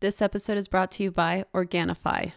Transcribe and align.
This 0.00 0.22
episode 0.22 0.56
is 0.56 0.66
brought 0.66 0.90
to 0.92 1.02
you 1.02 1.10
by 1.10 1.44
Organifi. 1.52 2.32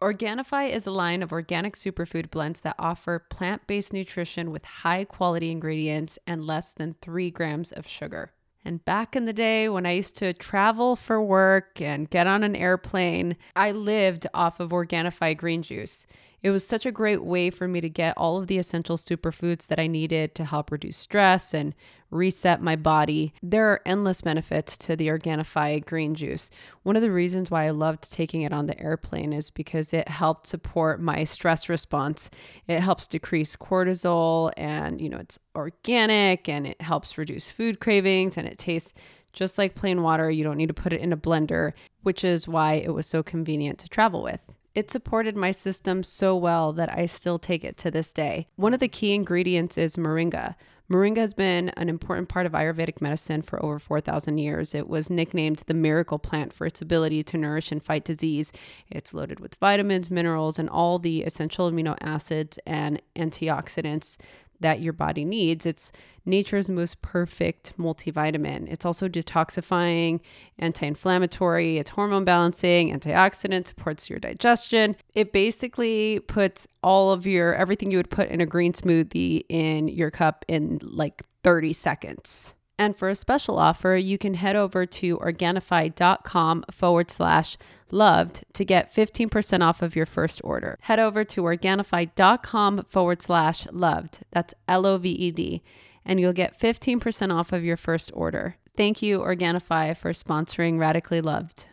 Organifi 0.00 0.70
is 0.70 0.86
a 0.86 0.90
line 0.90 1.22
of 1.22 1.30
organic 1.30 1.76
superfood 1.76 2.30
blends 2.30 2.60
that 2.60 2.74
offer 2.78 3.18
plant 3.18 3.66
based 3.66 3.92
nutrition 3.92 4.50
with 4.50 4.64
high 4.64 5.04
quality 5.04 5.50
ingredients 5.50 6.18
and 6.26 6.46
less 6.46 6.72
than 6.72 6.96
three 7.02 7.30
grams 7.30 7.70
of 7.70 7.86
sugar. 7.86 8.32
And 8.64 8.82
back 8.86 9.14
in 9.14 9.26
the 9.26 9.34
day 9.34 9.68
when 9.68 9.84
I 9.84 9.92
used 9.92 10.16
to 10.16 10.32
travel 10.32 10.96
for 10.96 11.22
work 11.22 11.82
and 11.82 12.08
get 12.08 12.26
on 12.26 12.42
an 12.42 12.56
airplane, 12.56 13.36
I 13.54 13.72
lived 13.72 14.26
off 14.32 14.58
of 14.58 14.70
Organifi 14.70 15.36
green 15.36 15.62
juice. 15.62 16.06
It 16.42 16.50
was 16.50 16.66
such 16.66 16.86
a 16.86 16.92
great 16.92 17.22
way 17.22 17.50
for 17.50 17.68
me 17.68 17.80
to 17.80 17.88
get 17.88 18.16
all 18.16 18.36
of 18.36 18.48
the 18.48 18.58
essential 18.58 18.96
superfoods 18.96 19.68
that 19.68 19.78
I 19.78 19.86
needed 19.86 20.34
to 20.34 20.44
help 20.44 20.72
reduce 20.72 20.96
stress 20.96 21.54
and 21.54 21.72
reset 22.10 22.60
my 22.60 22.74
body. 22.74 23.32
There 23.44 23.68
are 23.68 23.80
endless 23.86 24.22
benefits 24.22 24.76
to 24.78 24.96
the 24.96 25.06
Organifi 25.06 25.86
green 25.86 26.16
juice. 26.16 26.50
One 26.82 26.96
of 26.96 27.02
the 27.02 27.12
reasons 27.12 27.50
why 27.50 27.66
I 27.66 27.70
loved 27.70 28.10
taking 28.10 28.42
it 28.42 28.52
on 28.52 28.66
the 28.66 28.78
airplane 28.80 29.32
is 29.32 29.50
because 29.50 29.92
it 29.92 30.08
helped 30.08 30.48
support 30.48 31.00
my 31.00 31.22
stress 31.22 31.68
response. 31.68 32.28
It 32.66 32.80
helps 32.80 33.06
decrease 33.06 33.56
cortisol 33.56 34.52
and, 34.56 35.00
you 35.00 35.08
know, 35.08 35.18
it's 35.18 35.38
organic 35.54 36.48
and 36.48 36.66
it 36.66 36.80
helps 36.82 37.16
reduce 37.16 37.50
food 37.50 37.78
cravings 37.78 38.36
and 38.36 38.48
it 38.48 38.58
tastes 38.58 38.94
just 39.32 39.58
like 39.58 39.76
plain 39.76 40.02
water. 40.02 40.28
You 40.28 40.42
don't 40.42 40.58
need 40.58 40.68
to 40.68 40.74
put 40.74 40.92
it 40.92 41.00
in 41.00 41.12
a 41.12 41.16
blender, 41.16 41.72
which 42.02 42.24
is 42.24 42.48
why 42.48 42.74
it 42.74 42.92
was 42.92 43.06
so 43.06 43.22
convenient 43.22 43.78
to 43.78 43.88
travel 43.88 44.24
with. 44.24 44.42
It 44.74 44.90
supported 44.90 45.36
my 45.36 45.50
system 45.50 46.02
so 46.02 46.36
well 46.36 46.72
that 46.72 46.90
I 46.90 47.06
still 47.06 47.38
take 47.38 47.62
it 47.62 47.76
to 47.78 47.90
this 47.90 48.12
day. 48.12 48.46
One 48.56 48.72
of 48.72 48.80
the 48.80 48.88
key 48.88 49.14
ingredients 49.14 49.76
is 49.76 49.96
moringa. 49.96 50.54
Moringa 50.90 51.18
has 51.18 51.32
been 51.32 51.70
an 51.70 51.88
important 51.88 52.28
part 52.28 52.44
of 52.44 52.52
Ayurvedic 52.52 53.00
medicine 53.00 53.40
for 53.40 53.64
over 53.64 53.78
4,000 53.78 54.36
years. 54.36 54.74
It 54.74 54.88
was 54.88 55.08
nicknamed 55.08 55.62
the 55.66 55.74
miracle 55.74 56.18
plant 56.18 56.52
for 56.52 56.66
its 56.66 56.82
ability 56.82 57.22
to 57.24 57.38
nourish 57.38 57.72
and 57.72 57.82
fight 57.82 58.04
disease. 58.04 58.52
It's 58.90 59.14
loaded 59.14 59.40
with 59.40 59.54
vitamins, 59.54 60.10
minerals, 60.10 60.58
and 60.58 60.68
all 60.68 60.98
the 60.98 61.22
essential 61.22 61.70
amino 61.70 61.96
acids 62.00 62.58
and 62.66 63.00
antioxidants 63.16 64.18
that 64.62 64.80
your 64.80 64.92
body 64.92 65.24
needs. 65.24 65.66
It's 65.66 65.92
nature's 66.24 66.68
most 66.68 67.02
perfect 67.02 67.74
multivitamin. 67.78 68.70
It's 68.70 68.84
also 68.84 69.08
detoxifying, 69.08 70.20
anti 70.58 70.86
inflammatory, 70.86 71.78
it's 71.78 71.90
hormone 71.90 72.24
balancing, 72.24 72.96
antioxidant, 72.98 73.66
supports 73.66 74.08
your 74.08 74.18
digestion. 74.18 74.96
It 75.14 75.32
basically 75.32 76.20
puts 76.20 76.66
all 76.82 77.12
of 77.12 77.26
your 77.26 77.54
everything 77.54 77.90
you 77.90 77.98
would 77.98 78.10
put 78.10 78.28
in 78.28 78.40
a 78.40 78.46
green 78.46 78.72
smoothie 78.72 79.42
in 79.48 79.88
your 79.88 80.10
cup 80.10 80.44
in 80.48 80.78
like 80.82 81.22
30 81.44 81.72
seconds. 81.72 82.54
And 82.78 82.96
for 82.96 83.08
a 83.08 83.14
special 83.14 83.58
offer, 83.58 83.96
you 83.96 84.18
can 84.18 84.34
head 84.34 84.56
over 84.56 84.86
to 84.86 85.18
Organifi.com 85.18 86.64
forward 86.70 87.10
slash 87.10 87.56
loved 87.90 88.44
to 88.54 88.64
get 88.64 88.92
15% 88.92 89.62
off 89.62 89.82
of 89.82 89.94
your 89.94 90.06
first 90.06 90.40
order. 90.42 90.78
Head 90.82 90.98
over 90.98 91.22
to 91.24 91.42
Organifi.com 91.42 92.84
forward 92.88 93.22
slash 93.22 93.66
loved. 93.70 94.24
That's 94.32 94.54
L 94.66 94.86
O 94.86 94.98
V 94.98 95.10
E 95.10 95.30
D. 95.30 95.62
And 96.04 96.18
you'll 96.18 96.32
get 96.32 96.58
15% 96.58 97.32
off 97.32 97.52
of 97.52 97.62
your 97.62 97.76
first 97.76 98.10
order. 98.14 98.56
Thank 98.76 99.02
you, 99.02 99.20
Organifi, 99.20 99.96
for 99.96 100.12
sponsoring 100.12 100.78
Radically 100.78 101.20
Loved. 101.20 101.66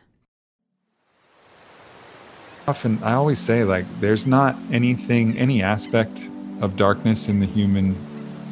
Often, 2.68 3.02
I 3.02 3.14
always 3.14 3.40
say, 3.40 3.64
like, 3.64 3.86
there's 4.00 4.28
not 4.28 4.56
anything, 4.72 5.36
any 5.38 5.64
aspect 5.64 6.22
of 6.62 6.76
darkness 6.76 7.28
in 7.28 7.40
the 7.40 7.48
human 7.48 7.96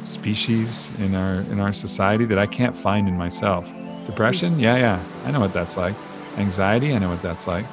species 0.08 0.90
in 0.98 1.14
our 1.14 1.40
in 1.52 1.60
our 1.60 1.72
society 1.72 2.24
that 2.24 2.38
I 2.38 2.46
can't 2.46 2.76
find 2.76 3.08
in 3.08 3.16
myself. 3.16 3.70
Depression, 4.06 4.54
hmm. 4.54 4.60
yeah, 4.60 4.76
yeah, 4.76 5.04
I 5.26 5.30
know 5.30 5.40
what 5.40 5.52
that's 5.52 5.76
like. 5.76 5.94
Anxiety, 6.36 6.94
I 6.94 6.98
know 6.98 7.10
what 7.10 7.22
that's 7.22 7.46
like. 7.46 7.66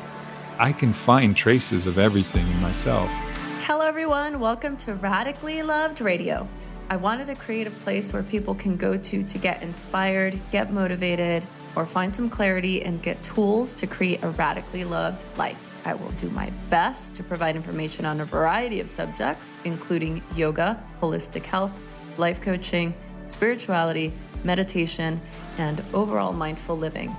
I 0.59 0.72
can 0.72 0.94
find 0.94 1.36
traces 1.36 1.88
of 1.88 1.97
everything 1.97 2.47
in 2.47 2.61
myself. 2.61 3.09
Hello, 3.63 3.86
everyone. 3.86 4.39
Welcome 4.39 4.78
to 4.78 4.95
Radically 4.95 5.61
Loved 5.63 6.02
Radio. 6.02 6.47
I 6.90 6.97
wanted 6.97 7.28
to 7.28 7.35
create 7.35 7.68
a 7.68 7.72
place 7.72 8.13
where 8.13 8.24
people 8.24 8.53
can 8.53 8.78
go 8.78 8.95
to 8.97 9.24
to 9.24 9.38
get 9.38 9.63
inspired, 9.63 10.40
get 10.51 10.72
motivated, 10.72 11.45
or 11.75 11.85
find 11.85 12.16
some 12.16 12.29
clarity 12.29 12.84
and 12.84 13.01
get 13.01 13.22
tools 13.24 13.74
to 13.75 13.88
create 13.88 14.24
a 14.24 14.29
radically 14.29 14.84
loved 14.84 15.25
life. 15.38 15.72
I 15.85 15.94
will 15.94 16.12
do 16.12 16.29
my 16.29 16.51
best 16.69 17.16
to 17.16 17.24
provide 17.24 17.56
information 17.56 18.06
on 18.06 18.22
a 18.22 18.25
variety 18.25 18.79
of 18.79 18.90
subjects, 18.90 19.59
including 19.66 20.22
yoga, 20.35 20.81
holistic 21.01 21.44
health, 21.44 21.72
life 22.18 22.42
coaching, 22.42 22.94
spirituality, 23.26 24.12
meditation, 24.44 25.22
and 25.58 25.84
overall 25.94 26.34
mindful 26.34 26.78
living. 26.78 27.16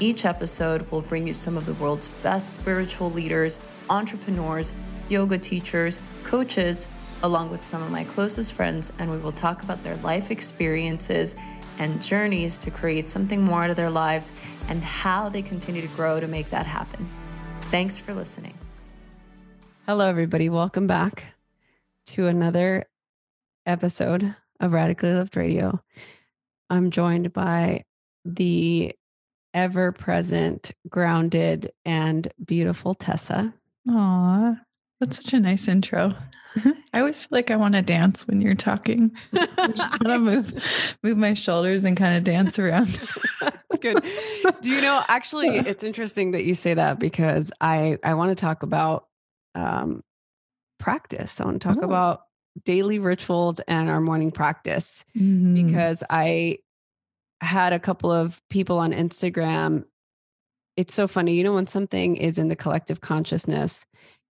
Each 0.00 0.24
episode 0.24 0.90
will 0.90 1.02
bring 1.02 1.26
you 1.26 1.32
some 1.32 1.56
of 1.56 1.66
the 1.66 1.74
world's 1.74 2.08
best 2.08 2.54
spiritual 2.54 3.10
leaders, 3.10 3.60
entrepreneurs, 3.88 4.72
yoga 5.08 5.38
teachers, 5.38 5.98
coaches, 6.24 6.88
along 7.22 7.50
with 7.50 7.64
some 7.64 7.82
of 7.82 7.90
my 7.90 8.04
closest 8.04 8.52
friends, 8.52 8.92
and 8.98 9.10
we 9.10 9.18
will 9.18 9.32
talk 9.32 9.62
about 9.62 9.82
their 9.84 9.96
life 9.96 10.30
experiences 10.30 11.34
and 11.78 12.02
journeys 12.02 12.58
to 12.58 12.70
create 12.70 13.08
something 13.08 13.42
more 13.42 13.64
out 13.64 13.70
of 13.70 13.76
their 13.76 13.90
lives 13.90 14.32
and 14.68 14.82
how 14.82 15.28
they 15.28 15.42
continue 15.42 15.82
to 15.82 15.88
grow 15.88 16.18
to 16.20 16.26
make 16.26 16.50
that 16.50 16.66
happen. 16.66 17.08
Thanks 17.70 17.98
for 17.98 18.12
listening. 18.12 18.54
Hello, 19.86 20.08
everybody. 20.08 20.48
Welcome 20.48 20.86
back 20.86 21.24
to 22.06 22.26
another 22.26 22.86
episode 23.66 24.34
of 24.60 24.72
Radically 24.72 25.12
Loved 25.12 25.36
Radio. 25.36 25.82
I'm 26.70 26.90
joined 26.90 27.32
by 27.32 27.84
the 28.24 28.94
ever 29.54 29.92
present, 29.92 30.72
grounded, 30.88 31.72
and 31.84 32.28
beautiful 32.44 32.94
Tessa. 32.94 33.52
Aw, 33.90 34.54
that's 35.00 35.22
such 35.22 35.34
a 35.34 35.40
nice 35.40 35.68
intro. 35.68 36.14
I 36.92 37.00
always 37.00 37.20
feel 37.22 37.28
like 37.32 37.50
I 37.50 37.56
want 37.56 37.74
to 37.74 37.82
dance 37.82 38.26
when 38.26 38.40
you're 38.40 38.54
talking. 38.54 39.10
I 39.32 39.68
just 39.74 40.02
want 40.02 40.14
to 40.14 40.18
move 40.18 40.96
move 41.02 41.16
my 41.16 41.34
shoulders 41.34 41.84
and 41.84 41.96
kind 41.96 42.16
of 42.16 42.24
dance 42.24 42.58
around. 42.58 43.00
That's 43.40 43.78
good. 43.80 44.04
Do 44.60 44.70
you 44.70 44.80
know 44.82 45.02
actually 45.08 45.48
it's 45.56 45.82
interesting 45.82 46.32
that 46.32 46.44
you 46.44 46.54
say 46.54 46.74
that 46.74 46.98
because 46.98 47.52
I 47.60 47.98
I 48.04 48.14
want 48.14 48.30
to 48.30 48.34
talk 48.34 48.62
about 48.62 49.06
um 49.54 50.02
practice. 50.78 51.40
I 51.40 51.44
want 51.44 51.60
to 51.62 51.68
talk 51.68 51.78
Oh. 51.82 51.86
about 51.86 52.22
daily 52.64 52.98
rituals 52.98 53.60
and 53.60 53.88
our 53.88 54.00
morning 54.00 54.30
practice 54.30 55.04
Mhm. 55.16 55.54
because 55.54 56.02
I 56.10 56.58
had 57.40 57.72
a 57.72 57.78
couple 57.80 58.10
of 58.12 58.40
people 58.50 58.78
on 58.78 58.92
Instagram. 58.92 59.84
It's 60.76 60.94
so 60.94 61.06
funny, 61.08 61.34
you 61.34 61.44
know, 61.44 61.54
when 61.54 61.66
something 61.66 62.16
is 62.16 62.38
in 62.38 62.48
the 62.48 62.56
collective 62.56 63.00
consciousness, 63.00 63.84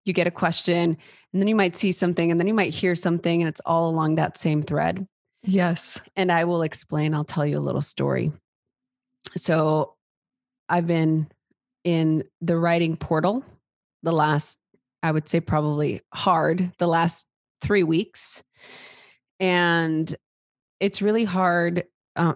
you 0.05 0.13
get 0.13 0.27
a 0.27 0.31
question 0.33 0.97
and 1.33 1.41
then 1.43 1.47
you 1.49 1.55
might 1.55 1.77
see 1.77 1.93
something 1.93 2.31
and 2.31 2.41
then 2.41 2.47
you 2.49 2.55
might 2.55 2.75
hear 2.75 2.95
something 2.95 3.41
and 3.43 3.49
it's 3.49 3.61
all 3.67 3.89
along 3.89 4.15
that 4.17 4.39
same 4.39 4.63
thread. 4.63 5.07
yes. 5.45 5.99
And 6.17 6.31
I 6.31 6.45
will 6.45 6.63
explain, 6.63 7.15
I'll 7.15 7.25
tell 7.25 7.45
you 7.45 7.59
a 7.59 7.61
little 7.61 7.81
story. 7.81 8.31
So 9.37 9.95
I've 10.69 10.87
been 10.87 11.29
in 11.85 12.25
the 12.41 12.57
writing 12.57 12.97
portal 12.97 13.45
the 14.03 14.13
last, 14.13 14.59
I 15.03 15.11
would 15.13 15.29
say, 15.29 15.41
probably 15.41 16.01
hard 16.15 16.73
the 16.79 16.87
last 16.87 17.27
three 17.63 17.83
weeks. 17.83 18.43
And 19.41 20.15
it's 20.81 21.01
really 21.01 21.25
hard. 21.25 21.85
Uh, 22.17 22.35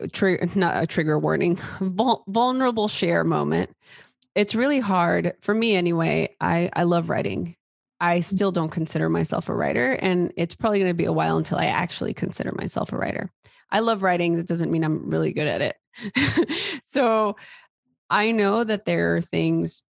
not 0.54 0.82
a 0.82 0.86
trigger 0.86 1.18
warning, 1.18 1.56
vul- 1.80 2.24
vulnerable 2.28 2.88
share 2.88 3.24
moment. 3.24 3.70
It's 4.34 4.54
really 4.54 4.80
hard 4.80 5.34
for 5.42 5.54
me 5.54 5.76
anyway. 5.76 6.34
I, 6.40 6.70
I 6.74 6.84
love 6.84 7.10
writing. 7.10 7.56
I 8.00 8.20
still 8.20 8.50
don't 8.50 8.70
consider 8.70 9.08
myself 9.08 9.48
a 9.48 9.54
writer, 9.54 9.92
and 9.92 10.32
it's 10.36 10.56
probably 10.56 10.80
going 10.80 10.90
to 10.90 10.94
be 10.94 11.04
a 11.04 11.12
while 11.12 11.36
until 11.36 11.58
I 11.58 11.66
actually 11.66 12.14
consider 12.14 12.50
myself 12.52 12.92
a 12.92 12.96
writer. 12.96 13.30
I 13.70 13.78
love 13.78 14.02
writing. 14.02 14.36
That 14.36 14.48
doesn't 14.48 14.72
mean 14.72 14.82
I'm 14.82 15.08
really 15.08 15.32
good 15.32 15.46
at 15.46 15.60
it. 15.60 16.80
so 16.82 17.36
I 18.10 18.32
know 18.32 18.64
that 18.64 18.86
there 18.86 19.16
are 19.16 19.20
things 19.20 19.82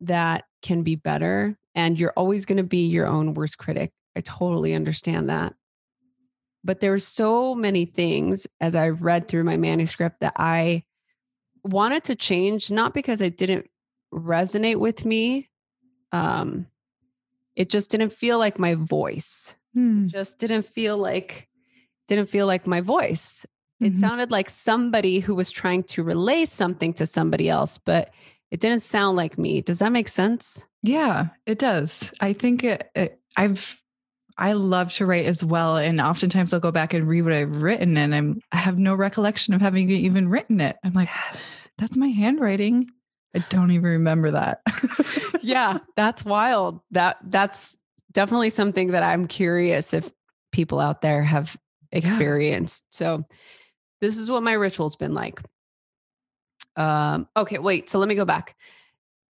that 0.00 0.44
can 0.62 0.82
be 0.82 0.94
better, 0.94 1.58
and 1.74 1.98
you're 1.98 2.14
always 2.16 2.46
going 2.46 2.56
to 2.56 2.64
be 2.64 2.86
your 2.86 3.06
own 3.06 3.34
worst 3.34 3.58
critic. 3.58 3.92
I 4.18 4.20
totally 4.20 4.74
understand 4.74 5.30
that. 5.30 5.54
But 6.64 6.80
there 6.80 6.90
were 6.90 6.98
so 6.98 7.54
many 7.54 7.84
things 7.84 8.46
as 8.60 8.74
I 8.74 8.88
read 8.88 9.28
through 9.28 9.44
my 9.44 9.56
manuscript 9.56 10.20
that 10.20 10.32
I 10.36 10.82
wanted 11.62 12.02
to 12.04 12.16
change, 12.16 12.70
not 12.70 12.94
because 12.94 13.20
it 13.22 13.36
didn't 13.38 13.70
resonate 14.12 14.76
with 14.76 15.04
me. 15.04 15.48
Um, 16.10 16.66
it 17.54 17.70
just 17.70 17.90
didn't 17.90 18.12
feel 18.12 18.38
like 18.38 18.58
my 18.58 18.74
voice 18.74 19.54
Hmm. 19.74 20.06
just 20.08 20.38
didn't 20.38 20.64
feel 20.64 20.96
like 20.96 21.48
didn't 22.08 22.30
feel 22.30 22.46
like 22.46 22.66
my 22.66 22.80
voice 22.80 23.44
it 23.80 23.92
Mhm. 23.92 23.98
sounded 23.98 24.30
like 24.30 24.48
somebody 24.48 25.20
who 25.20 25.34
was 25.34 25.50
trying 25.50 25.82
to 25.84 26.02
relay 26.02 26.46
something 26.46 26.94
to 26.94 27.04
somebody 27.06 27.48
else 27.50 27.76
but 27.78 28.10
it 28.50 28.60
didn't 28.60 28.80
sound 28.80 29.16
like 29.18 29.36
me 29.38 29.60
does 29.60 29.80
that 29.80 29.92
make 29.92 30.08
sense 30.08 30.64
Yeah, 30.82 31.28
it 31.46 31.58
does. 31.58 32.10
I 32.20 32.32
think 32.32 32.64
it, 32.64 32.90
it, 32.94 33.20
I've 33.36 33.78
I 34.38 34.52
love 34.52 34.92
to 34.92 35.06
write 35.06 35.26
as 35.26 35.44
well, 35.44 35.76
and 35.76 36.00
oftentimes 36.00 36.52
I'll 36.52 36.60
go 36.60 36.70
back 36.70 36.94
and 36.94 37.08
read 37.08 37.22
what 37.22 37.32
I've 37.32 37.60
written, 37.60 37.96
and 37.96 38.14
I'm 38.14 38.40
I 38.52 38.58
have 38.58 38.78
no 38.78 38.94
recollection 38.94 39.52
of 39.52 39.60
having 39.60 39.90
even 39.90 40.28
written 40.28 40.60
it. 40.60 40.76
I'm 40.84 40.92
like, 40.92 41.08
that's 41.76 41.96
my 41.96 42.06
handwriting. 42.06 42.88
I 43.34 43.40
don't 43.50 43.72
even 43.72 43.90
remember 43.90 44.30
that. 44.30 44.62
yeah, 45.42 45.78
that's 45.96 46.24
wild. 46.24 46.80
That 46.92 47.18
that's 47.24 47.76
definitely 48.12 48.50
something 48.50 48.92
that 48.92 49.02
I'm 49.02 49.26
curious 49.26 49.92
if 49.92 50.10
people 50.52 50.78
out 50.78 51.02
there 51.02 51.24
have 51.24 51.56
experienced. 51.90 52.86
Yeah. 52.92 52.96
So 52.96 53.24
this 54.00 54.18
is 54.18 54.30
what 54.30 54.44
my 54.44 54.52
ritual's 54.52 54.96
been 54.96 55.14
like. 55.14 55.42
Um 56.76 57.26
okay, 57.36 57.58
wait, 57.58 57.90
so 57.90 57.98
let 57.98 58.08
me 58.08 58.14
go 58.14 58.24
back. 58.24 58.56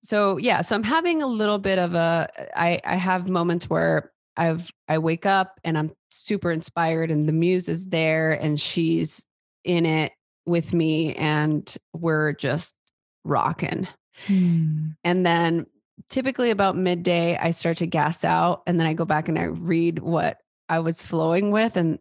So 0.00 0.36
yeah, 0.36 0.60
so 0.60 0.76
I'm 0.76 0.84
having 0.84 1.22
a 1.22 1.26
little 1.26 1.58
bit 1.58 1.78
of 1.78 1.94
a 1.94 2.28
I 2.54 2.78
I 2.84 2.96
have 2.96 3.26
moments 3.26 3.70
where 3.70 4.12
I've 4.38 4.70
I 4.88 4.98
wake 4.98 5.26
up 5.26 5.58
and 5.64 5.76
I'm 5.76 5.90
super 6.10 6.50
inspired 6.50 7.10
and 7.10 7.28
the 7.28 7.32
muse 7.32 7.68
is 7.68 7.84
there 7.86 8.32
and 8.32 8.58
she's 8.58 9.26
in 9.64 9.84
it 9.84 10.12
with 10.46 10.72
me 10.72 11.14
and 11.14 11.76
we're 11.92 12.32
just 12.32 12.76
rocking. 13.24 13.88
Hmm. 14.26 14.90
And 15.04 15.26
then 15.26 15.66
typically 16.08 16.50
about 16.50 16.76
midday 16.76 17.36
I 17.36 17.50
start 17.50 17.78
to 17.78 17.86
gas 17.86 18.24
out 18.24 18.62
and 18.66 18.78
then 18.78 18.86
I 18.86 18.94
go 18.94 19.04
back 19.04 19.28
and 19.28 19.38
I 19.38 19.44
read 19.44 19.98
what 19.98 20.38
I 20.68 20.78
was 20.78 21.02
flowing 21.02 21.50
with 21.50 21.76
and 21.76 21.98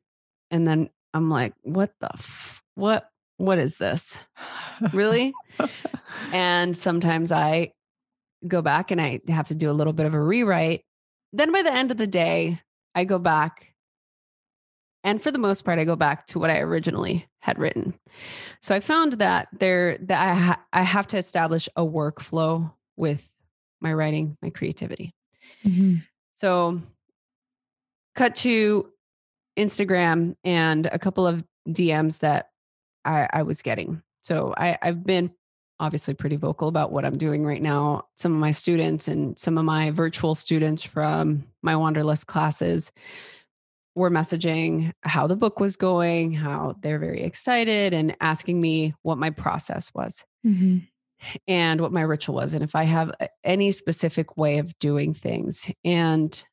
and 0.51 0.65
then 0.65 0.89
I'm 1.13 1.29
like 1.29 1.53
what 1.63 1.91
the 1.99 2.11
f- 2.13 2.61
what 2.75 3.09
what 3.37 3.57
is 3.57 3.77
this? 3.77 4.19
Really? 4.93 5.33
and 6.31 6.77
sometimes 6.77 7.31
I 7.31 7.73
go 8.47 8.61
back 8.61 8.91
and 8.91 9.01
I 9.01 9.21
have 9.27 9.47
to 9.47 9.55
do 9.55 9.71
a 9.71 9.73
little 9.73 9.93
bit 9.93 10.05
of 10.05 10.13
a 10.13 10.21
rewrite 10.21 10.83
then 11.33 11.51
by 11.51 11.61
the 11.61 11.71
end 11.71 11.91
of 11.91 11.97
the 11.97 12.07
day, 12.07 12.61
I 12.95 13.03
go 13.03 13.19
back. 13.19 13.73
And 15.03 15.21
for 15.21 15.31
the 15.31 15.39
most 15.39 15.63
part, 15.63 15.79
I 15.79 15.85
go 15.85 15.95
back 15.95 16.25
to 16.27 16.39
what 16.39 16.49
I 16.49 16.59
originally 16.59 17.27
had 17.39 17.59
written. 17.59 17.93
So 18.61 18.75
I 18.75 18.79
found 18.79 19.13
that 19.13 19.47
there 19.57 19.97
that 19.99 20.21
I, 20.21 20.33
ha- 20.33 20.61
I 20.73 20.81
have 20.81 21.07
to 21.07 21.17
establish 21.17 21.69
a 21.75 21.83
workflow 21.83 22.73
with 22.97 23.29
my 23.79 23.93
writing, 23.93 24.37
my 24.41 24.49
creativity. 24.49 25.13
Mm-hmm. 25.63 25.97
So 26.35 26.81
cut 28.15 28.35
to 28.37 28.91
Instagram 29.57 30.35
and 30.43 30.87
a 30.87 30.99
couple 30.99 31.25
of 31.25 31.43
DMs 31.69 32.19
that 32.19 32.49
I, 33.05 33.27
I 33.31 33.43
was 33.43 33.61
getting. 33.61 34.01
So 34.21 34.53
I, 34.57 34.77
I've 34.81 35.03
been 35.05 35.31
obviously 35.79 36.13
pretty 36.13 36.35
vocal 36.35 36.67
about 36.67 36.91
what 36.91 37.05
I'm 37.05 37.17
doing 37.17 37.45
right 37.45 37.61
now. 37.61 38.07
Some 38.17 38.33
of 38.33 38.39
my 38.39 38.51
students 38.51 39.07
and 39.07 39.37
some 39.37 39.57
of 39.57 39.65
my 39.65 39.91
virtual 39.91 40.35
students 40.35 40.83
from 40.83 41.45
my 41.61 41.75
Wanderlust 41.75 42.27
classes 42.27 42.91
were 43.95 44.11
messaging 44.11 44.91
how 45.01 45.25
the 45.25 45.35
book 45.35 45.59
was 45.59 45.75
going, 45.75 46.31
how 46.31 46.75
they're 46.81 46.99
very 46.99 47.23
excited, 47.23 47.93
and 47.93 48.15
asking 48.21 48.61
me 48.61 48.93
what 49.01 49.17
my 49.17 49.31
process 49.31 49.91
was 49.95 50.23
mm-hmm. 50.45 50.77
and 51.47 51.81
what 51.81 51.91
my 51.91 52.01
ritual 52.01 52.35
was, 52.35 52.53
and 52.53 52.63
if 52.63 52.75
I 52.75 52.83
have 52.83 53.11
any 53.43 53.71
specific 53.71 54.37
way 54.37 54.59
of 54.59 54.77
doing 54.77 55.13
things. 55.15 55.71
And 55.83 56.43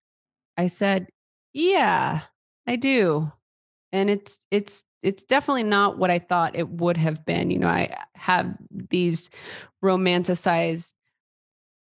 I 0.57 0.69
said, 0.69 1.09
Yeah, 1.53 2.23
I 2.67 2.77
do. 2.77 3.31
And 3.95 4.11
it's, 4.11 4.41
it's, 4.51 4.85
it's 5.03 5.23
definitely 5.23 5.63
not 5.63 5.99
what 5.99 6.11
I 6.11 6.19
thought 6.19 6.57
it 6.57 6.69
would 6.69 6.97
have 6.97 7.25
been. 7.25 7.51
You 7.51 7.61
know, 7.61 7.69
I 7.69 7.97
have 8.15 8.55
these 8.71 9.31
romanticized 9.83 10.95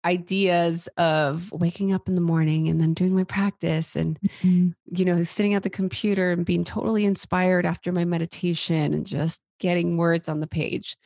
ideas 0.04 0.86
of 0.98 1.50
waking 1.50 1.92
up 1.92 2.08
in 2.08 2.14
the 2.14 2.20
morning 2.20 2.68
and 2.68 2.80
then 2.80 2.92
doing 2.92 3.14
my 3.14 3.24
practice 3.24 3.96
and 3.96 4.18
mm-hmm. 4.42 4.68
you 4.94 5.04
know 5.04 5.22
sitting 5.22 5.54
at 5.54 5.62
the 5.62 5.70
computer 5.70 6.30
and 6.30 6.44
being 6.44 6.62
totally 6.62 7.06
inspired 7.06 7.64
after 7.64 7.90
my 7.90 8.04
meditation 8.04 8.92
and 8.92 9.06
just 9.06 9.40
getting 9.60 9.96
words 9.96 10.28
on 10.28 10.40
the 10.40 10.46
page 10.46 10.96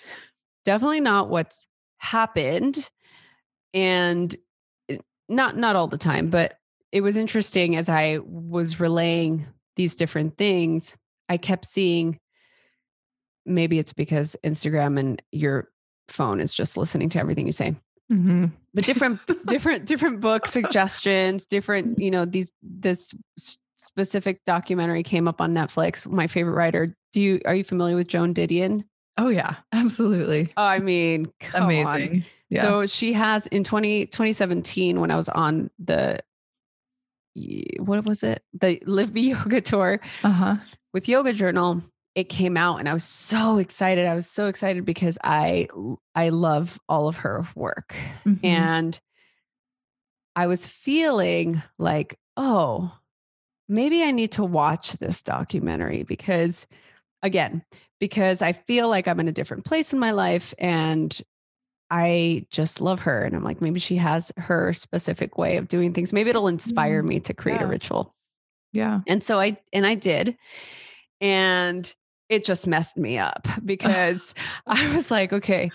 definitely 0.64 1.00
not 1.00 1.28
what's 1.28 1.68
happened 1.98 2.90
and 3.72 4.34
not 5.28 5.56
not 5.56 5.76
all 5.76 5.86
the 5.86 5.98
time 5.98 6.28
but 6.28 6.58
it 6.90 7.00
was 7.00 7.16
interesting 7.16 7.76
as 7.76 7.88
i 7.88 8.18
was 8.24 8.80
relaying 8.80 9.46
these 9.78 9.96
different 9.96 10.36
things 10.36 10.94
I 11.30 11.38
kept 11.38 11.64
seeing 11.64 12.19
maybe 13.48 13.78
it's 13.78 13.92
because 13.92 14.36
Instagram 14.44 14.98
and 14.98 15.22
your 15.32 15.70
phone 16.08 16.40
is 16.40 16.54
just 16.54 16.76
listening 16.76 17.08
to 17.10 17.19
everything 17.19 17.46
you 17.46 17.52
say. 17.52 17.75
Mm-hmm. 18.12 18.46
But 18.75 18.84
different, 18.84 19.20
different, 19.46 19.86
different 19.86 20.20
book 20.20 20.46
suggestions, 20.46 21.46
different, 21.46 21.98
you 21.98 22.10
know, 22.10 22.25
these, 22.25 22.52
this 22.62 23.14
specific 23.76 24.44
documentary 24.44 25.02
came 25.02 25.26
up 25.26 25.40
on 25.40 25.54
Netflix. 25.54 26.06
My 26.06 26.26
favorite 26.26 26.52
writer. 26.52 26.94
Do 27.12 27.22
you, 27.22 27.40
are 27.46 27.54
you 27.54 27.64
familiar 27.64 27.96
with 27.96 28.08
Joan 28.08 28.34
Didion? 28.34 28.84
Oh 29.16 29.28
yeah, 29.28 29.56
absolutely. 29.72 30.52
I 30.56 30.78
mean, 30.78 31.32
amazing. 31.54 32.24
Yeah. 32.50 32.62
So 32.62 32.86
she 32.86 33.12
has 33.14 33.46
in 33.48 33.64
20, 33.64 34.06
2017, 34.06 35.00
when 35.00 35.10
I 35.10 35.16
was 35.16 35.28
on 35.28 35.70
the 35.78 36.20
what 37.79 38.05
was 38.05 38.23
it? 38.23 38.43
The 38.52 38.82
Live 38.87 39.12
Be 39.12 39.20
Yoga 39.31 39.61
tour 39.61 40.00
uh-huh. 40.23 40.56
with 40.93 41.08
Yoga 41.08 41.32
Journal. 41.32 41.82
It 42.14 42.29
came 42.29 42.56
out 42.56 42.79
and 42.79 42.88
I 42.88 42.94
was 42.94 43.05
so 43.05 43.58
excited. 43.58 44.06
I 44.06 44.14
was 44.14 44.29
so 44.29 44.46
excited 44.46 44.85
because 44.85 45.19
I 45.23 45.69
I 46.14 46.31
love 46.31 46.79
all 46.88 47.06
of 47.06 47.17
her 47.19 47.46
work. 47.55 47.94
Mm-hmm. 48.26 48.44
And 48.44 49.00
I 50.35 50.46
was 50.46 50.67
feeling 50.67 51.62
like, 51.79 52.19
oh, 52.37 52.93
maybe 53.69 54.02
I 54.02 54.11
need 54.11 54.32
to 54.32 54.44
watch 54.44 54.93
this 54.94 55.23
documentary 55.23 56.02
because 56.02 56.67
again, 57.23 57.62
because 58.00 58.43
I 58.43 58.52
feel 58.52 58.88
like 58.88 59.08
I'm 59.08 59.20
in 59.20 59.29
a 59.29 59.32
different 59.32 59.64
place 59.64 59.93
in 59.93 59.99
my 59.99 60.12
life 60.12 60.55
and 60.58 61.20
I 61.90 62.46
just 62.50 62.81
love 62.81 63.00
her. 63.00 63.23
And 63.23 63.35
I'm 63.35 63.44
like, 63.44 63.61
maybe 63.61 63.81
she 63.81 63.96
has 63.96 64.32
her 64.37 64.73
specific 64.73 65.38
way 65.38 65.56
of 65.56 65.69
doing 65.69 65.93
things. 65.93 66.12
Maybe 66.12 66.31
it'll 66.31 66.49
inspire 66.49 67.02
mm, 67.02 67.08
me 67.08 67.20
to 67.20 67.35
create 67.35 67.61
yeah. 67.61 67.67
a 67.67 67.69
ritual. 67.69 68.14
Yeah. 68.73 69.00
And 69.06 69.25
so 69.25 69.40
I, 69.40 69.56
and 69.73 69.87
I 69.87 69.94
did. 69.94 70.37
And 71.20 71.93
it 72.29 72.44
just 72.44 72.67
messed 72.67 72.96
me 72.99 73.19
up 73.19 73.49
because 73.64 74.35
I 74.67 74.94
was 74.94 75.11
like, 75.11 75.32
okay, 75.32 75.70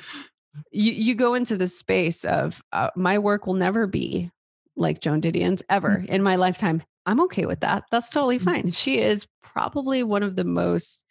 you, 0.71 0.91
you 0.91 1.15
go 1.15 1.33
into 1.33 1.57
this 1.57 1.77
space 1.77 2.25
of 2.25 2.61
uh, 2.71 2.89
my 2.95 3.17
work 3.17 3.47
will 3.47 3.55
never 3.55 3.87
be 3.87 4.31
like 4.75 5.01
Joan 5.01 5.21
Didion's 5.21 5.63
ever 5.69 5.97
mm-hmm. 5.97 6.05
in 6.13 6.23
my 6.23 6.35
lifetime. 6.35 6.83
I'm 7.05 7.19
okay 7.21 7.45
with 7.45 7.61
that. 7.61 7.83
That's 7.91 8.11
totally 8.11 8.37
mm-hmm. 8.37 8.45
fine. 8.45 8.71
She 8.71 8.99
is 8.99 9.27
probably 9.41 10.03
one 10.03 10.23
of 10.23 10.35
the 10.35 10.43
most 10.43 11.05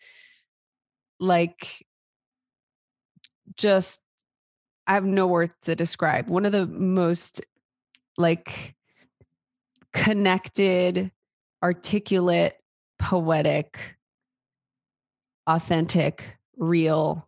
like 1.20 1.86
just 3.56 4.00
I 4.92 4.94
have 4.96 5.06
no 5.06 5.26
words 5.26 5.56
to 5.62 5.74
describe. 5.74 6.28
One 6.28 6.44
of 6.44 6.52
the 6.52 6.66
most 6.66 7.40
like 8.18 8.74
connected, 9.94 11.10
articulate, 11.62 12.58
poetic, 12.98 13.96
authentic, 15.46 16.36
real 16.58 17.26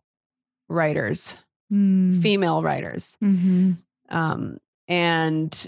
writers, 0.69 1.37
mm. 1.73 2.21
female 2.21 2.61
writers. 2.61 3.17
Mm-hmm. 3.23 3.71
Um, 4.15 4.59
and 4.87 5.67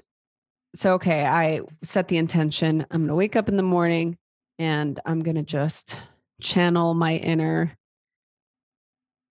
so, 0.76 0.94
okay, 0.94 1.26
I 1.26 1.62
set 1.82 2.10
the 2.10 2.18
intention. 2.18 2.86
I'm 2.92 3.02
going 3.02 3.08
to 3.08 3.16
wake 3.16 3.36
up 3.36 3.50
in 3.50 3.58
the 3.58 3.64
morning 3.64 4.20
and 4.60 5.00
I'm 5.04 5.22
going 5.22 5.38
to 5.38 5.42
just 5.42 6.00
channel 6.42 6.94
my 6.94 7.16
inner 7.16 7.76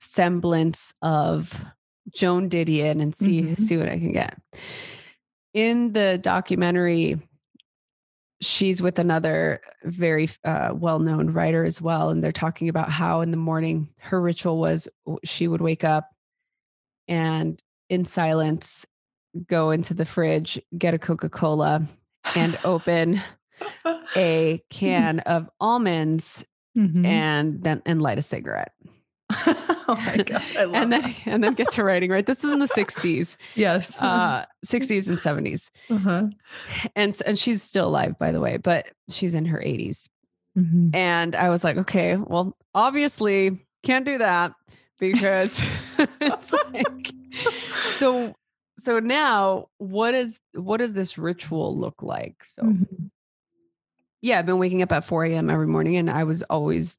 semblance 0.00 0.94
of 1.00 1.64
Joan 2.14 2.48
Didion 2.48 3.00
and 3.02 3.14
see 3.14 3.42
mm-hmm. 3.42 3.62
see 3.62 3.76
what 3.76 3.88
I 3.88 3.98
can 3.98 4.12
get. 4.12 4.38
In 5.54 5.92
the 5.92 6.18
documentary, 6.18 7.20
she's 8.40 8.82
with 8.82 8.98
another 8.98 9.60
very 9.84 10.28
uh, 10.44 10.70
well-known 10.74 11.30
writer 11.30 11.64
as 11.64 11.80
well, 11.80 12.10
and 12.10 12.22
they're 12.22 12.32
talking 12.32 12.68
about 12.68 12.90
how 12.90 13.20
in 13.22 13.30
the 13.30 13.36
morning 13.36 13.88
her 13.98 14.20
ritual 14.20 14.58
was 14.58 14.88
she 15.24 15.48
would 15.48 15.60
wake 15.60 15.84
up 15.84 16.10
and 17.08 17.60
in 17.88 18.04
silence 18.04 18.86
go 19.48 19.70
into 19.70 19.94
the 19.94 20.04
fridge, 20.04 20.60
get 20.76 20.94
a 20.94 20.98
Coca-Cola, 20.98 21.82
and 22.34 22.58
open 22.64 23.22
a 24.16 24.62
can 24.70 25.20
of 25.20 25.48
almonds 25.60 26.44
mm-hmm. 26.76 27.04
and 27.04 27.62
then 27.62 27.82
and 27.86 28.02
light 28.02 28.18
a 28.18 28.22
cigarette. 28.22 28.72
oh 29.88 30.00
my 30.06 30.16
god! 30.22 30.42
and 30.56 30.92
then 30.92 31.14
and 31.24 31.42
then 31.42 31.54
get 31.54 31.70
to 31.72 31.82
writing. 31.82 32.10
Right, 32.10 32.24
this 32.24 32.44
is 32.44 32.52
in 32.52 32.60
the 32.60 32.66
'60s. 32.66 33.36
yes, 33.56 34.00
uh, 34.00 34.44
'60s 34.64 35.08
and 35.08 35.18
'70s. 35.18 35.70
Uh-huh. 35.90 36.28
And 36.94 37.20
and 37.26 37.38
she's 37.38 37.62
still 37.62 37.88
alive, 37.88 38.18
by 38.18 38.30
the 38.30 38.40
way, 38.40 38.56
but 38.56 38.86
she's 39.10 39.34
in 39.34 39.46
her 39.46 39.58
80s. 39.58 40.08
Mm-hmm. 40.56 40.94
And 40.94 41.34
I 41.34 41.50
was 41.50 41.64
like, 41.64 41.76
okay, 41.76 42.16
well, 42.16 42.56
obviously 42.74 43.66
can't 43.82 44.04
do 44.04 44.18
that 44.18 44.52
because 44.98 45.64
it's 46.20 46.52
like 46.52 47.12
so. 47.92 48.34
So 48.78 49.00
now, 49.00 49.68
what 49.78 50.14
is 50.14 50.38
what 50.52 50.76
does 50.78 50.94
this 50.94 51.18
ritual 51.18 51.76
look 51.76 52.02
like? 52.02 52.44
So. 52.44 52.62
Mm-hmm. 52.62 53.06
Yeah, 54.22 54.38
I've 54.38 54.46
been 54.46 54.58
waking 54.58 54.82
up 54.82 54.92
at 54.92 55.04
4 55.04 55.26
a.m. 55.26 55.50
every 55.50 55.66
morning, 55.66 55.96
and 55.96 56.10
I 56.10 56.24
was 56.24 56.42
always 56.44 56.98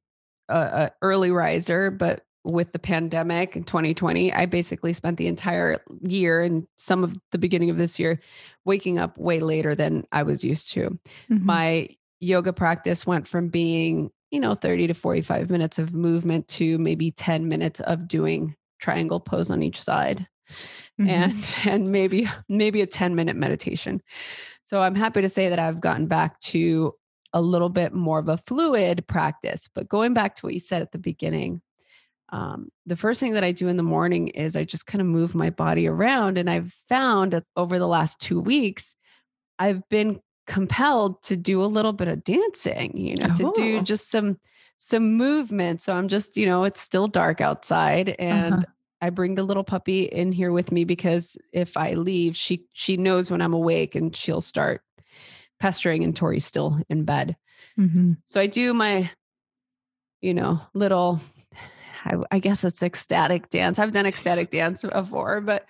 a, 0.49 0.57
a 0.59 0.91
early 1.01 1.31
riser, 1.31 1.91
but 1.91 2.23
with 2.43 2.71
the 2.71 2.79
pandemic 2.79 3.55
in 3.57 3.63
2020, 3.63 4.31
I 4.31 4.45
basically 4.45 4.93
spent 4.93 5.17
the 5.17 5.27
entire 5.27 5.81
year 6.01 6.41
and 6.41 6.65
some 6.77 7.03
of 7.03 7.17
the 7.31 7.37
beginning 7.37 7.69
of 7.69 7.77
this 7.77 7.99
year 7.99 8.21
waking 8.63 8.99
up 8.99 9.17
way 9.17 9.41
later 9.41 9.75
than 9.75 10.05
I 10.13 10.23
was 10.23 10.43
used 10.45 10.71
to. 10.71 10.97
Mhm. 11.29 11.41
My 11.41 11.89
yoga 12.19 12.53
practice 12.53 13.05
went 13.05 13.27
from 13.27 13.49
being, 13.49 14.11
you 14.31 14.39
know, 14.39 14.55
30 14.55 14.87
to 14.87 14.93
45 14.93 15.49
minutes 15.49 15.77
of 15.77 15.93
movement 15.93 16.47
to 16.49 16.77
maybe 16.77 17.11
10 17.11 17.49
minutes 17.49 17.81
of 17.81 18.07
doing 18.07 18.55
triangle 18.79 19.19
pose 19.19 19.51
on 19.51 19.61
each 19.61 19.81
side 19.81 20.27
Mhm. 20.99 21.09
and 21.09 21.55
and 21.65 21.91
maybe 21.91 22.29
maybe 22.47 22.81
a 22.81 22.87
10 22.87 23.13
minute 23.13 23.35
meditation. 23.35 24.01
So 24.63 24.81
I'm 24.81 24.95
happy 24.95 25.21
to 25.21 25.29
say 25.29 25.49
that 25.49 25.59
I've 25.59 25.81
gotten 25.81 26.07
back 26.07 26.39
to 26.39 26.93
a 27.33 27.41
little 27.41 27.69
bit 27.69 27.93
more 27.93 28.19
of 28.19 28.27
a 28.29 28.37
fluid 28.37 29.05
practice. 29.07 29.67
But 29.73 29.89
going 29.89 30.13
back 30.13 30.35
to 30.35 30.45
what 30.45 30.53
you 30.53 30.59
said 30.59 30.81
at 30.81 30.91
the 30.91 30.97
beginning, 30.99 31.61
um, 32.29 32.69
the 32.85 32.95
first 32.95 33.19
thing 33.19 33.33
that 33.33 33.43
I 33.43 33.51
do 33.51 33.67
in 33.67 33.77
the 33.77 33.83
morning 33.83 34.29
is 34.29 34.55
I 34.55 34.63
just 34.65 34.85
kind 34.87 35.01
of 35.01 35.07
move 35.07 35.33
my 35.35 35.49
body 35.49 35.87
around. 35.87 36.37
And 36.37 36.49
I've 36.49 36.73
found 36.89 37.31
that 37.33 37.45
over 37.55 37.79
the 37.79 37.87
last 37.87 38.19
two 38.19 38.39
weeks, 38.39 38.95
I've 39.59 39.87
been 39.89 40.19
compelled 40.45 41.21
to 41.23 41.35
do 41.37 41.61
a 41.61 41.65
little 41.67 41.93
bit 41.93 42.07
of 42.07 42.23
dancing, 42.23 42.95
you 42.97 43.15
know, 43.17 43.27
to 43.35 43.51
do 43.55 43.79
Oh. 43.79 43.81
just 43.81 44.09
some 44.11 44.37
some 44.79 45.15
movement. 45.15 45.81
So 45.81 45.95
I'm 45.95 46.07
just, 46.07 46.37
you 46.37 46.45
know, 46.45 46.63
it's 46.63 46.79
still 46.79 47.07
dark 47.07 47.41
outside 47.41 48.15
and 48.19 48.53
Uh-huh. 48.53 48.63
I 49.01 49.09
bring 49.09 49.35
the 49.35 49.43
little 49.43 49.63
puppy 49.63 50.03
in 50.03 50.31
here 50.31 50.51
with 50.51 50.71
me 50.71 50.83
because 50.83 51.37
if 51.53 51.77
I 51.77 51.93
leave, 51.93 52.35
she 52.35 52.65
she 52.73 52.97
knows 52.97 53.29
when 53.31 53.41
I'm 53.41 53.53
awake 53.53 53.95
and 53.95 54.15
she'll 54.15 54.41
start 54.41 54.81
pestering 55.59 56.03
and 56.03 56.15
Tori's 56.15 56.45
still 56.45 56.79
in 56.89 57.03
bed. 57.03 57.35
Mhm. 57.79 58.17
So 58.25 58.39
I 58.39 58.47
do 58.47 58.73
my, 58.73 59.09
you 60.21 60.33
know, 60.33 60.61
little, 60.73 61.19
I, 62.05 62.15
I 62.31 62.39
guess 62.39 62.63
it's 62.63 62.83
ecstatic 62.83 63.49
dance. 63.49 63.79
I've 63.79 63.91
done 63.91 64.05
ecstatic 64.05 64.49
dance 64.49 64.83
before, 64.83 65.41
but 65.41 65.65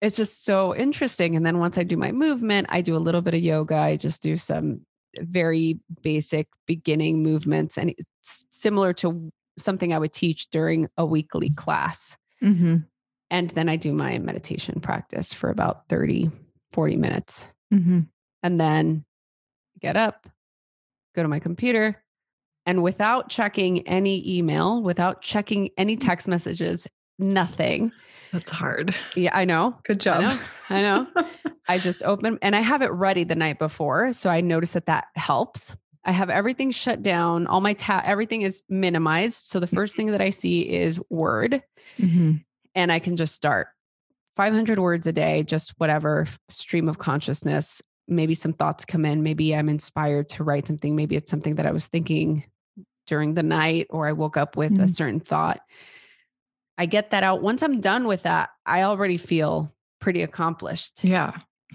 it's 0.00 0.16
just 0.16 0.44
so 0.44 0.74
interesting. 0.74 1.36
And 1.36 1.44
then 1.46 1.58
once 1.58 1.78
I 1.78 1.82
do 1.84 1.96
my 1.96 2.12
movement, 2.12 2.66
I 2.70 2.80
do 2.80 2.96
a 2.96 2.98
little 2.98 3.22
bit 3.22 3.34
of 3.34 3.40
yoga. 3.40 3.76
I 3.76 3.96
just 3.96 4.22
do 4.22 4.36
some 4.36 4.80
very 5.18 5.78
basic 6.02 6.48
beginning 6.66 7.22
movements. 7.22 7.76
And 7.78 7.90
it's 7.96 8.46
similar 8.50 8.92
to 8.94 9.30
something 9.58 9.92
I 9.92 9.98
would 9.98 10.12
teach 10.12 10.48
during 10.50 10.88
a 10.96 11.04
weekly 11.04 11.50
class. 11.50 12.16
Mhm. 12.42 12.86
And 13.30 13.50
then 13.50 13.68
I 13.68 13.76
do 13.76 13.92
my 13.92 14.18
meditation 14.18 14.80
practice 14.80 15.32
for 15.32 15.50
about 15.50 15.88
30, 15.88 16.30
40 16.72 16.96
minutes 16.96 17.46
Mhm. 17.72 18.08
and 18.42 18.60
then 18.60 19.04
get 19.82 19.96
up, 19.96 20.28
go 21.14 21.22
to 21.22 21.28
my 21.28 21.38
computer, 21.40 22.02
and 22.64 22.82
without 22.82 23.28
checking 23.28 23.86
any 23.88 24.38
email, 24.38 24.80
without 24.82 25.20
checking 25.22 25.70
any 25.76 25.96
text 25.96 26.28
messages, 26.28 26.86
nothing. 27.18 27.92
That's 28.32 28.50
hard. 28.50 28.94
Yeah, 29.16 29.36
I 29.36 29.44
know. 29.44 29.76
Good 29.84 30.00
job. 30.00 30.22
know. 30.22 30.38
I 30.70 30.82
know. 30.82 31.06
I 31.68 31.78
just 31.78 32.02
open 32.04 32.38
and 32.40 32.56
I 32.56 32.60
have 32.60 32.80
it 32.82 32.90
ready 32.92 33.24
the 33.24 33.34
night 33.34 33.58
before. 33.58 34.12
So 34.12 34.30
I 34.30 34.40
notice 34.40 34.72
that 34.72 34.86
that 34.86 35.06
helps. 35.16 35.74
I 36.04 36.12
have 36.12 36.30
everything 36.30 36.70
shut 36.70 37.02
down. 37.02 37.46
All 37.46 37.60
my 37.60 37.74
tab, 37.74 38.04
everything 38.06 38.42
is 38.42 38.64
minimized. 38.68 39.46
So 39.46 39.60
the 39.60 39.66
first 39.66 39.94
thing 39.96 40.12
that 40.12 40.20
I 40.20 40.30
see 40.30 40.62
is 40.62 41.00
Word, 41.10 41.62
Mhm. 41.98 42.42
and 42.74 42.90
I 42.90 42.98
can 42.98 43.16
just 43.16 43.34
start 43.34 43.68
500 44.36 44.78
words 44.78 45.06
a 45.06 45.12
day, 45.12 45.42
just 45.42 45.74
whatever 45.78 46.26
stream 46.48 46.88
of 46.88 46.98
consciousness. 46.98 47.82
Maybe 48.08 48.34
some 48.34 48.52
thoughts 48.52 48.84
come 48.84 49.04
in. 49.04 49.22
Maybe 49.22 49.54
I'm 49.54 49.68
inspired 49.68 50.28
to 50.30 50.44
write 50.44 50.66
something. 50.66 50.96
Maybe 50.96 51.16
it's 51.16 51.30
something 51.30 51.54
that 51.56 51.66
I 51.66 51.70
was 51.72 51.86
thinking 51.86 52.44
during 53.06 53.34
the 53.34 53.42
night 53.42 53.86
or 53.90 54.06
I 54.06 54.12
woke 54.12 54.36
up 54.36 54.56
with 54.56 54.72
a 54.78 54.84
Mhm. 54.84 54.90
certain 54.90 55.20
thought. 55.20 55.60
I 56.78 56.86
get 56.86 57.10
that 57.10 57.22
out. 57.22 57.42
Once 57.42 57.62
I'm 57.62 57.80
done 57.80 58.06
with 58.06 58.22
that, 58.24 58.50
I 58.66 58.82
already 58.82 59.16
feel 59.18 59.72
pretty 60.00 60.22
accomplished. 60.22 61.04
Yeah. 61.04 61.32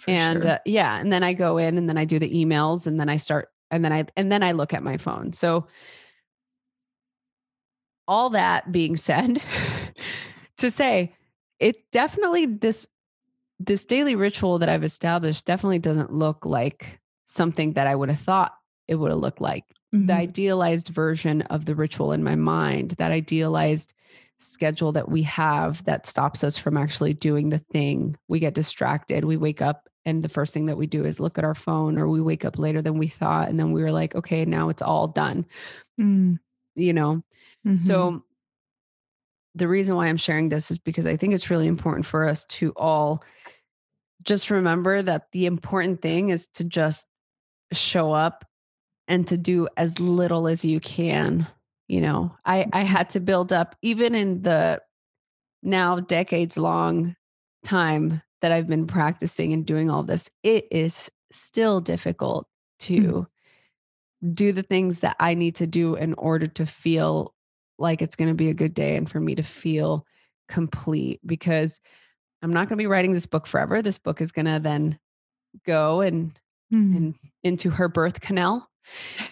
and 0.07 0.43
sure. 0.43 0.51
uh, 0.51 0.57
yeah, 0.65 0.99
and 0.99 1.11
then 1.11 1.23
I 1.23 1.33
go 1.33 1.57
in 1.57 1.77
and 1.77 1.89
then 1.89 1.97
I 1.97 2.05
do 2.05 2.19
the 2.19 2.29
emails 2.31 2.85
and 2.85 2.99
then 2.99 3.09
I 3.09 3.17
start 3.17 3.49
and 3.71 3.83
then 3.83 3.91
I 3.91 4.05
and 4.15 4.31
then 4.31 4.43
I 4.43 4.51
look 4.51 4.73
at 4.73 4.83
my 4.83 4.97
phone. 4.97 5.33
So 5.33 5.67
all 8.07 8.29
that 8.31 8.71
being 8.71 8.95
said, 8.95 9.41
to 10.57 10.69
say 10.71 11.15
it 11.59 11.77
definitely 11.91 12.45
this 12.45 12.87
this 13.59 13.85
daily 13.85 14.15
ritual 14.15 14.59
that 14.59 14.69
I've 14.69 14.83
established 14.83 15.45
definitely 15.45 15.79
doesn't 15.79 16.13
look 16.13 16.45
like 16.45 16.99
something 17.25 17.73
that 17.73 17.87
I 17.87 17.95
would 17.95 18.09
have 18.09 18.19
thought 18.19 18.53
it 18.87 18.95
would 18.95 19.11
have 19.11 19.19
looked 19.19 19.41
like. 19.41 19.63
The 19.91 19.97
Mhm. 20.13 20.17
idealized 20.17 20.89
version 20.89 21.41
of 21.43 21.65
the 21.65 21.75
ritual 21.75 22.11
in 22.11 22.23
my 22.23 22.35
mind, 22.35 22.91
that 22.91 23.11
idealized 23.11 23.93
schedule 24.37 24.91
that 24.91 25.09
we 25.09 25.23
have 25.23 25.83
that 25.85 26.05
stops 26.05 26.43
us 26.43 26.57
from 26.57 26.77
actually 26.77 27.13
doing 27.13 27.49
the 27.49 27.57
thing. 27.57 28.15
We 28.27 28.39
get 28.39 28.53
distracted. 28.53 29.25
We 29.25 29.37
wake 29.37 29.61
up 29.61 29.89
and 30.05 30.23
the 30.23 30.29
first 30.29 30.53
thing 30.53 30.67
that 30.67 30.77
we 30.77 30.87
do 30.87 31.03
is 31.03 31.19
look 31.19 31.37
at 31.37 31.43
our 31.43 31.55
phone 31.55 31.97
or 31.97 32.07
we 32.07 32.21
wake 32.21 32.45
up 32.45 32.57
later 32.59 32.81
than 32.81 32.97
we 32.97 33.07
thought 33.07 33.49
and 33.49 33.59
then 33.59 33.71
we 33.71 33.81
were 33.81 33.91
like, 33.91 34.13
okay, 34.15 34.45
now 34.45 34.69
it's 34.69 34.81
all 34.83 35.07
done, 35.07 35.45
Mm. 35.99 36.39
you 36.75 36.93
know. 36.93 37.23
Mhm. 37.65 37.79
So 37.79 38.23
the 39.55 39.67
reason 39.67 39.95
why 39.95 40.07
I'm 40.07 40.17
sharing 40.17 40.49
this 40.49 40.69
is 40.69 40.77
because 40.77 41.07
I 41.07 41.17
think 41.17 41.33
it's 41.33 41.49
really 41.49 41.67
important 41.67 42.05
for 42.05 42.25
us 42.27 42.45
to 42.45 42.71
all 42.75 43.23
just 44.27 44.51
remember 44.51 45.01
that 45.01 45.27
the 45.31 45.45
important 45.45 46.01
thing 46.01 46.29
is 46.29 46.47
to 46.47 46.63
just 46.63 47.07
show 47.71 48.11
up 48.11 48.45
and 49.07 49.25
to 49.27 49.37
do 49.37 49.67
as 49.77 49.99
little 49.99 50.47
as 50.47 50.63
you 50.63 50.79
can. 50.79 51.47
You 51.87 52.01
know, 52.01 52.35
I 52.45 52.59
I 52.59 52.63
mm-hmm. 52.63 52.85
had 52.85 53.09
to 53.11 53.19
build 53.19 53.53
up 53.53 53.75
even 53.81 54.13
in 54.13 54.43
the 54.43 54.81
now 55.63 55.99
decades 55.99 56.57
long 56.57 57.15
time 57.63 58.21
that 58.41 58.51
I've 58.51 58.67
been 58.67 58.85
practicing 58.85 59.53
and 59.53 59.65
doing 59.65 59.89
all 59.89 60.03
this. 60.03 60.29
It 60.43 60.67
is 60.69 61.09
still 61.31 61.81
difficult 61.81 62.47
mm-hmm. 62.79 63.03
to 63.03 63.27
do 64.33 64.51
the 64.51 64.63
things 64.63 64.99
that 65.01 65.15
I 65.19 65.33
need 65.33 65.55
to 65.55 65.67
do 65.67 65.95
in 65.95 66.13
order 66.15 66.47
to 66.47 66.65
feel 66.65 67.33
like 67.79 68.01
it's 68.01 68.15
going 68.15 68.29
to 68.29 68.35
be 68.35 68.49
a 68.49 68.55
good 68.55 68.73
day 68.73 68.95
and 68.95 69.09
for 69.09 69.19
me 69.19 69.35
to 69.35 69.43
feel 69.43 70.05
complete 70.49 71.19
because 71.25 71.79
I'm 72.41 72.51
not 72.53 72.69
going 72.69 72.77
to 72.77 72.81
be 72.81 72.87
writing 72.87 73.11
this 73.11 73.25
book 73.25 73.47
forever. 73.47 73.81
This 73.81 73.97
book 73.97 74.21
is 74.21 74.31
going 74.31 74.45
to 74.45 74.59
then 74.61 74.99
go 75.65 76.01
and, 76.01 76.37
Mhm. 76.73 76.95
and 76.97 77.15
into 77.43 77.69
her 77.69 77.87
birth 77.87 78.19
canal 78.19 78.69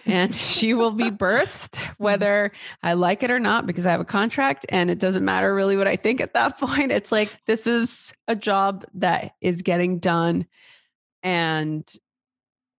and 0.06 0.34
she 0.34 0.72
will 0.74 0.90
be 0.90 1.10
birthed 1.10 1.76
whether 1.98 2.50
I 2.82 2.94
like 2.94 3.22
it 3.22 3.30
or 3.30 3.38
not 3.38 3.66
because 3.66 3.86
I 3.86 3.90
have 3.90 4.00
a 4.00 4.06
contract 4.06 4.64
and 4.70 4.90
it 4.90 4.98
doesn't 4.98 5.24
matter 5.24 5.54
really 5.54 5.76
what 5.76 5.86
I 5.86 5.96
think 5.96 6.20
at 6.20 6.32
that 6.34 6.58
point. 6.60 6.92
It's 6.92 7.12
like 7.12 7.36
this 7.46 7.66
is 7.66 8.14
a 8.26 8.34
job 8.36 8.84
that 8.94 9.32
is 9.40 9.62
getting 9.62 9.98
done 9.98 10.46
and 11.22 11.86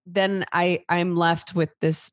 then 0.06 0.44
I 0.52 0.84
I'm 0.88 1.14
left 1.14 1.54
with 1.54 1.70
this 1.80 2.12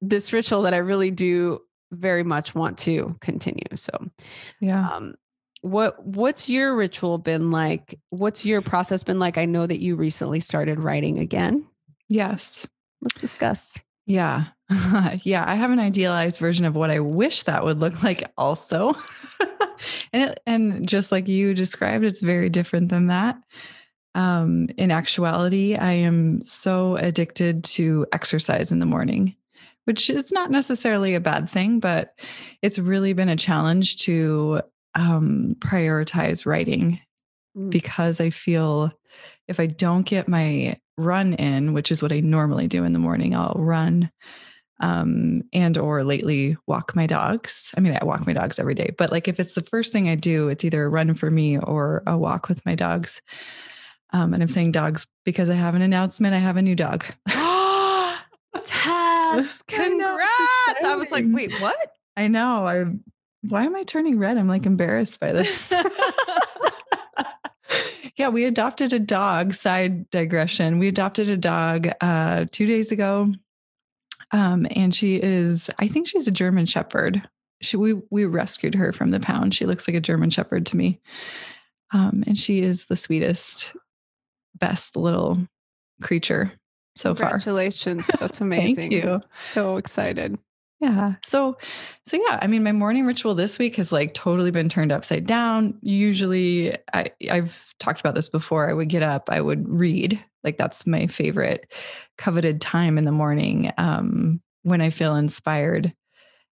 this 0.00 0.32
ritual 0.32 0.62
that 0.62 0.74
I 0.74 0.78
really 0.78 1.10
do 1.10 1.60
very 1.92 2.22
much 2.24 2.54
want 2.54 2.76
to 2.78 3.16
continue. 3.20 3.64
So 3.76 3.90
yeah. 4.60 4.88
um 4.88 5.14
what 5.62 6.04
what's 6.04 6.48
your 6.48 6.74
ritual 6.74 7.18
been 7.18 7.50
like? 7.50 7.98
What's 8.10 8.44
your 8.44 8.62
process 8.62 9.02
been 9.02 9.18
like? 9.18 9.38
I 9.38 9.44
know 9.44 9.66
that 9.66 9.80
you 9.80 9.96
recently 9.96 10.40
started 10.40 10.78
writing 10.78 11.18
again. 11.18 11.66
Yes. 12.08 12.66
Let's 13.00 13.18
discuss. 13.18 13.78
Yeah. 14.06 14.46
yeah. 15.22 15.44
I 15.46 15.54
have 15.54 15.70
an 15.70 15.78
idealized 15.78 16.38
version 16.38 16.64
of 16.64 16.74
what 16.74 16.90
I 16.90 17.00
wish 17.00 17.42
that 17.44 17.64
would 17.64 17.80
look 17.80 18.02
like 18.02 18.30
also. 18.36 18.94
and 20.12 20.30
it, 20.30 20.40
and 20.46 20.88
just 20.88 21.12
like 21.12 21.28
you 21.28 21.54
described, 21.54 22.04
it's 22.04 22.20
very 22.20 22.48
different 22.48 22.88
than 22.88 23.08
that. 23.08 23.36
Um, 24.14 24.68
in 24.76 24.90
actuality, 24.90 25.76
I 25.76 25.92
am 25.92 26.42
so 26.44 26.96
addicted 26.96 27.62
to 27.64 28.06
exercise 28.12 28.72
in 28.72 28.78
the 28.78 28.86
morning, 28.86 29.36
which 29.84 30.10
is 30.10 30.32
not 30.32 30.50
necessarily 30.50 31.14
a 31.14 31.20
bad 31.20 31.48
thing, 31.48 31.78
but 31.78 32.18
it's 32.62 32.78
really 32.78 33.12
been 33.12 33.28
a 33.28 33.36
challenge 33.36 33.98
to 33.98 34.62
um, 34.94 35.56
prioritize 35.60 36.46
writing 36.46 37.00
Mm. 37.58 37.70
because 37.70 38.20
I 38.20 38.30
feel 38.30 38.92
if 39.48 39.58
I 39.58 39.66
don't 39.66 40.04
get 40.06 40.28
my 40.28 40.76
run 40.96 41.34
in, 41.34 41.72
which 41.72 41.90
is 41.90 42.02
what 42.02 42.12
I 42.12 42.20
normally 42.20 42.68
do 42.68 42.84
in 42.84 42.92
the 42.92 42.98
morning, 42.98 43.34
I'll 43.34 43.56
run 43.56 44.10
um 44.80 45.42
and 45.52 45.76
or 45.76 46.04
lately 46.04 46.56
walk 46.68 46.94
my 46.94 47.06
dogs. 47.06 47.72
I 47.76 47.80
mean, 47.80 47.98
I 48.00 48.04
walk 48.04 48.26
my 48.26 48.32
dogs 48.32 48.60
every 48.60 48.74
day, 48.74 48.94
but 48.96 49.10
like 49.10 49.26
if 49.26 49.40
it's 49.40 49.54
the 49.54 49.62
first 49.62 49.92
thing 49.92 50.08
I 50.08 50.14
do, 50.14 50.48
it's 50.48 50.64
either 50.64 50.84
a 50.84 50.88
run 50.88 51.14
for 51.14 51.30
me 51.30 51.58
or 51.58 52.04
a 52.06 52.16
walk 52.16 52.48
with 52.48 52.64
my 52.64 52.76
dogs. 52.76 53.20
Um, 54.12 54.32
and 54.34 54.42
I'm 54.42 54.48
saying 54.48 54.72
dogs 54.72 55.08
because 55.24 55.50
I 55.50 55.54
have 55.54 55.74
an 55.74 55.82
announcement. 55.82 56.34
I 56.34 56.38
have 56.38 56.56
a 56.56 56.62
new 56.62 56.76
dog. 56.76 57.04
Tess, 57.26 58.74
I 58.84 59.34
know, 59.34 59.40
it's 59.40 59.62
congrats. 59.62 60.84
I 60.84 60.94
was 60.96 61.10
like, 61.10 61.24
wait, 61.28 61.52
what? 61.60 61.76
I 62.16 62.28
know. 62.28 62.66
I 62.66 62.84
why 63.42 63.64
am 63.64 63.76
I 63.76 63.84
turning 63.84 64.18
red? 64.18 64.36
I'm 64.36 64.48
like 64.48 64.66
embarrassed 64.66 65.20
by 65.20 65.32
this. 65.32 65.70
yeah, 68.16 68.28
we 68.28 68.44
adopted 68.44 68.92
a 68.92 68.98
dog. 68.98 69.54
Side 69.54 70.10
digression. 70.10 70.78
We 70.78 70.88
adopted 70.88 71.30
a 71.30 71.36
dog 71.36 71.88
uh, 72.00 72.46
two 72.50 72.66
days 72.66 72.92
ago, 72.92 73.32
um, 74.32 74.66
and 74.70 74.94
she 74.94 75.16
is. 75.16 75.70
I 75.78 75.88
think 75.88 76.08
she's 76.08 76.28
a 76.28 76.32
German 76.32 76.66
Shepherd. 76.66 77.28
she 77.60 77.76
we 77.76 77.94
we 78.10 78.24
rescued 78.24 78.74
her 78.74 78.92
from 78.92 79.10
the 79.10 79.20
pound. 79.20 79.54
She 79.54 79.66
looks 79.66 79.86
like 79.86 79.96
a 79.96 80.00
German 80.00 80.30
shepherd 80.30 80.66
to 80.66 80.76
me. 80.76 81.00
Um, 81.92 82.22
and 82.26 82.36
she 82.36 82.60
is 82.60 82.86
the 82.86 82.96
sweetest, 82.96 83.72
best 84.54 84.96
little 84.96 85.38
creature 86.02 86.52
so 86.96 87.14
far. 87.14 87.30
Congratulations. 87.30 88.10
That's 88.20 88.40
amazing. 88.40 88.90
Thank 88.90 88.92
you. 88.92 89.20
So 89.32 89.76
excited. 89.76 90.38
Yeah. 90.80 91.14
So, 91.24 91.58
so 92.06 92.16
yeah, 92.16 92.38
I 92.40 92.46
mean, 92.46 92.62
my 92.62 92.70
morning 92.72 93.04
ritual 93.04 93.34
this 93.34 93.58
week 93.58 93.76
has 93.76 93.90
like 93.90 94.14
totally 94.14 94.52
been 94.52 94.68
turned 94.68 94.92
upside 94.92 95.26
down. 95.26 95.76
Usually, 95.82 96.76
I, 96.94 97.10
I've 97.30 97.74
talked 97.80 97.98
about 98.00 98.14
this 98.14 98.28
before. 98.28 98.70
I 98.70 98.74
would 98.74 98.88
get 98.88 99.02
up, 99.02 99.28
I 99.28 99.40
would 99.40 99.68
read. 99.68 100.22
Like 100.44 100.56
that's 100.56 100.86
my 100.86 101.08
favorite, 101.08 101.72
coveted 102.16 102.60
time 102.60 102.96
in 102.96 103.04
the 103.04 103.12
morning 103.12 103.72
um, 103.76 104.40
when 104.62 104.80
I 104.80 104.90
feel 104.90 105.16
inspired. 105.16 105.92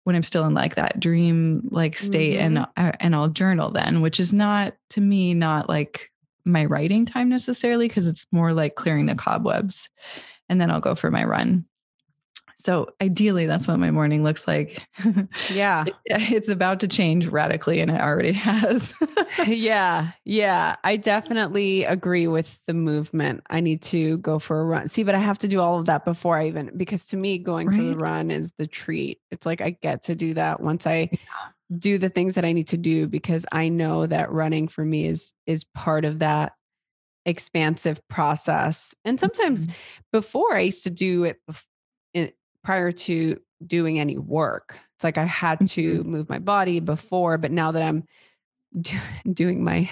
When 0.05 0.15
I'm 0.15 0.23
still 0.23 0.45
in 0.45 0.53
like 0.55 0.75
that 0.75 0.99
dream 0.99 1.67
like 1.71 1.97
state, 1.97 2.39
Mm-hmm. 2.39 2.57
and 2.77 2.93
and 2.99 3.15
I'll 3.15 3.27
journal 3.29 3.69
then, 3.69 4.01
which 4.01 4.19
is 4.19 4.33
not 4.33 4.73
to 4.91 5.01
me 5.01 5.33
not 5.33 5.69
like 5.69 6.09
my 6.45 6.65
writing 6.65 7.05
time 7.05 7.29
necessarily 7.29 7.87
because 7.87 8.07
it's 8.07 8.25
more 8.31 8.51
like 8.53 8.75
clearing 8.75 9.05
the 9.05 9.13
cobwebs, 9.13 9.89
and 10.47 10.59
then 10.59 10.71
I'll 10.71 10.79
go 10.79 10.95
for 10.95 11.11
my 11.11 11.23
run. 11.25 11.65
So 12.65 12.89
ideally, 13.01 13.45
that's 13.45 13.67
what 13.69 13.79
my 13.79 13.89
morning 13.89 14.21
looks 14.21 14.45
like. 14.47 14.83
Yeah. 15.53 15.85
it's 16.05 16.49
about 16.49 16.81
to 16.81 16.87
change 16.89 17.27
radically, 17.27 17.79
and 17.79 17.89
it 17.89 18.01
already 18.01 18.31
has. 18.33 18.93
yeah. 19.47 20.11
Yeah. 20.25 20.75
I 20.83 20.97
definitely 20.97 21.85
agree 21.85 22.27
with 22.27 22.59
the 22.67 22.73
movement. 22.73 23.41
I 23.49 23.61
need 23.61 23.81
to 23.83 24.17
go 24.17 24.39
for 24.39 24.59
a 24.59 24.65
run. 24.65 24.89
See, 24.89 25.03
but 25.03 25.15
I 25.15 25.19
have 25.19 25.37
to 25.39 25.47
do 25.47 25.61
all 25.61 25.79
of 25.79 25.85
that 25.85 26.03
before 26.03 26.37
I 26.37 26.47
even, 26.47 26.71
because 26.75 27.07
to 27.07 27.17
me, 27.17 27.37
going 27.37 27.71
for 27.71 27.81
the 27.81 27.95
run 27.95 28.29
is 28.29 28.51
the 28.57 28.67
treat. 28.67 29.19
It's 29.31 29.45
like 29.45 29.61
I 29.61 29.71
get 29.81 30.01
to 30.03 30.15
do 30.15 30.33
that 30.33 30.59
once 30.59 30.85
I 30.85 31.09
do 31.77 31.97
the 31.97 32.09
things 32.09 32.35
that 32.35 32.43
I 32.45 32.51
need 32.51 32.67
to 32.69 32.77
do 32.77 33.07
because 33.07 33.45
I 33.51 33.69
know 33.69 34.05
that 34.07 34.31
running 34.31 34.67
for 34.67 34.83
me 34.83 35.05
is 35.05 35.33
is 35.45 35.63
part 35.75 36.03
of 36.03 36.19
that 36.19 36.53
expansive 37.25 38.01
process. 38.07 38.95
And 39.05 39.19
sometimes 39.19 39.67
Mhm. 39.67 39.71
before 40.11 40.55
I 40.55 40.61
used 40.61 40.83
to 40.85 40.89
do 40.89 41.25
it, 41.25 41.37
prior 42.69 42.91
to 42.91 43.35
doing 43.65 43.99
any 43.99 44.15
work. 44.19 44.77
It's 44.93 45.03
like 45.03 45.17
I 45.17 45.25
had 45.25 45.65
to 45.69 46.03
move 46.03 46.29
my 46.29 46.37
body 46.37 46.79
before, 46.79 47.39
but 47.39 47.51
now 47.51 47.71
that 47.71 47.81
I'm 47.81 48.03
do, 48.79 48.95
doing 49.33 49.63
my 49.63 49.89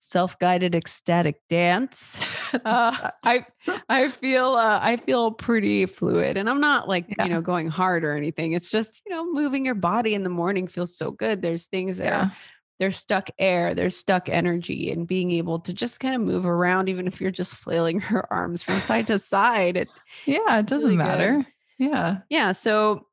self-guided 0.00 0.74
ecstatic 0.74 1.40
dance, 1.48 2.20
uh, 2.64 3.10
I 3.24 3.46
I 3.88 4.08
feel 4.08 4.46
uh, 4.56 4.80
I 4.82 4.96
feel 4.96 5.30
pretty 5.30 5.86
fluid, 5.86 6.36
and 6.36 6.50
I'm 6.50 6.60
not 6.60 6.88
like 6.88 7.06
Yeah. 7.16 7.26
you 7.26 7.30
know 7.30 7.40
going 7.40 7.68
hard 7.68 8.02
or 8.02 8.16
anything. 8.16 8.52
It's 8.52 8.68
just 8.68 9.00
you 9.06 9.14
know 9.14 9.32
moving 9.32 9.64
your 9.64 9.76
body 9.76 10.14
in 10.14 10.24
the 10.24 10.28
morning 10.28 10.66
feels 10.66 10.96
so 10.96 11.12
good. 11.12 11.40
There's 11.40 11.68
things 11.68 11.98
that 11.98 12.06
yeah. 12.06 12.24
are 12.24 12.32
there's 12.80 12.96
stuck 12.96 13.30
air, 13.38 13.76
there's 13.76 13.96
stuck 13.96 14.28
energy, 14.28 14.90
and 14.90 15.06
being 15.06 15.30
able 15.30 15.60
to 15.60 15.72
just 15.72 16.00
kind 16.00 16.16
of 16.16 16.20
move 16.20 16.46
around, 16.46 16.88
even 16.88 17.06
if 17.06 17.20
you're 17.20 17.30
just 17.30 17.54
flailing 17.54 18.02
your 18.10 18.26
arms 18.28 18.64
from 18.64 18.80
side 18.80 19.06
to 19.06 19.20
side. 19.20 19.76
It, 19.76 19.88
Yeah, 20.26 20.58
it 20.58 20.66
doesn't 20.66 20.96
really 20.96 21.44
good. 21.44 21.46
Yeah. 21.78 22.18
yeah. 22.28 22.52
So, 22.52 23.06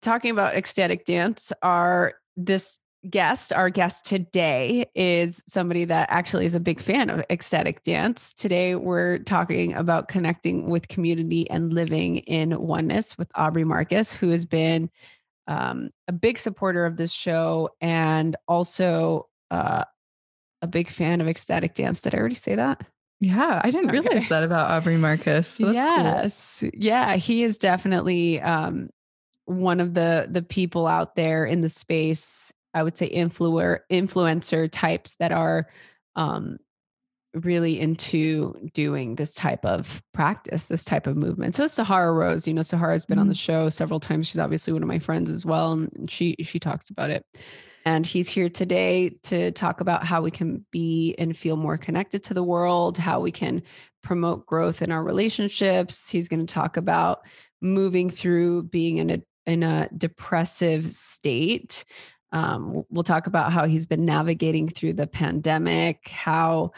talking 0.00 0.30
about 0.30 0.56
ecstatic 0.56 1.04
dance, 1.04 1.52
our 1.62 2.14
this 2.36 2.82
guest, 3.10 3.52
our 3.52 3.68
guest 3.68 4.04
today, 4.04 4.86
is 4.94 5.42
somebody 5.46 5.84
that 5.86 6.08
actually 6.10 6.44
is 6.44 6.54
a 6.54 6.60
big 6.60 6.80
fan 6.80 7.10
of 7.10 7.24
ecstatic 7.30 7.82
dance. 7.82 8.32
Today, 8.32 8.76
we're 8.76 9.18
talking 9.18 9.74
about 9.74 10.08
connecting 10.08 10.68
with 10.70 10.88
community 10.88 11.50
and 11.50 11.72
living 11.72 12.18
in 12.18 12.60
oneness 12.60 13.18
with 13.18 13.30
Aubrey 13.34 13.64
Marcus, 13.64 14.12
who 14.12 14.30
has 14.30 14.44
been 14.44 14.88
um, 15.48 15.90
a 16.06 16.12
big 16.12 16.38
supporter 16.38 16.86
of 16.86 16.96
this 16.96 17.12
show 17.12 17.70
and 17.80 18.36
also 18.46 19.28
uh, 19.50 19.84
a 20.62 20.66
big 20.68 20.90
fan 20.90 21.20
of 21.20 21.26
ecstatic 21.26 21.74
dance. 21.74 22.00
Did 22.02 22.14
I 22.14 22.18
already 22.18 22.36
say 22.36 22.54
that? 22.54 22.86
Yeah. 23.22 23.60
I 23.62 23.70
didn't 23.70 23.90
Okay. 23.90 24.00
realize 24.00 24.28
that 24.28 24.42
about 24.42 24.70
Aubrey 24.70 24.96
Marcus. 24.96 25.56
That's 25.56 25.58
cool. 25.58 25.70
yes 25.72 26.64
yeah 26.74 27.14
he 27.16 27.44
is 27.44 27.56
definitely 27.56 28.40
um 28.40 28.90
one 29.44 29.78
of 29.80 29.94
the 29.94 30.26
the 30.30 30.42
people 30.42 30.86
out 30.86 31.14
there 31.16 31.44
in 31.44 31.60
the 31.60 31.68
space 31.68 32.52
i 32.74 32.82
would 32.82 32.96
say 32.96 33.06
influer 33.06 33.84
influencer 33.90 34.68
types 34.70 35.16
that 35.16 35.30
are 35.32 35.68
um 36.16 36.56
really 37.34 37.80
into 37.80 38.54
doing 38.74 39.14
this 39.16 39.34
type 39.34 39.64
of 39.64 40.02
practice 40.12 40.64
this 40.64 40.84
type 40.84 41.06
of 41.06 41.16
movement 41.16 41.54
so 41.54 41.64
it's 41.64 41.74
sahara 41.74 42.12
rose 42.12 42.46
you 42.48 42.52
know 42.54 42.60
sahara's 42.62 43.04
been 43.06 43.18
on 43.18 43.28
the 43.28 43.34
show 43.34 43.68
several 43.68 43.98
times 44.00 44.26
she's 44.28 44.38
obviously 44.38 44.72
one 44.72 44.82
of 44.82 44.88
my 44.88 44.98
friends 44.98 45.30
as 45.30 45.46
well 45.46 45.72
and 45.72 46.10
she 46.10 46.36
she 46.42 46.58
talks 46.58 46.90
about 46.90 47.08
it 47.10 47.24
and 47.84 48.06
he's 48.06 48.28
here 48.28 48.48
today 48.48 49.10
to 49.24 49.50
talk 49.52 49.80
about 49.80 50.04
how 50.04 50.22
we 50.22 50.30
can 50.30 50.64
be 50.70 51.14
and 51.18 51.36
feel 51.36 51.56
more 51.56 51.76
connected 51.76 52.22
to 52.24 52.34
the 52.34 52.42
world, 52.42 52.96
how 52.96 53.20
we 53.20 53.32
can 53.32 53.62
promote 54.02 54.46
growth 54.46 54.82
in 54.82 54.92
our 54.92 55.02
relationships. 55.02 56.08
He's 56.08 56.28
going 56.28 56.44
to 56.44 56.52
talk 56.52 56.76
about 56.76 57.26
moving 57.60 58.10
through 58.10 58.64
being 58.64 58.98
in 58.98 59.10
a 59.10 59.22
in 59.46 59.62
a 59.62 59.88
depressive 59.96 60.90
state. 60.90 61.84
Um, 62.30 62.84
we'll- 62.88 63.02
talk 63.02 63.26
about 63.26 63.52
how 63.52 63.66
he's 63.66 63.86
been 63.86 64.04
navigating 64.04 64.68
through 64.68 64.94
the 64.94 65.06
pandemic, 65.06 66.08
how 66.08 66.70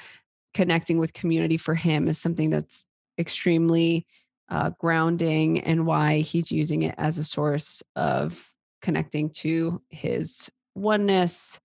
connecting 0.55 0.99
with 0.99 1.13
community 1.13 1.59
for 1.59 1.75
him 1.75 2.09
is 2.09 2.19
something 2.19 2.49
that's 2.49 2.87
extremely 3.19 4.07
uh, 4.49 4.71
grounding, 4.79 5.61
and 5.61 5.87
why 5.87 6.21
he's 6.21 6.51
using 6.51 6.83
it 6.83 6.95
as 6.97 7.19
a 7.19 7.25
source 7.25 7.83
of 7.97 8.51
connecting 8.83 9.31
to 9.31 9.81
his 9.91 10.51
oneness 10.75 11.61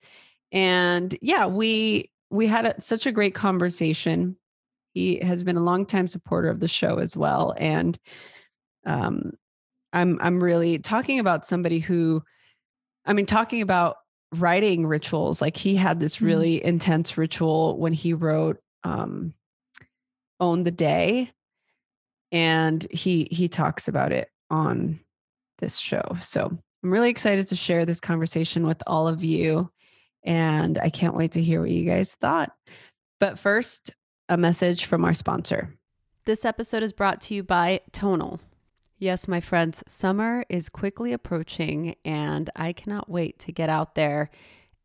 and 0.52 1.18
yeah 1.22 1.46
we 1.46 2.10
we 2.30 2.48
had 2.48 2.66
a, 2.66 2.82
such 2.82 3.06
a 3.06 3.12
great 3.12 3.34
conversation 3.36 4.36
he 4.94 5.20
has 5.20 5.44
been 5.44 5.58
a 5.58 5.64
longtime 5.64 6.08
supporter 6.08 6.50
of 6.50 6.60
the 6.60 6.68
show 6.68 6.98
as 6.98 7.16
well 7.16 7.54
and 7.58 7.98
um 8.86 9.32
i'm 9.94 10.18
i'm 10.22 10.44
really 10.44 10.78
talking 10.80 11.20
about 11.20 11.46
somebody 11.46 11.80
who 11.80 12.22
i 13.06 13.14
mean 13.14 13.26
talking 13.26 13.62
about 13.62 13.98
writing 14.34 14.86
rituals 14.86 15.42
like 15.42 15.58
he 15.58 15.76
had 15.76 16.00
this 16.00 16.18
Mhm. 16.18 16.26
really 16.26 16.64
intense 16.64 17.18
ritual 17.18 17.78
when 17.80 17.94
he 17.94 18.14
wrote 18.14 18.58
um 18.84 19.34
own 20.40 20.64
the 20.64 20.72
day 20.72 21.32
and 22.32 22.86
he 22.92 23.28
he 23.32 23.48
talks 23.48 23.88
about 23.88 24.12
it 24.12 24.30
on 24.50 25.00
this 25.58 25.78
show 25.78 26.04
so 26.22 26.58
i'm 26.84 26.92
really 26.92 27.10
excited 27.10 27.48
to 27.48 27.56
share 27.56 27.86
this 27.86 28.00
conversation 28.00 28.66
with 28.66 28.82
all 28.88 29.08
of 29.08 29.24
you 29.24 29.70
and 30.24 30.78
I 30.78 30.90
can't 30.90 31.16
wait 31.16 31.34
to 31.34 31.42
hear 31.42 31.62
what 31.62 31.72
you 31.72 31.86
guys 31.86 32.16
thought. 32.16 32.52
But 33.20 33.40
first, 33.40 33.92
a 34.28 34.38
message 34.38 34.86
from 34.86 35.06
our 35.06 35.14
sponsor. 35.14 35.74
This 36.26 36.46
episode 36.46 36.84
is 36.84 36.94
brought 36.94 37.22
to 37.22 37.34
you 37.34 37.44
by 37.44 37.82
Tonal. 37.92 38.40
Yes, 38.98 39.28
my 39.28 39.40
friends, 39.40 39.84
summer 39.88 40.44
is 40.50 40.68
quickly 40.68 41.14
approaching, 41.14 41.96
and 42.04 42.50
I 42.56 42.74
cannot 42.74 43.10
wait 43.10 43.40
to 43.40 43.52
get 43.52 43.70
out 43.70 43.96
there 43.96 44.30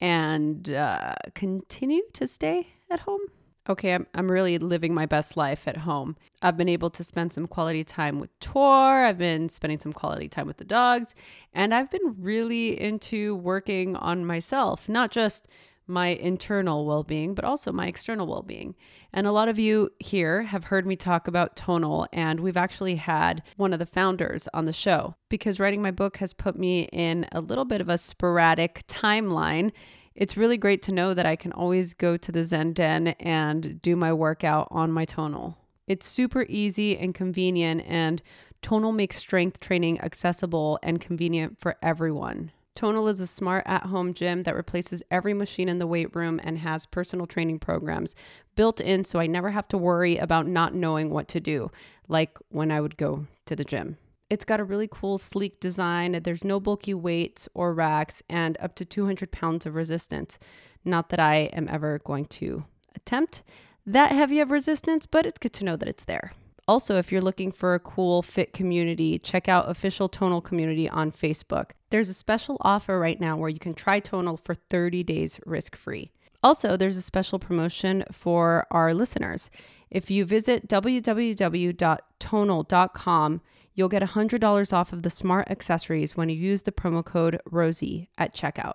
and 0.01 0.71
uh, 0.71 1.15
continue 1.35 2.03
to 2.15 2.27
stay 2.27 2.69
at 2.91 3.01
home. 3.01 3.21
Okay, 3.69 3.95
I'm, 3.95 4.07
I'm 4.15 4.31
really 4.31 4.59
living 4.59 4.93
my 4.93 5.07
best 5.07 5.37
life 5.37 5.67
at 5.67 5.79
home. 5.79 6.17
I've 6.43 6.57
been 6.57 6.69
able 6.69 6.91
to 6.91 7.03
spend 7.03 7.33
some 7.33 7.47
quality 7.47 7.83
time 7.83 8.21
with 8.21 8.39
Tor. 8.39 9.05
I've 9.05 9.17
been 9.17 9.49
spending 9.49 9.79
some 9.79 9.93
quality 9.93 10.29
time 10.29 10.47
with 10.47 10.59
the 10.59 10.65
dogs. 10.65 11.15
And 11.55 11.75
I've 11.75 11.91
been 11.91 12.17
really 12.19 12.79
into 12.79 13.37
working 13.37 13.97
on 13.97 14.27
myself, 14.27 14.87
not 14.89 15.11
just 15.11 15.49
my 15.87 16.09
internal 16.09 16.87
well 16.87 17.03
being, 17.03 17.35
but 17.35 17.45
also 17.45 17.73
my 17.73 17.87
external 17.87 18.27
well 18.27 18.43
being. 18.43 18.75
And 19.13 19.27
a 19.27 19.33
lot 19.33 19.49
of 19.49 19.59
you 19.59 19.91
here 19.99 20.43
have 20.43 20.65
heard 20.65 20.87
me 20.87 20.97
talk 20.97 21.29
about 21.29 21.57
tonal, 21.57 22.07
and 22.13 22.41
we've 22.41 22.57
actually 22.57 22.97
had 22.97 23.43
one 23.57 23.73
of 23.73 23.79
the 23.79 23.87
founders 23.87 24.49
on 24.55 24.65
the 24.65 24.73
show 24.73 25.15
because 25.29 25.61
writing 25.61 25.83
my 25.83 25.91
book 25.91 26.19
has 26.19 26.33
put 26.33 26.59
me 26.59 26.89
in 26.93 27.27
a 27.33 27.41
little 27.41 27.65
bit 27.65 27.81
of 27.81 27.89
a 27.89 27.99
sporadic 27.99 28.87
timeline. 28.87 29.73
It's 30.15 30.37
really 30.37 30.57
great 30.57 30.83
to 30.83 30.93
know 30.93 31.13
that 31.13 31.27
I 31.27 31.35
can 31.35 31.53
always 31.53 31.93
go 31.93 32.17
to 32.17 32.33
the 32.33 32.45
Zen 32.45 32.73
Den 32.73 33.09
and 33.09 33.83
do 33.83 33.97
my 33.97 34.13
workout 34.13 34.69
on 34.71 34.93
my 34.93 35.05
tonal. 35.05 35.59
It's 35.87 36.07
super 36.07 36.47
easy 36.49 36.97
and 36.97 37.15
convenient, 37.15 37.83
and 37.87 38.23
Tonal 38.63 38.93
makes 38.93 39.17
strength 39.17 39.61
training 39.61 40.01
accessible 40.01 40.79
and 40.83 41.01
convenient 41.01 41.59
for 41.61 41.77
everyone. 41.83 42.51
Tonal 42.75 43.09
is 43.09 43.21
a 43.21 43.27
smart 43.27 43.63
at 43.67 43.87
home 43.87 44.15
gym 44.15 44.45
that 44.45 44.55
replaces 44.55 45.03
every 45.11 45.35
machine 45.35 45.69
in 45.69 45.79
the 45.79 45.87
weight 45.87 46.17
room 46.17 46.41
and 46.43 46.59
has 46.59 46.87
personal 46.87 47.27
training 47.27 47.59
programs 47.59 48.17
built 48.57 48.81
in 48.81 49.05
so 49.05 49.21
I 49.21 49.27
never 49.27 49.51
have 49.51 49.69
to 49.69 49.79
worry 49.79 50.17
about 50.17 50.47
not 50.47 50.75
knowing 50.75 51.11
what 51.11 51.29
to 51.29 51.41
do, 51.41 51.71
like 52.09 52.39
when 52.49 52.73
I 52.73 52.81
would 52.81 52.97
go 52.97 53.27
to 53.47 53.55
the 53.55 53.65
gym. 53.65 53.99
It's 54.31 54.45
got 54.45 54.61
a 54.61 54.65
really 54.65 54.89
cool, 54.91 55.19
sleek 55.19 55.61
design. 55.61 56.19
There's 56.23 56.45
no 56.45 56.59
bulky 56.59 56.95
weights 56.95 57.49
or 57.55 57.75
racks 57.75 58.23
and 58.29 58.57
up 58.61 58.75
to 58.77 58.85
200 58.85 59.31
pounds 59.31 59.67
of 59.67 59.75
resistance. 59.75 60.39
Not 60.85 61.11
that 61.11 61.21
I 61.21 61.51
am 61.53 61.69
ever 61.69 62.01
going 62.05 62.27
to 62.27 62.65
attempt 62.95 63.43
that 63.87 64.13
heavy 64.13 64.41
of 64.41 64.51
resistance, 64.51 65.07
but 65.07 65.27
it's 65.27 65.39
good 65.39 65.53
to 65.55 65.65
know 65.65 65.77
that 65.77 65.89
it's 65.89 66.05
there. 66.05 66.33
Also, 66.67 66.97
if 66.97 67.13
you're 67.13 67.21
looking 67.21 67.53
for 67.53 67.75
a 67.75 67.81
cool 67.81 68.23
fit 68.23 68.55
community, 68.55 69.19
check 69.19 69.49
out 69.49 69.69
Official 69.69 70.09
Tonal 70.09 70.41
Community 70.41 70.89
on 70.89 71.13
Facebook. 71.13 71.73
There's 71.91 72.09
a 72.09 72.15
special 72.15 72.57
offer 72.63 72.99
right 72.99 73.21
now 73.21 73.37
where 73.37 73.51
you 73.51 73.59
can 73.59 73.75
try 73.75 74.01
Tonal 74.01 74.39
for 74.39 74.55
30 74.55 75.03
days 75.03 75.39
risk 75.45 75.77
free. 75.77 76.11
Also, 76.43 76.79
there's 76.79 76.97
a 76.97 77.03
special 77.03 77.39
promotion 77.39 78.05
for 78.11 78.67
our 78.71 78.95
listeners. 78.95 79.51
If 79.91 80.11
you 80.11 80.25
visit 80.25 80.67
www.tonal.com, 80.69 83.41
you'll 83.75 83.89
get 83.89 84.03
$100 84.03 84.73
off 84.73 84.93
of 84.93 85.03
the 85.03 85.11
smart 85.11 85.51
accessories 85.51 86.17
when 86.17 86.29
you 86.29 86.37
use 86.37 86.63
the 86.63 86.73
promo 86.73 87.05
code 87.05 87.41
ROSIE 87.51 88.09
at 88.17 88.35
checkout. 88.35 88.75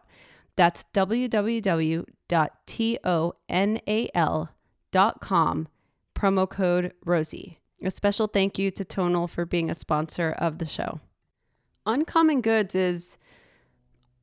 That's 0.56 0.86
www.tonal.com, 0.94 2.08
promo 6.16 6.50
code 6.50 6.94
ROSIE. 7.06 7.60
A 7.82 7.92
special 7.92 8.28
thank 8.28 8.60
you 8.60 8.72
to 8.72 8.84
Tonal 8.84 9.28
for 9.28 9.46
being 9.46 9.70
a 9.70 9.76
sponsor 9.76 10.36
of 10.38 10.58
the 10.58 10.66
show. 10.66 11.00
Uncommon 11.86 12.42
Goods 12.42 12.76
is 12.76 13.18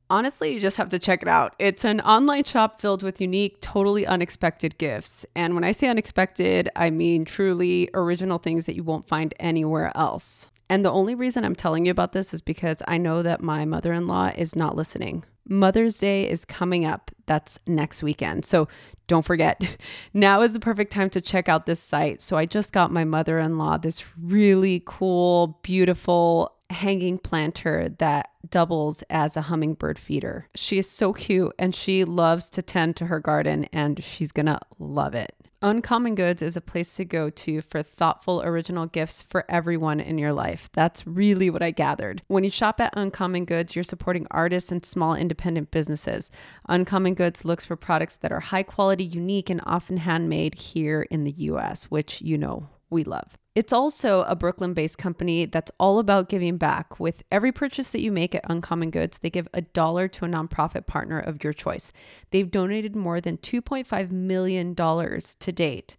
honestly, 0.09 0.53
you 0.53 0.59
just 0.59 0.77
have 0.77 0.89
to 0.89 0.99
check 0.99 1.21
it 1.23 1.27
out. 1.27 1.55
It's 1.57 1.83
an 1.83 2.01
online 2.01 2.43
shop 2.43 2.79
filled 2.79 3.01
with 3.01 3.19
unique, 3.19 3.59
totally 3.61 4.05
unexpected 4.05 4.77
gifts. 4.77 5.25
And 5.35 5.55
when 5.55 5.63
I 5.63 5.71
say 5.71 5.87
unexpected, 5.87 6.69
I 6.75 6.91
mean 6.91 7.25
truly 7.25 7.89
original 7.95 8.37
things 8.37 8.67
that 8.67 8.75
you 8.75 8.83
won't 8.83 9.07
find 9.07 9.33
anywhere 9.39 9.91
else. 9.95 10.49
And 10.69 10.83
the 10.83 10.91
only 10.91 11.15
reason 11.15 11.45
I'm 11.45 11.55
telling 11.55 11.85
you 11.85 11.91
about 11.91 12.11
this 12.11 12.33
is 12.33 12.41
because 12.41 12.81
I 12.87 12.97
know 12.97 13.21
that 13.21 13.41
my 13.41 13.65
mother 13.65 13.93
in 13.93 14.07
law 14.07 14.31
is 14.35 14.55
not 14.55 14.75
listening. 14.75 15.23
Mother's 15.47 15.97
Day 15.97 16.29
is 16.29 16.43
coming 16.43 16.85
up. 16.85 17.11
That's 17.25 17.59
next 17.67 18.03
weekend. 18.03 18.43
So 18.45 18.67
don't 19.07 19.25
forget, 19.25 19.77
now 20.13 20.41
is 20.41 20.53
the 20.53 20.59
perfect 20.59 20.91
time 20.91 21.09
to 21.11 21.21
check 21.21 21.47
out 21.47 21.65
this 21.65 21.79
site. 21.79 22.21
So 22.21 22.35
I 22.37 22.45
just 22.45 22.73
got 22.73 22.91
my 22.91 23.05
mother 23.05 23.39
in 23.39 23.57
law 23.57 23.77
this 23.77 24.03
really 24.21 24.83
cool, 24.85 25.59
beautiful 25.63 26.53
hanging 26.69 27.17
planter 27.17 27.89
that 27.99 28.29
doubles 28.49 29.01
as 29.09 29.37
a 29.37 29.41
hummingbird 29.43 29.97
feeder. 29.97 30.47
She 30.55 30.77
is 30.77 30.89
so 30.89 31.13
cute 31.13 31.53
and 31.57 31.73
she 31.73 32.03
loves 32.03 32.49
to 32.51 32.61
tend 32.61 32.97
to 32.97 33.05
her 33.05 33.19
garden 33.19 33.65
and 33.71 34.03
she's 34.03 34.33
gonna 34.33 34.59
love 34.79 35.15
it. 35.15 35.33
Uncommon 35.63 36.13
Goods 36.13 36.43
is 36.43 36.55
a 36.55 36.61
place 36.61 36.93
to 36.97 37.05
go 37.05 37.31
to 37.31 37.61
for 37.61 37.81
thoughtful, 37.81 38.43
original 38.43 38.85
gifts 38.85 39.23
for 39.23 39.43
everyone 39.49 39.99
in 39.99 40.19
your 40.19 40.31
life. 40.31 40.69
That's 40.73 41.07
really 41.07 41.49
what 41.49 41.63
I 41.63 41.71
gathered. 41.71 42.21
When 42.27 42.43
you 42.43 42.51
shop 42.51 42.79
at 42.79 42.93
Uncommon 42.95 43.45
Goods, 43.45 43.75
you're 43.75 43.83
supporting 43.83 44.27
artists 44.29 44.71
and 44.71 44.85
small 44.85 45.15
independent 45.15 45.71
businesses. 45.71 46.29
Uncommon 46.69 47.15
Goods 47.15 47.43
looks 47.43 47.65
for 47.65 47.75
products 47.75 48.17
that 48.17 48.31
are 48.31 48.39
high 48.39 48.61
quality, 48.61 49.03
unique, 49.03 49.49
and 49.49 49.59
often 49.65 49.97
handmade 49.97 50.53
here 50.53 51.07
in 51.09 51.23
the 51.23 51.31
US, 51.31 51.85
which 51.85 52.21
you 52.21 52.37
know 52.37 52.69
we 52.89 53.03
love. 53.03 53.37
It's 53.55 53.73
also 53.73 54.21
a 54.23 54.35
Brooklyn 54.35 54.75
based 54.75 54.99
company 54.99 55.45
that's 55.45 55.71
all 55.79 55.97
about 55.97 56.29
giving 56.29 56.57
back. 56.57 56.99
With 56.99 57.23
every 57.31 57.51
purchase 57.51 57.91
that 57.91 58.01
you 58.01 58.11
make 58.11 58.35
at 58.35 58.45
Uncommon 58.47 58.91
Goods, 58.91 59.17
they 59.17 59.31
give 59.31 59.47
a 59.53 59.61
dollar 59.61 60.07
to 60.09 60.25
a 60.25 60.27
nonprofit 60.27 60.85
partner 60.85 61.19
of 61.19 61.43
your 61.43 61.53
choice. 61.53 61.91
They've 62.29 62.51
donated 62.51 62.95
more 62.95 63.19
than 63.19 63.37
$2.5 63.37 64.11
million 64.11 64.75
to 64.75 65.51
date. 65.51 65.97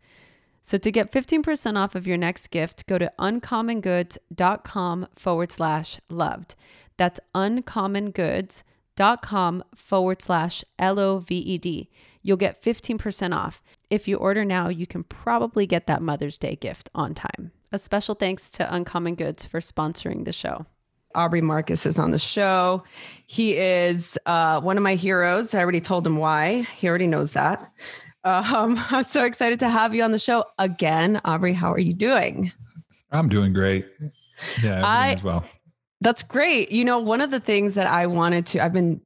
So 0.62 0.78
to 0.78 0.92
get 0.92 1.10
15% 1.10 1.76
off 1.76 1.94
of 1.94 2.06
your 2.06 2.16
next 2.16 2.48
gift, 2.48 2.86
go 2.86 2.98
to 2.98 3.12
uncommongoods.com 3.18 5.08
forward 5.16 5.50
slash 5.50 5.98
loved. 6.08 6.54
That's 6.96 7.18
uncommongoods.com 7.34 9.64
forward 9.74 10.22
slash 10.22 10.64
L 10.78 11.00
O 11.00 11.18
V 11.18 11.36
E 11.36 11.58
D. 11.58 11.90
You'll 12.28 12.36
get 12.36 12.62
15% 12.62 13.34
off. 13.34 13.62
If 13.88 14.06
you 14.06 14.18
order 14.18 14.44
now, 14.44 14.68
you 14.68 14.86
can 14.86 15.02
probably 15.02 15.66
get 15.66 15.86
that 15.86 16.02
Mother's 16.02 16.36
Day 16.36 16.56
gift 16.56 16.90
on 16.94 17.14
time. 17.14 17.52
A 17.72 17.78
special 17.78 18.14
thanks 18.14 18.50
to 18.50 18.74
Uncommon 18.74 19.14
Goods 19.14 19.46
for 19.46 19.60
sponsoring 19.60 20.26
the 20.26 20.32
show. 20.34 20.66
Aubrey 21.14 21.40
Marcus 21.40 21.86
is 21.86 21.98
on 21.98 22.10
the 22.10 22.18
show. 22.18 22.82
He 23.26 23.56
is 23.56 24.18
uh, 24.26 24.60
one 24.60 24.76
of 24.76 24.82
my 24.82 24.94
heroes. 24.94 25.54
I 25.54 25.60
already 25.60 25.80
told 25.80 26.06
him 26.06 26.18
why. 26.18 26.66
He 26.76 26.86
already 26.86 27.06
knows 27.06 27.32
that. 27.32 27.72
Um, 28.24 28.78
I'm 28.90 29.04
so 29.04 29.24
excited 29.24 29.58
to 29.60 29.70
have 29.70 29.94
you 29.94 30.02
on 30.02 30.10
the 30.10 30.18
show 30.18 30.44
again. 30.58 31.22
Aubrey, 31.24 31.54
how 31.54 31.72
are 31.72 31.78
you 31.78 31.94
doing? 31.94 32.52
I'm 33.10 33.30
doing 33.30 33.54
great. 33.54 33.86
Yeah, 34.62 34.82
I, 34.84 35.12
as 35.12 35.22
well. 35.22 35.46
That's 36.02 36.22
great. 36.22 36.72
You 36.72 36.84
know, 36.84 36.98
one 36.98 37.22
of 37.22 37.30
the 37.30 37.40
things 37.40 37.74
that 37.76 37.86
I 37.86 38.06
wanted 38.06 38.44
to, 38.48 38.62
I've 38.62 38.74
been 38.74 39.00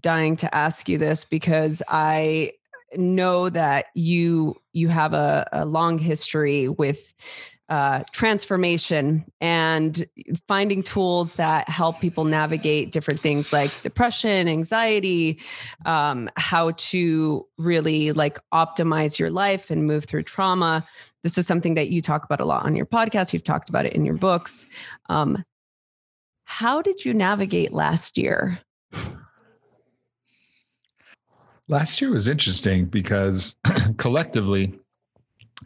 dying 0.00 0.34
to 0.34 0.52
ask 0.52 0.88
you 0.88 0.98
this 0.98 1.24
because 1.24 1.80
I 1.88 2.50
know 2.98 3.48
that 3.50 3.86
you 3.94 4.56
you 4.72 4.88
have 4.88 5.12
a, 5.12 5.48
a 5.52 5.64
long 5.64 5.98
history 5.98 6.68
with 6.68 7.14
uh, 7.70 8.02
transformation 8.12 9.24
and 9.40 10.06
finding 10.46 10.82
tools 10.82 11.36
that 11.36 11.68
help 11.68 11.98
people 11.98 12.24
navigate 12.24 12.92
different 12.92 13.20
things 13.20 13.54
like 13.54 13.80
depression 13.80 14.48
anxiety 14.48 15.40
um, 15.86 16.28
how 16.36 16.72
to 16.72 17.46
really 17.56 18.12
like 18.12 18.38
optimize 18.52 19.18
your 19.18 19.30
life 19.30 19.70
and 19.70 19.86
move 19.86 20.04
through 20.04 20.22
trauma. 20.22 20.84
This 21.22 21.38
is 21.38 21.46
something 21.46 21.72
that 21.74 21.88
you 21.88 22.02
talk 22.02 22.22
about 22.24 22.40
a 22.40 22.44
lot 22.44 22.66
on 22.66 22.76
your 22.76 22.86
podcast. 22.86 23.32
You've 23.32 23.44
talked 23.44 23.70
about 23.70 23.86
it 23.86 23.94
in 23.94 24.04
your 24.04 24.16
books. 24.16 24.66
Um, 25.08 25.42
how 26.44 26.82
did 26.82 27.04
you 27.04 27.14
navigate 27.14 27.72
last 27.72 28.18
year 28.18 28.60
Last 31.68 32.00
year 32.00 32.10
was 32.10 32.28
interesting 32.28 32.86
because 32.86 33.56
collectively 33.96 34.74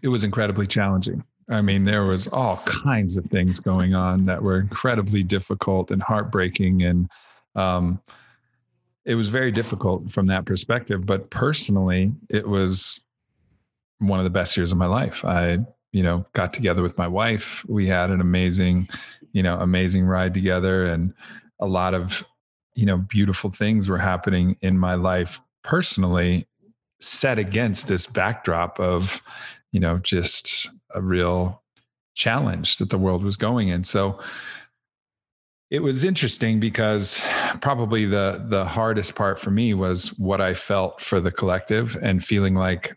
it 0.03 0.09
was 0.09 0.25
incredibly 0.25 0.67
challenging. 0.67 1.25
I 1.51 1.63
mean, 1.63 1.83
there 1.83 2.05
was 2.05 2.29
all 2.29 2.59
kinds 2.59 3.17
of 3.17 3.25
things 3.27 3.59
going 3.59 3.95
on 3.95 4.27
that 4.27 4.43
were 4.43 4.61
incredibly 4.61 5.23
difficult 5.23 5.91
and 5.91 6.03
heartbreaking. 6.03 6.83
And 6.83 7.09
um, 7.55 8.01
it 9.05 9.15
was 9.15 9.29
very 9.29 9.51
difficult 9.51 10.11
from 10.11 10.27
that 10.27 10.45
perspective. 10.45 11.07
But 11.07 11.31
personally, 11.31 12.13
it 12.29 12.47
was 12.47 13.03
one 13.99 14.21
of 14.21 14.25
the 14.25 14.31
best 14.31 14.57
years 14.57 14.73
of 14.73 14.79
my 14.79 14.87
life. 14.87 15.25
I, 15.25 15.59
you 15.93 16.03
know, 16.03 16.27
got 16.35 16.53
together 16.53 16.83
with 16.83 16.99
my 16.99 17.09
wife. 17.09 17.65
We 17.67 17.89
had 17.89 18.11
an 18.11 18.21
amazing, 18.21 18.89
you 19.33 19.43
know, 19.43 19.59
amazing 19.59 20.05
ride 20.05 20.35
together 20.35 20.87
and 20.87 21.15
a 21.59 21.67
lot 21.67 21.95
of, 21.95 22.25
you 22.75 22.85
know, 22.85 22.99
beautiful 22.99 23.51
things 23.51 23.89
were 23.89 23.99
happening 23.99 24.57
in 24.61 24.79
my 24.79 24.95
life 24.95 25.41
personally 25.63 26.47
set 27.01 27.39
against 27.39 27.89
this 27.89 28.07
backdrop 28.07 28.81
of 28.81 29.23
you 29.73 29.81
know 29.81 29.99
just 29.99 30.69
a 30.95 31.03
real 31.03 31.63
challenge 32.15 32.79
that 32.79 32.91
the 32.91 32.99
world 32.99 33.23
was 33.23 33.37
going 33.37 33.69
in. 33.69 33.85
So 33.85 34.19
it 35.71 35.83
was 35.83 36.03
interesting 36.03 36.61
because 36.61 37.21
probably 37.61 38.07
the 38.07 38.45
the 38.49 38.65
hardest 38.65 39.15
part 39.15 39.39
for 39.39 39.51
me 39.51 39.75
was 39.75 40.19
what 40.19 40.41
i 40.41 40.55
felt 40.55 41.01
for 41.01 41.21
the 41.21 41.31
collective 41.31 41.97
and 42.01 42.25
feeling 42.25 42.55
like 42.55 42.97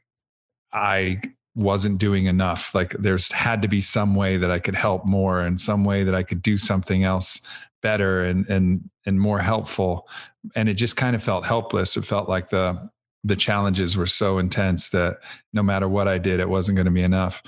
i 0.71 1.19
wasn't 1.55 1.97
doing 1.97 2.25
enough 2.25 2.73
like 2.73 2.91
there's 2.93 3.31
had 3.31 3.61
to 3.61 3.67
be 3.67 3.81
some 3.81 4.15
way 4.15 4.37
that 4.37 4.51
i 4.51 4.59
could 4.59 4.75
help 4.75 5.05
more 5.05 5.41
and 5.41 5.59
some 5.59 5.83
way 5.83 6.03
that 6.03 6.15
i 6.15 6.23
could 6.23 6.41
do 6.41 6.57
something 6.57 7.03
else 7.03 7.45
better 7.81 8.23
and 8.23 8.47
and 8.47 8.89
and 9.05 9.19
more 9.19 9.39
helpful 9.39 10.07
and 10.55 10.69
it 10.69 10.75
just 10.75 10.95
kind 10.95 11.15
of 11.15 11.23
felt 11.23 11.45
helpless 11.45 11.97
it 11.97 12.05
felt 12.05 12.29
like 12.29 12.49
the 12.49 12.89
the 13.23 13.35
challenges 13.35 13.95
were 13.95 14.07
so 14.07 14.39
intense 14.39 14.89
that 14.89 15.17
no 15.53 15.61
matter 15.61 15.87
what 15.87 16.07
I 16.07 16.17
did, 16.17 16.39
it 16.39 16.49
wasn't 16.49 16.75
going 16.75 16.85
to 16.85 16.91
be 16.91 17.03
enough. 17.03 17.43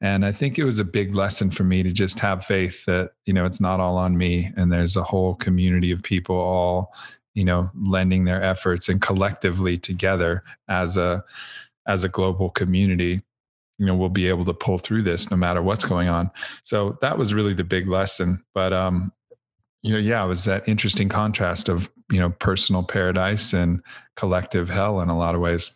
And 0.00 0.24
I 0.24 0.30
think 0.30 0.58
it 0.58 0.64
was 0.64 0.78
a 0.78 0.84
big 0.84 1.14
lesson 1.14 1.50
for 1.50 1.64
me 1.64 1.82
to 1.82 1.90
just 1.90 2.20
have 2.20 2.44
faith 2.44 2.84
that, 2.84 3.10
you 3.24 3.32
know, 3.32 3.44
it's 3.44 3.60
not 3.60 3.80
all 3.80 3.96
on 3.96 4.16
me. 4.16 4.52
And 4.56 4.72
there's 4.72 4.96
a 4.96 5.02
whole 5.02 5.34
community 5.34 5.90
of 5.90 6.02
people 6.02 6.36
all, 6.36 6.94
you 7.34 7.44
know, 7.44 7.70
lending 7.74 8.24
their 8.24 8.42
efforts 8.42 8.88
and 8.88 9.02
collectively 9.02 9.76
together 9.78 10.44
as 10.68 10.96
a, 10.96 11.24
as 11.88 12.04
a 12.04 12.08
global 12.08 12.50
community, 12.50 13.22
you 13.78 13.86
know, 13.86 13.94
we'll 13.94 14.08
be 14.08 14.28
able 14.28 14.44
to 14.44 14.54
pull 14.54 14.78
through 14.78 15.02
this 15.02 15.30
no 15.30 15.36
matter 15.36 15.62
what's 15.62 15.84
going 15.84 16.08
on. 16.08 16.30
So 16.62 16.98
that 17.00 17.18
was 17.18 17.34
really 17.34 17.54
the 17.54 17.64
big 17.64 17.88
lesson. 17.88 18.38
But, 18.54 18.72
um, 18.72 19.12
you 19.82 19.92
know, 19.92 19.98
yeah, 19.98 20.24
it 20.24 20.28
was 20.28 20.44
that 20.44 20.68
interesting 20.68 21.08
contrast 21.08 21.68
of, 21.68 21.90
you 22.10 22.18
know, 22.18 22.30
personal 22.30 22.82
paradise 22.82 23.52
and 23.52 23.82
collective 24.16 24.70
hell 24.70 25.00
in 25.00 25.08
a 25.08 25.16
lot 25.16 25.34
of 25.34 25.40
ways. 25.40 25.70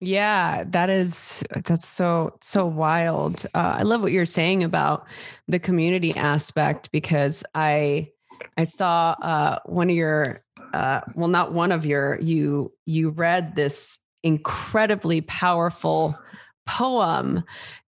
Yeah, 0.00 0.64
that 0.66 0.90
is 0.90 1.42
that's 1.64 1.88
so 1.88 2.36
so 2.42 2.66
wild. 2.66 3.46
Uh, 3.54 3.76
I 3.78 3.82
love 3.82 4.02
what 4.02 4.12
you're 4.12 4.26
saying 4.26 4.62
about 4.62 5.06
the 5.48 5.58
community 5.58 6.14
aspect 6.14 6.92
because 6.92 7.42
I 7.54 8.10
I 8.58 8.64
saw 8.64 9.16
uh, 9.22 9.58
one 9.64 9.88
of 9.88 9.96
your 9.96 10.42
uh, 10.74 11.00
well, 11.14 11.28
not 11.28 11.54
one 11.54 11.72
of 11.72 11.86
your 11.86 12.20
you 12.20 12.72
you 12.84 13.08
read 13.08 13.56
this 13.56 14.00
incredibly 14.22 15.22
powerful 15.22 16.18
poem 16.66 17.44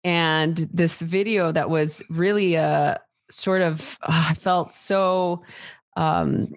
and 0.03 0.57
this 0.73 1.01
video 1.01 1.51
that 1.53 1.71
was 1.71 2.03
really 2.11 2.55
a 2.55 3.01
sort 3.31 3.63
of 3.63 3.99
uh, 4.03 4.27
I 4.31 4.35
felt 4.35 4.73
so 4.73 5.43
um, 5.97 6.55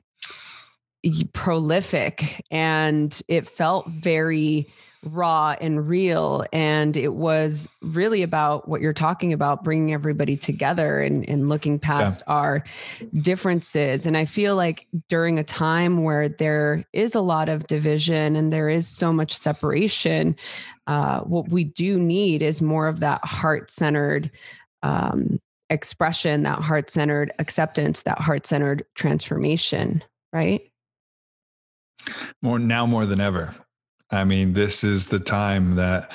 prolific 1.34 2.44
and 2.52 3.22
it 3.28 3.48
felt 3.48 3.88
very 3.88 4.68
raw 5.04 5.56
and 5.62 5.88
real. 5.88 6.44
And 6.52 6.98
it 6.98 7.14
was 7.14 7.70
really 7.82 8.22
about 8.24 8.68
what 8.68 8.82
you're 8.82 8.94
talking 8.94 9.34
about, 9.34 9.64
bringing 9.64 9.94
everybody 9.94 10.36
together 10.36 11.02
and, 11.02 11.28
and 11.30 11.50
looking 11.50 11.80
past 11.80 12.24
yeah. 12.28 12.34
our 12.34 12.64
differences. 13.22 14.06
And 14.06 14.18
I 14.18 14.26
feel 14.26 14.56
like 14.56 14.88
during 15.08 15.40
a 15.40 15.44
time 15.44 16.04
where 16.04 16.30
there 16.30 16.84
is 16.94 17.16
a 17.16 17.22
lot 17.22 17.50
of 17.50 17.68
division 17.68 18.36
and 18.36 18.52
there 18.52 18.70
is 18.70 18.88
so 18.88 19.14
much 19.14 19.34
separation, 19.34 20.36
uh, 20.88 21.22
what 21.22 21.50
we 21.50 21.64
do 21.64 22.00
need 22.00 22.42
is 22.42 22.62
more 22.62 22.88
of 22.88 23.00
that 23.02 23.24
heart 23.24 23.70
centered 23.70 24.32
um, 24.84 25.40
expression, 25.70 26.44
that 26.44 26.62
heart 26.62 26.90
centered 26.90 27.32
acceptance, 27.40 28.04
that 28.04 28.20
heart 28.20 28.46
centered 28.46 28.86
transformation, 28.96 30.04
right? 30.32 30.62
More 32.42 32.60
now 32.60 32.86
more 32.86 33.06
than 33.06 33.20
ever. 33.20 33.54
I 34.12 34.24
mean, 34.24 34.54
this 34.54 34.84
is 34.84 35.08
the 35.08 35.20
time 35.20 35.76
that 35.76 36.12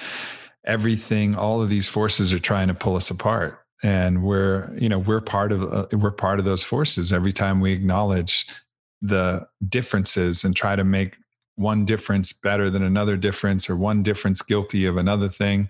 everything, 0.64 1.34
all 1.34 1.62
of 1.62 1.68
these 1.68 1.88
forces 1.88 2.32
are 2.32 2.38
trying 2.38 2.68
to 2.68 2.74
pull 2.74 2.96
us 2.96 3.10
apart. 3.10 3.58
And 3.82 4.22
we're, 4.22 4.74
you 4.78 4.88
know, 4.88 4.98
we're 4.98 5.20
part 5.20 5.50
of 5.50 5.62
uh, 5.62 5.86
we're 5.92 6.12
part 6.12 6.38
of 6.38 6.44
those 6.44 6.62
forces. 6.62 7.12
Every 7.12 7.32
time 7.32 7.60
we 7.60 7.72
acknowledge 7.72 8.46
the 9.00 9.48
differences 9.68 10.44
and 10.44 10.54
try 10.54 10.76
to 10.76 10.84
make 10.84 11.16
one 11.56 11.84
difference 11.84 12.32
better 12.32 12.70
than 12.70 12.82
another 12.82 13.16
difference 13.16 13.68
or 13.68 13.76
one 13.76 14.02
difference 14.02 14.40
guilty 14.40 14.86
of 14.86 14.96
another 14.96 15.28
thing 15.28 15.68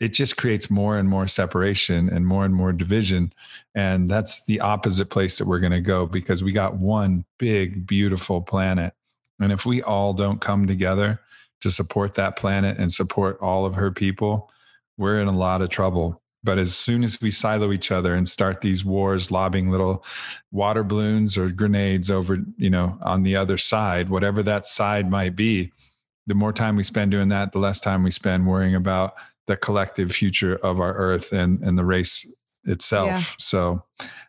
it 0.00 0.12
just 0.12 0.36
creates 0.36 0.70
more 0.70 0.96
and 0.96 1.08
more 1.08 1.26
separation 1.26 2.08
and 2.08 2.26
more 2.26 2.44
and 2.44 2.54
more 2.54 2.72
division 2.72 3.32
and 3.74 4.10
that's 4.10 4.44
the 4.44 4.60
opposite 4.60 5.08
place 5.08 5.38
that 5.38 5.46
we're 5.46 5.58
going 5.58 5.72
to 5.72 5.80
go 5.80 6.06
because 6.06 6.42
we 6.44 6.52
got 6.52 6.76
one 6.76 7.24
big 7.38 7.86
beautiful 7.86 8.42
planet 8.42 8.92
and 9.40 9.50
if 9.50 9.64
we 9.64 9.82
all 9.82 10.12
don't 10.12 10.40
come 10.40 10.66
together 10.66 11.20
to 11.60 11.70
support 11.70 12.14
that 12.14 12.36
planet 12.36 12.78
and 12.78 12.92
support 12.92 13.38
all 13.40 13.64
of 13.64 13.74
her 13.74 13.90
people 13.90 14.50
we're 14.96 15.20
in 15.20 15.28
a 15.28 15.36
lot 15.36 15.62
of 15.62 15.68
trouble 15.68 16.20
but 16.44 16.58
as 16.58 16.76
soon 16.76 17.02
as 17.02 17.20
we 17.20 17.30
silo 17.30 17.72
each 17.72 17.90
other 17.90 18.14
and 18.14 18.28
start 18.28 18.60
these 18.60 18.84
wars 18.84 19.30
lobbing 19.30 19.70
little 19.70 20.04
water 20.52 20.84
balloons 20.84 21.36
or 21.36 21.48
grenades 21.48 22.10
over 22.10 22.38
you 22.56 22.70
know 22.70 22.96
on 23.02 23.22
the 23.22 23.36
other 23.36 23.58
side 23.58 24.08
whatever 24.08 24.42
that 24.42 24.66
side 24.66 25.10
might 25.10 25.34
be 25.34 25.72
the 26.26 26.34
more 26.34 26.52
time 26.52 26.76
we 26.76 26.82
spend 26.82 27.10
doing 27.10 27.28
that 27.28 27.52
the 27.52 27.58
less 27.58 27.80
time 27.80 28.02
we 28.02 28.10
spend 28.10 28.46
worrying 28.46 28.74
about 28.74 29.14
the 29.46 29.56
collective 29.56 30.12
future 30.12 30.56
of 30.56 30.78
our 30.80 30.94
earth 30.94 31.32
and 31.32 31.60
and 31.62 31.78
the 31.78 31.84
race 31.84 32.34
itself 32.64 33.08
yeah. 33.08 33.22
so 33.38 33.82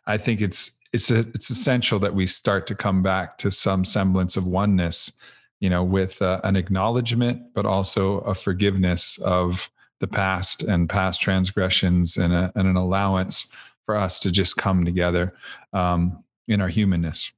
i 0.06 0.16
think 0.16 0.40
it's 0.40 0.78
it's 0.92 1.10
a, 1.10 1.20
it's 1.20 1.50
essential 1.50 1.98
that 2.00 2.14
we 2.14 2.26
start 2.26 2.66
to 2.66 2.74
come 2.74 3.02
back 3.02 3.38
to 3.38 3.50
some 3.50 3.84
semblance 3.84 4.36
of 4.36 4.46
oneness 4.46 5.19
you 5.60 5.70
know 5.70 5.84
with 5.84 6.20
uh, 6.22 6.40
an 6.44 6.56
acknowledgement 6.56 7.42
but 7.54 7.66
also 7.66 8.18
a 8.20 8.34
forgiveness 8.34 9.18
of 9.18 9.70
the 10.00 10.08
past 10.08 10.62
and 10.62 10.88
past 10.88 11.20
transgressions 11.20 12.16
and, 12.16 12.32
a, 12.32 12.50
and 12.54 12.66
an 12.66 12.76
allowance 12.76 13.52
for 13.84 13.96
us 13.96 14.18
to 14.18 14.32
just 14.32 14.56
come 14.56 14.84
together 14.84 15.34
um, 15.74 16.24
in 16.48 16.60
our 16.60 16.68
humanness. 16.68 17.32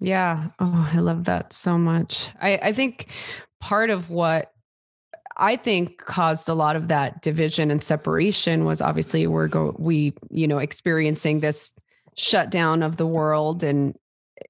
Yeah. 0.00 0.48
Oh 0.58 0.90
i 0.92 0.98
love 0.98 1.24
that 1.24 1.52
so 1.52 1.78
much. 1.78 2.30
I 2.40 2.58
i 2.62 2.72
think 2.72 3.06
part 3.60 3.90
of 3.90 4.10
what 4.10 4.52
I 5.38 5.54
think 5.56 5.98
caused 5.98 6.48
a 6.48 6.54
lot 6.54 6.74
of 6.74 6.88
that 6.88 7.22
division 7.22 7.70
and 7.70 7.82
separation 7.82 8.64
was 8.64 8.80
obviously 8.80 9.26
we're 9.26 9.48
go 9.48 9.74
we 9.78 10.12
you 10.30 10.48
know 10.48 10.58
experiencing 10.58 11.40
this 11.40 11.72
shutdown 12.16 12.82
of 12.82 12.96
the 12.96 13.06
world 13.06 13.62
and 13.62 13.96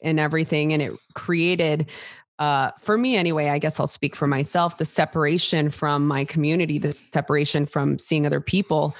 and 0.03 0.19
everything 0.19 0.73
and 0.73 0.81
it 0.81 0.93
created 1.15 1.91
uh, 2.39 2.71
for 2.79 2.97
me 2.99 3.17
anyway 3.17 3.49
i 3.49 3.59
guess 3.59 3.79
i'll 3.81 3.87
speak 3.87 4.15
for 4.15 4.27
myself 4.27 4.79
the 4.79 4.85
separation 4.85 5.71
from 5.71 6.07
my 6.07 6.25
community 6.25 6.79
the 6.79 6.93
separation 6.93 7.67
from 7.67 7.99
seeing 7.99 8.27
other 8.27 8.41
people 8.41 8.95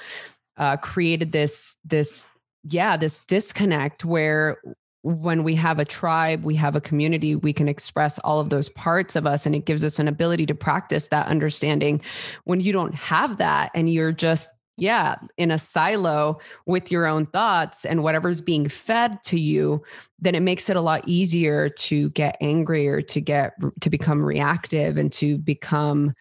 uh, 0.57 0.75
created 0.77 1.31
this 1.31 1.77
this 1.85 2.27
yeah 2.63 2.97
this 2.97 3.19
disconnect 3.27 4.03
where 4.03 4.57
when 5.01 5.43
we 5.43 5.55
have 5.55 5.79
a 5.79 5.85
tribe, 5.85 6.43
we 6.43 6.55
have 6.55 6.75
a 6.75 6.81
community, 6.81 7.35
we 7.35 7.53
can 7.53 7.69
express 7.69 8.19
all 8.19 8.39
of 8.39 8.49
those 8.49 8.67
parts 8.69 9.15
of 9.15 9.25
us 9.25 9.45
and 9.45 9.55
it 9.55 9.65
gives 9.65 9.83
us 9.83 9.97
an 9.97 10.07
ability 10.07 10.45
to 10.45 10.55
practice 10.55 11.07
that 11.07 11.27
understanding. 11.27 12.01
When 12.43 12.59
you 12.59 12.73
don't 12.73 12.93
have 12.95 13.37
that 13.37 13.71
and 13.73 13.91
you're 13.91 14.11
just, 14.11 14.49
yeah, 14.79 15.15
in 15.37 15.51
a 15.51 15.57
silo 15.57 16.39
with 16.65 16.91
your 16.91 17.05
own 17.05 17.25
thoughts 17.27 17.85
and 17.85 18.03
whatever's 18.03 18.41
being 18.41 18.67
fed 18.67 19.21
to 19.23 19.39
you, 19.39 19.83
then 20.19 20.35
it 20.35 20.41
makes 20.41 20.69
it 20.69 20.75
a 20.75 20.81
lot 20.81 21.03
easier 21.05 21.69
to 21.69 22.09
get 22.11 22.37
angry 22.41 22.87
or 22.87 23.01
to 23.01 23.21
get 23.21 23.53
to 23.81 23.89
become 23.89 24.23
reactive 24.23 24.97
and 24.97 25.11
to 25.13 25.37
become 25.37 26.13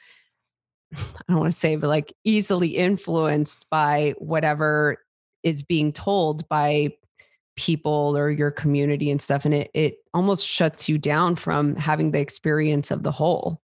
I 0.96 1.22
don't 1.28 1.38
want 1.38 1.52
to 1.52 1.58
say, 1.58 1.76
but 1.76 1.88
like 1.88 2.12
easily 2.24 2.68
influenced 2.68 3.66
by 3.70 4.14
whatever 4.18 4.98
is 5.42 5.62
being 5.62 5.92
told 5.92 6.48
by 6.48 6.90
people 7.56 8.16
or 8.16 8.30
your 8.30 8.52
community 8.52 9.10
and 9.10 9.20
stuff 9.20 9.44
and 9.44 9.52
it 9.52 9.70
it 9.74 9.96
almost 10.14 10.46
shuts 10.46 10.88
you 10.88 10.96
down 10.96 11.34
from 11.34 11.74
having 11.74 12.12
the 12.12 12.20
experience 12.20 12.92
of 12.92 13.02
the 13.02 13.10
whole 13.10 13.60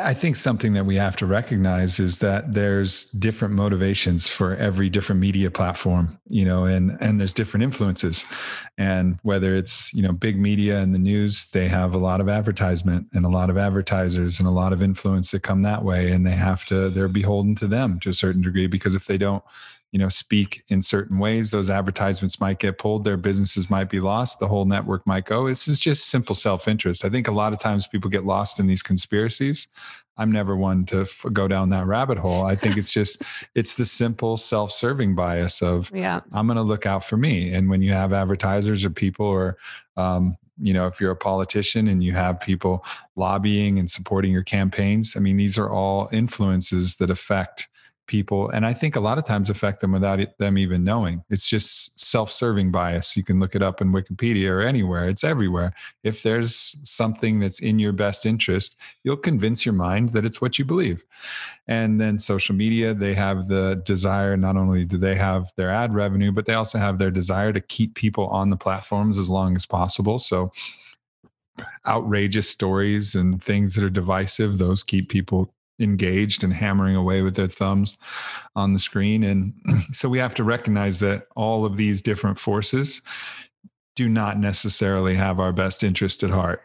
I 0.00 0.14
think 0.14 0.36
something 0.36 0.72
that 0.74 0.86
we 0.86 0.96
have 0.96 1.16
to 1.16 1.26
recognize 1.26 1.98
is 1.98 2.20
that 2.20 2.54
there's 2.54 3.04
different 3.10 3.54
motivations 3.54 4.26
for 4.26 4.54
every 4.56 4.88
different 4.88 5.20
media 5.20 5.50
platform, 5.50 6.18
you 6.28 6.44
know, 6.44 6.64
and 6.64 6.92
and 7.00 7.20
there's 7.20 7.34
different 7.34 7.64
influences. 7.64 8.24
And 8.78 9.18
whether 9.22 9.54
it's, 9.54 9.92
you 9.92 10.02
know, 10.02 10.12
big 10.12 10.38
media 10.38 10.78
and 10.78 10.94
the 10.94 10.98
news, 10.98 11.50
they 11.50 11.68
have 11.68 11.94
a 11.94 11.98
lot 11.98 12.20
of 12.20 12.28
advertisement 12.28 13.08
and 13.12 13.26
a 13.26 13.28
lot 13.28 13.50
of 13.50 13.58
advertisers 13.58 14.38
and 14.38 14.48
a 14.48 14.52
lot 14.52 14.72
of 14.72 14.82
influence 14.82 15.30
that 15.32 15.42
come 15.42 15.62
that 15.62 15.84
way 15.84 16.10
and 16.10 16.26
they 16.26 16.32
have 16.32 16.64
to 16.66 16.88
they're 16.88 17.08
beholden 17.08 17.54
to 17.56 17.66
them 17.66 18.00
to 18.00 18.08
a 18.08 18.14
certain 18.14 18.42
degree 18.42 18.66
because 18.66 18.94
if 18.94 19.06
they 19.06 19.18
don't 19.18 19.44
you 19.92 19.98
know 19.98 20.08
speak 20.08 20.62
in 20.68 20.82
certain 20.82 21.18
ways. 21.18 21.50
Those 21.50 21.70
advertisements 21.70 22.40
might 22.40 22.58
get 22.58 22.78
pulled 22.78 23.04
their 23.04 23.16
businesses 23.16 23.70
might 23.70 23.90
be 23.90 24.00
lost 24.00 24.40
the 24.40 24.48
whole 24.48 24.64
network 24.64 25.06
might 25.06 25.26
go. 25.26 25.46
This 25.46 25.68
is 25.68 25.78
just 25.78 26.08
simple 26.08 26.34
self-interest. 26.34 27.04
I 27.04 27.10
think 27.10 27.28
a 27.28 27.32
lot 27.32 27.52
of 27.52 27.60
times 27.60 27.86
people 27.86 28.10
get 28.10 28.24
lost 28.24 28.58
in 28.58 28.66
these 28.66 28.82
conspiracies. 28.82 29.68
I'm 30.18 30.32
never 30.32 30.56
one 30.56 30.84
to 30.86 31.02
f- 31.02 31.24
go 31.32 31.48
down 31.48 31.70
that 31.70 31.86
rabbit 31.86 32.18
hole. 32.18 32.44
I 32.44 32.54
think 32.54 32.76
it's 32.76 32.90
just 32.90 33.22
it's 33.54 33.74
the 33.74 33.86
simple 33.86 34.36
self-serving 34.36 35.14
bias 35.14 35.62
of 35.62 35.90
yeah. 35.94 36.20
I'm 36.32 36.46
going 36.46 36.56
to 36.56 36.62
look 36.62 36.86
out 36.86 37.04
for 37.04 37.16
me. 37.16 37.52
And 37.52 37.68
when 37.68 37.82
you 37.82 37.92
have 37.92 38.12
advertisers 38.12 38.84
or 38.84 38.90
people 38.90 39.26
or 39.26 39.56
um, 39.96 40.36
you 40.60 40.72
know 40.72 40.86
if 40.86 41.00
you're 41.00 41.10
a 41.10 41.16
politician 41.16 41.88
and 41.88 42.02
you 42.04 42.12
have 42.12 42.40
people 42.40 42.84
lobbying 43.16 43.78
and 43.78 43.90
supporting 43.90 44.30
your 44.30 44.42
campaigns 44.42 45.16
i 45.16 45.20
mean 45.20 45.36
these 45.36 45.56
are 45.56 45.70
all 45.70 46.08
influences 46.12 46.96
that 46.96 47.10
affect 47.10 47.68
people 48.06 48.50
and 48.50 48.66
i 48.66 48.72
think 48.72 48.96
a 48.96 49.00
lot 49.00 49.18
of 49.18 49.24
times 49.24 49.48
affect 49.48 49.80
them 49.80 49.92
without 49.92 50.20
it, 50.20 50.36
them 50.38 50.58
even 50.58 50.84
knowing. 50.84 51.24
It's 51.30 51.48
just 51.48 52.00
self-serving 52.00 52.70
bias. 52.70 53.16
You 53.16 53.24
can 53.24 53.40
look 53.40 53.54
it 53.54 53.62
up 53.62 53.80
in 53.80 53.92
wikipedia 53.92 54.50
or 54.50 54.60
anywhere 54.60 55.08
it's 55.08 55.24
everywhere. 55.24 55.72
If 56.02 56.22
there's 56.22 56.54
something 56.88 57.40
that's 57.40 57.60
in 57.60 57.78
your 57.78 57.92
best 57.92 58.26
interest 58.26 58.76
you'll 59.02 59.16
convince 59.16 59.64
your 59.64 59.74
mind 59.74 60.10
that 60.10 60.24
it's 60.24 60.40
what 60.40 60.58
you 60.58 60.64
believe. 60.64 61.04
And 61.66 62.00
then 62.00 62.18
social 62.18 62.54
media 62.54 62.94
they 62.94 63.14
have 63.14 63.48
the 63.48 63.80
desire 63.84 64.36
not 64.36 64.56
only 64.56 64.84
do 64.84 64.98
they 64.98 65.14
have 65.14 65.52
their 65.56 65.70
ad 65.70 65.94
revenue 65.94 66.32
but 66.32 66.46
they 66.46 66.54
also 66.54 66.78
have 66.78 66.98
their 66.98 67.10
desire 67.10 67.52
to 67.52 67.60
keep 67.60 67.94
people 67.94 68.26
on 68.28 68.50
the 68.50 68.56
platforms 68.56 69.18
as 69.18 69.30
long 69.30 69.54
as 69.56 69.66
possible. 69.66 70.18
So 70.18 70.52
outrageous 71.86 72.48
stories 72.48 73.14
and 73.14 73.42
things 73.42 73.74
that 73.74 73.84
are 73.84 73.90
divisive 73.90 74.58
those 74.58 74.82
keep 74.82 75.08
people 75.08 75.52
engaged 75.82 76.44
and 76.44 76.52
hammering 76.52 76.96
away 76.96 77.22
with 77.22 77.36
their 77.36 77.48
thumbs 77.48 77.96
on 78.56 78.72
the 78.72 78.78
screen. 78.78 79.22
And 79.24 79.54
so 79.92 80.08
we 80.08 80.18
have 80.18 80.34
to 80.36 80.44
recognize 80.44 81.00
that 81.00 81.26
all 81.36 81.64
of 81.64 81.76
these 81.76 82.02
different 82.02 82.38
forces 82.38 83.02
do 83.94 84.08
not 84.08 84.38
necessarily 84.38 85.14
have 85.16 85.38
our 85.38 85.52
best 85.52 85.82
interest 85.82 86.22
at 86.22 86.30
heart. 86.30 86.62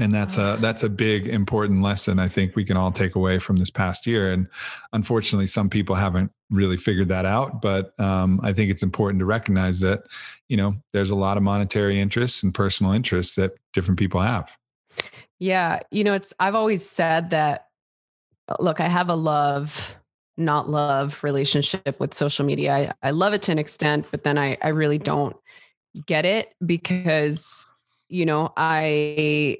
And 0.00 0.14
that's 0.14 0.38
a 0.38 0.56
that's 0.58 0.82
a 0.82 0.88
big 0.88 1.28
important 1.28 1.82
lesson 1.82 2.18
I 2.18 2.26
think 2.26 2.56
we 2.56 2.64
can 2.64 2.78
all 2.78 2.92
take 2.92 3.14
away 3.14 3.38
from 3.38 3.56
this 3.56 3.70
past 3.70 4.06
year. 4.06 4.32
And 4.32 4.48
unfortunately, 4.94 5.46
some 5.46 5.68
people 5.68 5.96
haven't 5.96 6.32
really 6.50 6.78
figured 6.78 7.08
that 7.08 7.26
out. 7.26 7.60
But 7.60 7.98
um, 8.00 8.40
I 8.42 8.54
think 8.54 8.70
it's 8.70 8.82
important 8.82 9.18
to 9.18 9.26
recognize 9.26 9.80
that 9.80 10.04
you 10.48 10.56
know 10.56 10.76
there's 10.94 11.10
a 11.10 11.16
lot 11.16 11.36
of 11.36 11.42
monetary 11.42 12.00
interests 12.00 12.42
and 12.42 12.54
personal 12.54 12.92
interests 12.92 13.34
that 13.34 13.52
different 13.74 13.98
people 13.98 14.20
have. 14.20 14.56
Yeah, 15.38 15.80
you 15.90 16.04
know, 16.04 16.14
it's 16.14 16.32
I've 16.40 16.54
always 16.54 16.88
said 16.88 17.30
that 17.30 17.66
look, 18.60 18.80
I 18.80 18.88
have 18.88 19.08
a 19.08 19.14
love, 19.14 19.94
not 20.36 20.68
love 20.68 21.22
relationship 21.22 21.98
with 21.98 22.14
social 22.14 22.44
media. 22.44 22.74
I, 23.02 23.08
I 23.08 23.10
love 23.10 23.34
it 23.34 23.42
to 23.42 23.52
an 23.52 23.58
extent, 23.58 24.06
but 24.10 24.24
then 24.24 24.38
I, 24.38 24.56
I 24.62 24.68
really 24.68 24.98
don't 24.98 25.36
get 26.06 26.24
it 26.24 26.54
because, 26.64 27.66
you 28.08 28.26
know, 28.26 28.52
I 28.56 29.58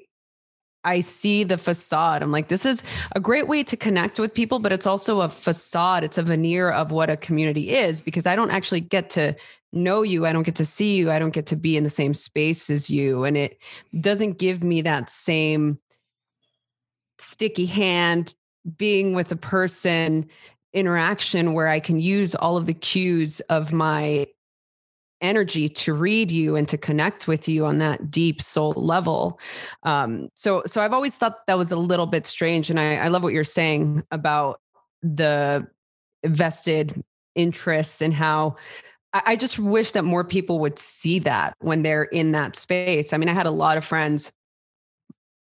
I 0.85 0.99
see 0.99 1.43
the 1.43 1.57
facade. 1.57 2.21
I'm 2.21 2.31
like, 2.31 2.49
this 2.49 2.65
is 2.65 2.83
a 3.15 3.19
great 3.19 3.47
way 3.47 3.63
to 3.63 3.77
connect 3.77 4.19
with 4.19 4.33
people, 4.33 4.59
but 4.59 4.73
it's 4.73 4.85
also 4.85 5.21
a 5.21 5.29
facade. 5.29 6.03
It's 6.03 6.17
a 6.17 6.23
veneer 6.23 6.69
of 6.71 6.91
what 6.91 7.09
a 7.09 7.15
community 7.15 7.69
is 7.69 8.01
because 8.01 8.27
I 8.27 8.35
don't 8.35 8.51
actually 8.51 8.81
get 8.81 9.09
to 9.11 9.33
know 9.71 10.03
you. 10.03 10.25
I 10.25 10.33
don't 10.33 10.43
get 10.43 10.55
to 10.55 10.65
see 10.65 10.97
you. 10.97 11.09
I 11.09 11.19
don't 11.19 11.33
get 11.33 11.45
to 11.47 11.55
be 11.55 11.77
in 11.77 11.83
the 11.83 11.89
same 11.89 12.13
space 12.13 12.69
as 12.69 12.89
you. 12.89 13.23
And 13.23 13.37
it 13.37 13.57
doesn't 13.99 14.39
give 14.39 14.63
me 14.63 14.81
that 14.81 15.09
same 15.09 15.79
sticky 17.17 17.65
hand 17.65 18.35
being 18.77 19.13
with 19.13 19.31
a 19.31 19.35
person 19.35 20.27
interaction 20.73 21.53
where 21.53 21.67
I 21.67 21.79
can 21.79 21.99
use 21.99 22.35
all 22.35 22.57
of 22.57 22.65
the 22.65 22.73
cues 22.73 23.39
of 23.41 23.71
my 23.71 24.27
energy 25.21 25.69
to 25.69 25.93
read 25.93 26.31
you 26.31 26.55
and 26.55 26.67
to 26.67 26.77
connect 26.77 27.27
with 27.27 27.47
you 27.47 27.65
on 27.65 27.77
that 27.77 28.11
deep 28.11 28.41
soul 28.41 28.73
level. 28.73 29.39
Um, 29.83 30.29
so, 30.35 30.63
so 30.65 30.81
I've 30.81 30.93
always 30.93 31.17
thought 31.17 31.47
that 31.47 31.57
was 31.57 31.71
a 31.71 31.77
little 31.77 32.07
bit 32.07 32.25
strange, 32.25 32.69
and 32.69 32.79
I, 32.79 32.97
I 32.97 33.07
love 33.07 33.23
what 33.23 33.33
you're 33.33 33.43
saying 33.43 34.03
about 34.11 34.59
the 35.01 35.65
vested 36.25 37.03
interests 37.35 38.01
and 38.01 38.13
how 38.13 38.55
I 39.13 39.35
just 39.35 39.59
wish 39.59 39.91
that 39.91 40.03
more 40.03 40.23
people 40.23 40.59
would 40.59 40.79
see 40.79 41.19
that 41.19 41.55
when 41.59 41.83
they're 41.83 42.03
in 42.03 42.31
that 42.31 42.55
space. 42.55 43.13
I 43.13 43.17
mean, 43.17 43.29
I 43.29 43.33
had 43.33 43.45
a 43.45 43.51
lot 43.51 43.77
of 43.77 43.85
friends 43.85 44.31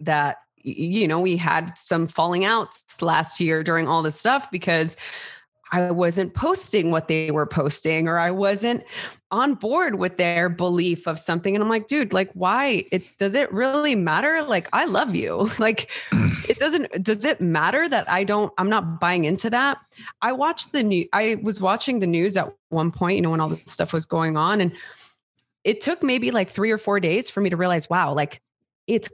that 0.01 0.39
you 0.63 1.09
know, 1.09 1.21
we 1.21 1.37
had 1.37 1.77
some 1.77 2.07
falling 2.07 2.45
outs 2.45 3.03
last 3.03 3.41
year 3.41 3.63
during 3.63 3.89
all 3.89 4.03
this 4.03 4.19
stuff 4.19 4.51
because 4.51 4.97
I 5.73 5.91
wasn't 5.91 6.35
posting 6.35 6.91
what 6.91 7.09
they 7.09 7.31
were 7.31 7.47
posting 7.47 8.09
or 8.09 8.19
I 8.19 8.31
wasn't 8.31 8.83
on 9.31 9.55
board 9.55 9.97
with 9.97 10.17
their 10.17 10.49
belief 10.49 11.07
of 11.07 11.19
something. 11.19 11.55
And 11.55 11.63
I'm 11.63 11.71
like, 11.71 11.87
dude, 11.87 12.13
like, 12.13 12.31
why? 12.33 12.85
It 12.91 13.05
does 13.19 13.35
it 13.35 13.53
really 13.53 13.95
matter? 13.95 14.43
Like, 14.43 14.69
I 14.73 14.85
love 14.87 15.15
you. 15.15 15.51
Like, 15.61 15.91
it 16.49 16.59
doesn't, 16.59 17.05
does 17.05 17.25
it 17.25 17.41
matter 17.41 17.87
that 17.87 18.11
I 18.11 18.25
don't, 18.25 18.51
I'm 18.57 18.71
not 18.71 18.99
buying 18.99 19.25
into 19.25 19.51
that? 19.51 19.79
I 20.23 20.33
watched 20.33 20.73
the 20.73 20.83
new, 20.83 21.07
I 21.13 21.37
was 21.43 21.61
watching 21.61 22.01
the 22.01 22.07
news 22.07 22.37
at 22.37 22.51
one 22.71 22.91
point, 22.91 23.17
you 23.17 23.23
know, 23.23 23.31
when 23.31 23.41
all 23.41 23.51
this 23.51 23.63
stuff 23.67 23.93
was 23.93 24.07
going 24.07 24.39
on. 24.39 24.61
And 24.63 24.73
it 25.65 25.83
took 25.83 26.03
maybe 26.03 26.31
like 26.31 26.49
three 26.49 26.71
or 26.71 26.79
four 26.79 26.99
days 26.99 27.29
for 27.29 27.43
me 27.43 27.51
to 27.51 27.57
realize, 27.59 27.91
wow, 27.91 28.15
like, 28.15 28.41
it's 28.87 29.11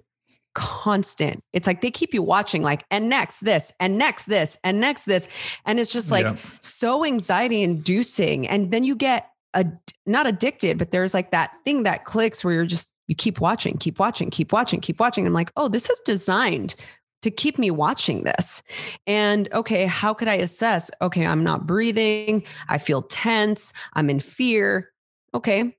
constant. 0.56 1.44
It's 1.52 1.66
like 1.66 1.82
they 1.82 1.90
keep 1.90 2.14
you 2.14 2.22
watching, 2.22 2.62
like, 2.62 2.84
and 2.90 3.08
next 3.10 3.40
this, 3.40 3.72
and 3.78 3.98
next 3.98 4.24
this, 4.24 4.58
and 4.64 4.80
next 4.80 5.04
this. 5.04 5.28
And 5.66 5.78
it's 5.78 5.92
just 5.92 6.10
like 6.10 6.24
yeah. 6.24 6.36
so 6.60 7.04
anxiety 7.04 7.62
inducing. 7.62 8.48
And 8.48 8.72
then 8.72 8.82
you 8.82 8.96
get 8.96 9.30
a, 9.52 9.66
not 10.06 10.26
addicted, 10.26 10.78
but 10.78 10.90
there's 10.90 11.12
like 11.12 11.30
that 11.30 11.52
thing 11.64 11.82
that 11.82 12.06
clicks 12.06 12.42
where 12.42 12.54
you're 12.54 12.64
just, 12.64 12.92
you 13.06 13.14
keep 13.14 13.38
watching, 13.38 13.76
keep 13.76 13.98
watching, 13.98 14.30
keep 14.30 14.50
watching, 14.50 14.80
keep 14.80 14.98
watching. 14.98 15.26
I'm 15.26 15.32
like, 15.34 15.52
oh, 15.56 15.68
this 15.68 15.90
is 15.90 16.00
designed 16.06 16.74
to 17.20 17.30
keep 17.30 17.58
me 17.58 17.70
watching 17.70 18.24
this. 18.24 18.62
And 19.06 19.52
okay, 19.52 19.84
how 19.84 20.14
could 20.14 20.28
I 20.28 20.36
assess? 20.36 20.90
Okay, 21.02 21.26
I'm 21.26 21.44
not 21.44 21.66
breathing. 21.66 22.44
I 22.68 22.78
feel 22.78 23.02
tense. 23.02 23.74
I'm 23.92 24.08
in 24.08 24.20
fear. 24.20 24.90
Okay, 25.34 25.75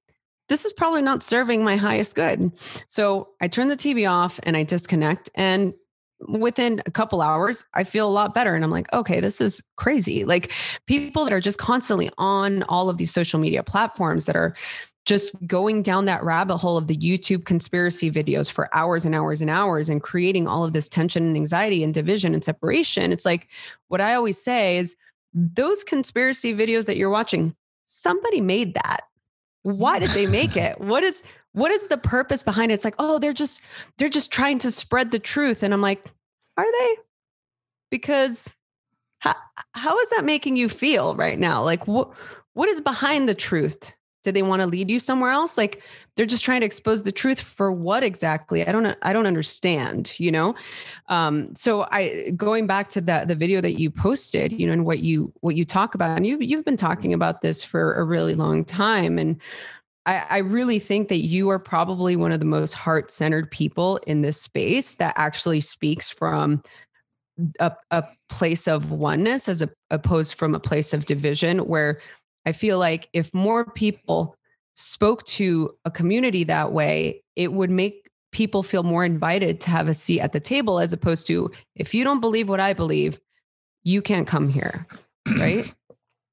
this 0.50 0.66
is 0.66 0.74
probably 0.74 1.02
not 1.02 1.24
serving 1.24 1.64
my 1.64 1.76
highest 1.76 2.16
good. 2.16 2.52
So 2.88 3.30
I 3.42 3.48
turn 3.48 3.68
the 3.68 3.76
TV 3.76 4.10
off 4.10 4.40
and 4.44 4.56
I 4.56 4.64
disconnect. 4.64 5.30
And 5.36 5.74
within 6.28 6.82
a 6.86 6.92
couple 6.92 7.22
hours, 7.22 7.64
I 7.74 7.84
feel 7.84 8.08
a 8.08 8.12
lot 8.12 8.34
better. 8.34 8.56
And 8.56 8.64
I'm 8.64 8.72
like, 8.72 8.92
okay, 8.94 9.20
this 9.20 9.40
is 9.42 9.64
crazy. 9.76 10.24
Like 10.24 10.52
people 10.86 11.24
that 11.26 11.34
are 11.34 11.42
just 11.42 11.60
constantly 11.60 12.10
on 12.18 12.64
all 12.64 12.90
of 12.90 12.98
these 12.98 13.12
social 13.12 13.40
media 13.40 13.64
platforms 13.64 14.26
that 14.26 14.36
are 14.36 14.56
just 15.06 15.36
going 15.48 15.82
down 15.82 16.04
that 16.06 16.24
rabbit 16.24 16.58
hole 16.58 16.76
of 16.76 16.88
the 16.88 16.98
YouTube 16.98 17.46
conspiracy 17.46 18.12
videos 18.12 18.52
for 18.52 18.74
hours 18.76 19.06
and 19.06 19.16
hours 19.16 19.42
and 19.42 19.50
hours 19.50 19.90
and 19.90 20.04
creating 20.04 20.48
all 20.48 20.66
of 20.66 20.74
this 20.74 20.90
tension 20.90 21.26
and 21.26 21.38
anxiety 21.38 21.82
and 21.82 21.94
division 21.94 22.34
and 22.34 22.44
separation. 22.44 23.14
It's 23.14 23.26
like 23.26 23.48
what 23.88 24.02
I 24.02 24.16
always 24.16 24.42
say 24.42 24.78
is 24.78 24.98
those 25.34 25.84
conspiracy 25.86 26.54
videos 26.54 26.88
that 26.88 26.98
you're 26.98 27.10
watching, 27.10 27.56
somebody 27.86 28.42
made 28.42 28.74
that 28.74 29.07
why 29.76 30.00
did 30.00 30.12
they 30.12 30.28
make 30.28 30.56
it? 30.56 30.80
What 30.80 31.04
is 31.04 31.24
what 31.52 31.72
is 31.72 31.88
the 31.88 31.98
purpose 31.98 32.42
behind 32.42 32.72
it? 32.72 32.76
It's 32.76 32.86
like 32.86 32.96
oh 33.00 33.20
they're 33.20 33.34
just 33.34 33.62
they're 33.98 34.08
just 34.08 34.32
trying 34.32 34.60
to 34.60 34.72
spread 34.72 35.12
the 35.12 35.20
truth. 35.20 35.62
And 35.62 35.74
i'm 35.74 35.82
like 35.82 36.06
are 36.58 36.72
they? 36.72 36.98
Because 37.92 38.54
how, 39.20 39.36
how 39.74 40.00
is 40.00 40.10
that 40.12 40.24
making 40.24 40.56
you 40.56 40.70
feel 40.70 41.16
right 41.16 41.38
now? 41.38 41.64
Like 41.64 41.86
what 41.86 42.12
what 42.54 42.70
is 42.70 42.80
behind 42.80 43.28
the 43.28 43.36
truth? 43.36 43.92
Do 44.24 44.32
they 44.32 44.42
want 44.42 44.62
to 44.62 44.68
lead 44.68 44.90
you 44.90 45.00
somewhere 45.00 45.32
else? 45.32 45.58
Like 45.58 45.84
they're 46.18 46.26
just 46.26 46.44
trying 46.44 46.60
to 46.60 46.66
expose 46.66 47.04
the 47.04 47.12
truth 47.12 47.40
for 47.40 47.72
what 47.72 48.04
exactly? 48.04 48.68
I 48.68 48.72
don't 48.72 48.98
i 49.02 49.14
don't 49.14 49.26
understand 49.26 50.20
you 50.20 50.32
know? 50.32 50.56
Um, 51.08 51.56
so 51.56 51.88
i 51.92 52.32
going 52.36 52.68
back 52.68 52.90
to 52.90 53.02
that 53.02 53.28
the 53.28 53.36
video 53.36 53.62
that 53.62 53.80
you 53.80 53.90
posted 53.90 54.52
you 54.52 54.68
know 54.68 54.74
and 54.74 54.86
what 54.86 55.00
you 55.00 55.32
what 55.42 55.56
you 55.56 55.64
talk 55.64 55.96
about 55.96 56.18
and 56.18 56.26
you 56.26 56.38
you've 56.40 56.66
been 56.66 56.78
talking 56.78 57.14
about 57.14 57.42
this 57.42 57.64
for 57.64 57.94
a 57.96 58.04
really 58.04 58.36
long 58.36 58.66
time 58.66 59.18
and 59.18 59.40
I, 60.08 60.26
I 60.30 60.38
really 60.38 60.80
think 60.80 61.10
that 61.10 61.26
you 61.26 61.50
are 61.50 61.60
probably 61.60 62.16
one 62.16 62.32
of 62.32 62.40
the 62.40 62.46
most 62.46 62.74
heart 62.74 63.12
centered 63.12 63.52
people 63.52 63.98
in 64.08 64.22
this 64.22 64.42
space 64.42 64.96
that 64.96 65.14
actually 65.18 65.60
speaks 65.60 66.10
from 66.10 66.64
a, 67.60 67.74
a 67.92 68.06
place 68.30 68.68
of 68.68 68.92
oneness 68.92 69.48
as 69.50 69.62
a, 69.62 69.70
opposed 69.92 70.36
from 70.36 70.56
a 70.56 70.60
place 70.60 70.94
of 70.94 71.06
division 71.06 71.60
where 71.60 72.00
I 72.46 72.54
feel 72.54 72.80
like 72.80 73.10
if 73.12 73.34
more 73.34 73.66
people 73.66 74.37
spoke 74.78 75.24
to 75.24 75.76
a 75.86 75.92
community 75.92 76.44
that 76.46 76.72
way, 76.72 77.24
it 77.36 77.52
would 77.52 77.72
make 77.72 78.10
people 78.32 78.62
feel 78.62 78.84
more 78.84 79.04
invited 79.04 79.60
to 79.60 79.72
have 79.72 79.88
a 79.88 79.94
seat 79.94 80.22
at 80.22 80.34
the 80.34 80.40
table 80.40 80.80
as 80.80 80.94
opposed 80.94 81.26
to 81.28 81.52
if 81.76 81.94
you 81.94 82.04
don't 82.04 82.22
believe 82.22 82.48
what 82.48 82.60
I 82.60 82.74
believe, 82.74 83.20
you 83.84 84.02
can't 84.02 84.28
come 84.28 84.48
here. 84.48 84.86
Right. 85.40 85.74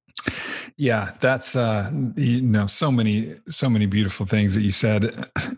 yeah, 0.76 1.12
that's 1.20 1.56
uh 1.56 1.90
you 2.16 2.42
know 2.42 2.66
so 2.66 2.92
many 2.92 3.34
so 3.48 3.70
many 3.70 3.86
beautiful 3.86 4.26
things 4.26 4.54
that 4.54 4.62
you 4.62 4.72
said 4.72 5.10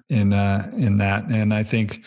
in 0.08 0.32
uh 0.32 0.70
in 0.78 0.98
that 0.98 1.24
and 1.30 1.52
I 1.52 1.64
think 1.64 2.04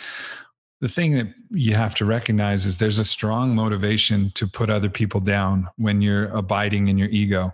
the 0.79 0.87
thing 0.87 1.13
that 1.13 1.27
you 1.49 1.75
have 1.75 1.93
to 1.95 2.05
recognize 2.05 2.65
is 2.65 2.77
there's 2.77 2.99
a 2.99 3.05
strong 3.05 3.53
motivation 3.53 4.31
to 4.35 4.47
put 4.47 4.69
other 4.69 4.89
people 4.89 5.19
down 5.19 5.67
when 5.75 6.01
you're 6.01 6.27
abiding 6.27 6.87
in 6.87 6.97
your 6.97 7.09
ego 7.09 7.51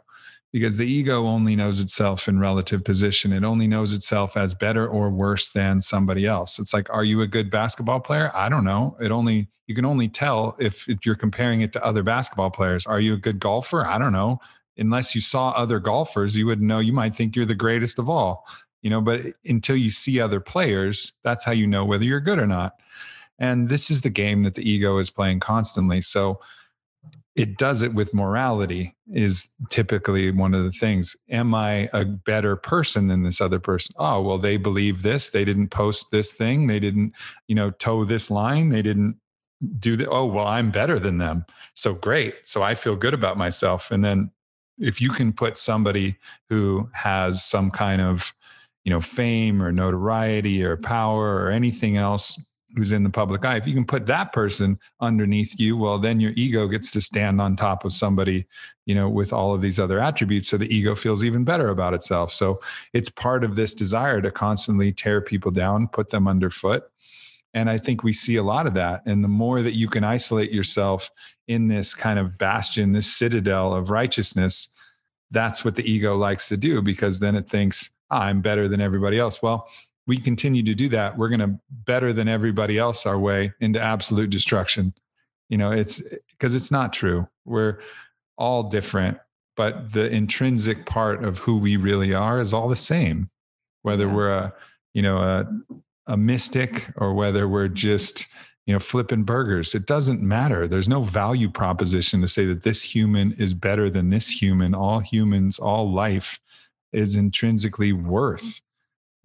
because 0.56 0.78
the 0.78 0.88
ego 0.88 1.26
only 1.26 1.54
knows 1.54 1.82
itself 1.82 2.30
in 2.30 2.40
relative 2.40 2.82
position. 2.82 3.34
It 3.34 3.44
only 3.44 3.68
knows 3.68 3.92
itself 3.92 4.38
as 4.38 4.54
better 4.54 4.88
or 4.88 5.10
worse 5.10 5.50
than 5.50 5.82
somebody 5.82 6.26
else. 6.26 6.60
It's 6.60 6.74
like, 6.74 6.90
are 6.90 7.04
you 7.04 7.20
a 7.20 7.28
good 7.28 7.52
basketball 7.52 8.00
player? 8.00 8.32
I 8.34 8.48
don't 8.48 8.64
know. 8.64 8.96
It 9.02 9.12
only, 9.12 9.50
you 9.68 9.76
can 9.76 9.84
only 9.84 10.08
tell 10.08 10.56
if, 10.58 10.88
you're 11.04 11.16
comparing 11.16 11.60
it 11.60 11.74
to 11.74 11.84
other 11.84 12.04
basketball 12.04 12.52
players. 12.52 12.86
Are 12.86 13.02
you 13.02 13.16
a 13.16 13.18
good 13.18 13.38
golfer? 13.38 13.86
I 13.86 13.98
don't 13.98 14.14
know. 14.14 14.40
Unless 14.78 15.14
you 15.14 15.20
saw 15.20 15.50
other 15.50 15.78
golfers, 15.78 16.38
you 16.38 16.46
would 16.46 16.62
know 16.62 16.80
you 16.80 16.94
might 16.94 17.14
think 17.14 17.36
you're 17.36 17.46
the 17.46 17.54
greatest 17.54 18.00
of 18.00 18.10
all, 18.10 18.46
you 18.82 18.90
know, 18.90 19.02
but 19.02 19.24
until 19.44 19.76
you 19.76 19.90
see 19.90 20.22
other 20.22 20.40
players, 20.40 21.12
that's 21.22 21.44
how 21.44 21.52
you 21.52 21.68
know 21.68 21.84
whether 21.84 22.06
you're 22.06 22.22
good 22.22 22.40
or 22.40 22.48
not. 22.48 22.80
And 23.38 23.68
this 23.68 23.92
is 23.92 24.04
the 24.04 24.10
game 24.10 24.44
that 24.44 24.56
the 24.56 24.64
ego 24.64 25.00
is 25.00 25.10
playing 25.10 25.42
constantly. 25.42 26.00
So, 26.00 26.40
it 27.36 27.58
does 27.58 27.84
it 27.84 27.94
with 27.94 28.14
morality 28.14 28.96
is 29.12 29.56
typically 29.70 30.32
one 30.32 30.54
of 30.54 30.64
the 30.64 30.72
things. 30.72 31.16
Am 31.30 31.54
i 31.54 31.90
a 31.92 32.06
better 32.06 32.56
person 32.56 33.08
than 33.08 33.24
this 33.24 33.42
other 33.42 33.60
person? 33.60 33.94
Oh 34.00 34.22
well 34.22 34.38
they 34.38 34.58
believe 34.58 35.02
this. 35.02 35.30
They 35.30 35.44
didn't 35.44 35.70
post 35.70 36.12
this 36.12 36.32
thing. 36.32 36.68
They 36.68 36.80
didn't 36.80 37.14
you 37.48 37.56
know 37.56 37.72
toe 37.72 38.06
this 38.06 38.32
line. 38.32 38.70
They 38.70 38.82
didn't 38.82 39.20
do 39.80 39.96
the 39.96 40.08
oh 40.10 40.26
well 40.26 40.48
i'm 40.48 40.72
better 40.72 40.98
than 40.98 41.18
them. 41.18 41.46
So 41.74 41.94
great. 41.94 42.48
So 42.48 42.64
i 42.64 42.74
feel 42.74 42.96
good 42.96 43.14
about 43.14 43.38
myself. 43.38 43.92
And 43.92 44.04
then 44.04 44.32
if 44.80 45.02
you 45.02 45.10
can 45.10 45.34
put 45.34 45.58
somebody 45.58 46.18
who 46.50 46.90
has 46.94 47.44
some 47.44 47.70
kind 47.70 48.02
of 48.02 48.34
you 48.86 48.92
know 48.92 49.02
fame 49.02 49.62
or 49.62 49.74
notoriety 49.74 50.64
or 50.64 50.78
power 50.78 51.36
or 51.36 51.50
anything 51.50 51.98
else 51.98 52.52
who's 52.76 52.92
in 52.92 53.04
the 53.04 53.10
public 53.10 53.46
eye 53.46 53.58
if 53.58 53.68
you 53.68 53.74
can 53.74 53.86
put 53.86 54.06
that 54.06 54.34
person 54.34 54.80
underneath 55.00 55.60
you 55.60 55.78
well 55.78 55.98
then 55.98 56.20
your 56.20 56.34
ego 56.36 56.68
gets 56.68 56.92
to 56.92 57.02
stand 57.02 57.40
on 57.40 57.56
top 57.56 57.86
of 57.86 57.94
somebody 57.94 58.46
you 58.86 58.94
know 58.94 59.10
with 59.10 59.34
all 59.34 59.54
of 59.54 59.62
these 59.62 59.80
other 59.80 60.00
attributes 60.00 60.50
so 60.50 60.58
the 60.58 60.74
ego 60.74 60.96
feels 60.96 61.24
even 61.24 61.44
better 61.44 61.70
about 61.70 61.94
itself. 61.94 62.32
So 62.32 62.60
it's 62.94 63.10
part 63.10 63.44
of 63.44 63.56
this 63.56 63.74
desire 63.74 64.22
to 64.22 64.32
constantly 64.32 64.92
tear 64.92 65.22
people 65.22 65.52
down 65.52 65.88
put 65.88 66.10
them 66.10 66.28
underfoot. 66.28 66.84
And 67.54 67.70
i 67.70 67.78
think 67.78 68.04
we 68.04 68.14
see 68.14 68.36
a 68.36 68.44
lot 68.44 68.68
of 68.68 68.74
that. 68.76 69.02
And 69.06 69.24
the 69.24 69.30
more 69.30 69.62
that 69.62 69.76
you 69.76 69.88
can 69.88 70.04
isolate 70.04 70.52
yourself 70.52 71.10
in 71.48 71.68
this 71.68 71.94
kind 71.94 72.20
of 72.20 72.38
bastion 72.38 72.92
this 72.92 73.12
citadel 73.14 73.74
of 73.74 73.90
righteousness 73.90 74.72
that's 75.32 75.66
what 75.66 75.76
the 75.76 75.92
ego 75.92 76.16
likes 76.16 76.48
to 76.50 76.58
do 76.58 76.82
because 76.82 77.20
then 77.20 77.36
it 77.36 77.48
thinks 77.48 77.98
oh, 78.12 78.18
i'm 78.18 78.42
better 78.42 78.68
than 78.68 78.82
everybody 78.82 79.20
else. 79.20 79.42
Well 79.42 79.68
we 80.08 80.18
continue 80.18 80.64
to 80.64 80.76
do 80.76 80.90
that, 80.90 81.18
we're 81.18 81.30
going 81.30 81.40
to 81.40 81.60
better 81.70 82.14
than 82.14 82.28
everybody 82.28 82.78
else 82.78 83.06
our 83.06 83.18
way 83.18 83.54
into 83.60 83.82
absolute 83.82 84.30
destruction. 84.30 84.94
You 85.50 85.58
know, 85.58 85.72
it's 85.72 86.16
because 86.32 86.56
it's 86.56 86.72
not 86.72 86.94
true. 86.94 87.28
We're 87.46 87.80
all 88.38 88.64
different, 88.64 89.20
but 89.56 89.94
the 89.94 90.10
intrinsic 90.10 90.86
part 90.86 91.24
of 91.24 91.40
who 91.40 91.58
we 91.58 91.78
really 91.78 92.14
are 92.14 92.40
is 92.40 92.54
all 92.54 92.68
the 92.68 92.76
same. 92.76 93.30
Whether 93.82 94.06
yeah. 94.08 94.14
we're 94.14 94.32
a, 94.32 94.54
you 94.94 95.02
know, 95.02 95.18
a, 95.18 95.48
a 96.08 96.18
mystic 96.18 96.90
or 96.98 97.14
whether 97.14 97.48
we're 97.48 97.68
just, 97.68 98.34
you 98.66 98.74
know, 98.74 98.80
flipping 98.80 99.24
burgers, 99.24 99.76
it 99.76 99.86
doesn't 99.86 100.22
matter. 100.22 100.68
There's 100.68 100.90
no 100.90 101.04
value 101.04 101.50
proposition 101.50 102.22
to 102.22 102.28
say 102.28 102.46
that 102.46 102.64
this 102.64 102.82
human 102.82 103.32
is 103.34 103.54
better 103.54 103.90
than 103.90 104.10
this 104.10 104.42
human. 104.42 104.74
All 104.74 105.00
humans, 105.00 105.60
all 105.60 105.92
life 105.92 106.40
is 106.92 107.16
intrinsically 107.16 107.94
worth 107.94 108.62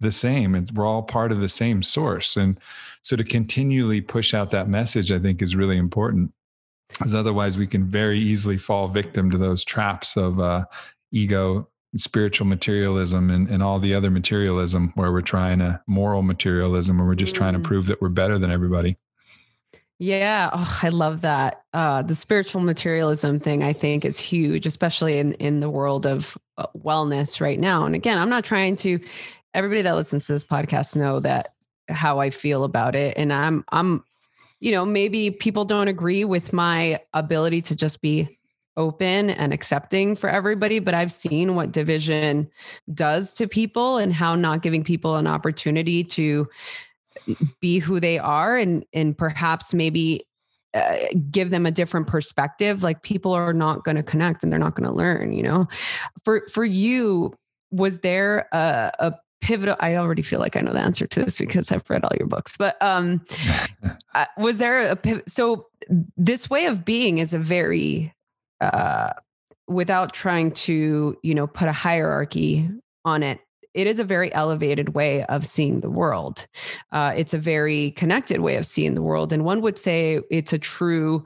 the 0.01 0.11
same. 0.11 0.55
And 0.55 0.69
we're 0.71 0.85
all 0.85 1.03
part 1.03 1.31
of 1.31 1.41
the 1.41 1.49
same 1.49 1.83
source. 1.83 2.35
And 2.35 2.59
so 3.01 3.15
to 3.15 3.23
continually 3.23 4.01
push 4.01 4.33
out 4.33 4.51
that 4.51 4.67
message 4.67 5.11
i 5.11 5.19
think 5.19 5.41
is 5.41 5.55
really 5.55 5.77
important. 5.77 6.33
Because 6.89 7.15
otherwise 7.15 7.57
we 7.57 7.67
can 7.67 7.85
very 7.85 8.19
easily 8.19 8.57
fall 8.57 8.87
victim 8.87 9.31
to 9.31 9.37
those 9.37 9.63
traps 9.63 10.17
of 10.17 10.39
uh, 10.39 10.65
ego 11.11 11.69
spiritual 11.95 12.47
materialism 12.47 13.29
and, 13.29 13.49
and 13.49 13.61
all 13.61 13.79
the 13.79 13.93
other 13.93 14.09
materialism 14.09 14.91
where 14.95 15.11
we're 15.11 15.21
trying 15.21 15.59
to 15.59 15.81
moral 15.87 16.21
materialism 16.21 16.97
where 16.97 17.07
we're 17.07 17.15
just 17.15 17.35
mm. 17.35 17.39
trying 17.39 17.53
to 17.53 17.59
mm. 17.59 17.63
prove 17.63 17.87
that 17.87 18.01
we're 18.01 18.09
better 18.09 18.37
than 18.37 18.51
everybody. 18.51 18.97
Yeah. 19.99 20.49
Oh, 20.51 20.79
i 20.81 20.89
love 20.89 21.21
that. 21.21 21.63
Uh, 21.73 22.01
the 22.01 22.15
spiritual 22.15 22.61
materialism 22.61 23.39
thing 23.39 23.63
i 23.63 23.71
think 23.71 24.03
is 24.03 24.19
huge 24.19 24.65
especially 24.65 25.17
in 25.19 25.33
in 25.33 25.59
the 25.59 25.69
world 25.69 26.05
of 26.05 26.37
uh, 26.57 26.65
wellness 26.77 27.39
right 27.39 27.59
now. 27.59 27.85
And 27.85 27.93
again 27.95 28.17
i'm 28.17 28.29
not 28.29 28.43
trying 28.43 28.75
to 28.77 28.99
everybody 29.53 29.81
that 29.81 29.95
listens 29.95 30.27
to 30.27 30.33
this 30.33 30.43
podcast 30.43 30.95
know 30.95 31.19
that 31.19 31.49
how 31.89 32.19
i 32.19 32.29
feel 32.29 32.63
about 32.63 32.95
it. 32.95 33.17
And 33.17 33.33
i'm 33.33 33.63
i'm 33.69 34.03
you 34.59 34.71
know 34.71 34.85
maybe 34.85 35.31
people 35.31 35.65
don't 35.65 35.87
agree 35.87 36.23
with 36.23 36.53
my 36.53 36.99
ability 37.13 37.61
to 37.63 37.75
just 37.75 38.01
be 38.01 38.37
open 38.77 39.31
and 39.31 39.51
accepting 39.51 40.15
for 40.15 40.29
everybody 40.29 40.79
but 40.79 40.93
i've 40.93 41.11
seen 41.11 41.55
what 41.55 41.73
division 41.73 42.49
does 42.93 43.33
to 43.33 43.45
people 43.45 43.97
and 43.97 44.13
how 44.13 44.33
not 44.33 44.61
giving 44.61 44.81
people 44.81 45.17
an 45.17 45.27
opportunity 45.27 46.05
to 46.05 46.47
be 47.59 47.79
who 47.79 47.99
they 47.99 48.17
are 48.17 48.57
and 48.57 48.85
and 48.93 49.17
perhaps 49.17 49.73
maybe 49.73 50.25
uh, 50.73 50.95
give 51.29 51.49
them 51.49 51.65
a 51.65 51.71
different 51.71 52.07
perspective. 52.07 52.81
Like 52.81 53.03
people 53.03 53.33
are 53.33 53.53
not 53.53 53.83
going 53.83 53.97
to 53.97 54.03
connect 54.03 54.41
and 54.41 54.51
they're 54.51 54.59
not 54.59 54.75
going 54.75 54.87
to 54.87 54.95
learn 54.95 55.33
you 55.33 55.43
know? 55.43 55.67
For 56.23 56.47
for 56.51 56.63
you 56.63 57.33
was 57.71 57.99
there 57.99 58.47
a, 58.51 58.91
a 58.99 59.13
pivotal 59.41 59.75
i 59.79 59.95
already 59.95 60.21
feel 60.21 60.39
like 60.39 60.55
i 60.55 60.61
know 60.61 60.73
the 60.73 60.79
answer 60.79 61.07
to 61.07 61.23
this 61.23 61.39
because 61.39 61.71
i've 61.71 61.89
read 61.89 62.03
all 62.03 62.15
your 62.17 62.27
books 62.27 62.55
but 62.57 62.81
um 62.81 63.21
uh, 64.15 64.25
was 64.37 64.59
there 64.59 64.91
a 64.91 65.21
so 65.27 65.67
this 66.15 66.49
way 66.49 66.65
of 66.65 66.85
being 66.85 67.17
is 67.17 67.33
a 67.33 67.39
very 67.39 68.13
uh, 68.61 69.11
without 69.67 70.13
trying 70.13 70.51
to, 70.51 71.17
you 71.23 71.33
know, 71.33 71.47
put 71.47 71.67
a 71.67 71.73
hierarchy 71.73 72.69
on 73.05 73.23
it, 73.23 73.39
it 73.73 73.87
is 73.87 73.99
a 73.99 74.03
very 74.03 74.33
elevated 74.33 74.93
way 74.93 75.23
of 75.25 75.45
seeing 75.45 75.79
the 75.79 75.89
world. 75.89 76.45
Uh, 76.91 77.13
it's 77.15 77.33
a 77.33 77.39
very 77.39 77.91
connected 77.91 78.41
way 78.41 78.57
of 78.57 78.65
seeing 78.65 78.95
the 78.95 79.01
world. 79.01 79.31
And 79.31 79.45
one 79.45 79.61
would 79.61 79.79
say 79.79 80.19
it's 80.29 80.51
a 80.51 80.59
true 80.59 81.23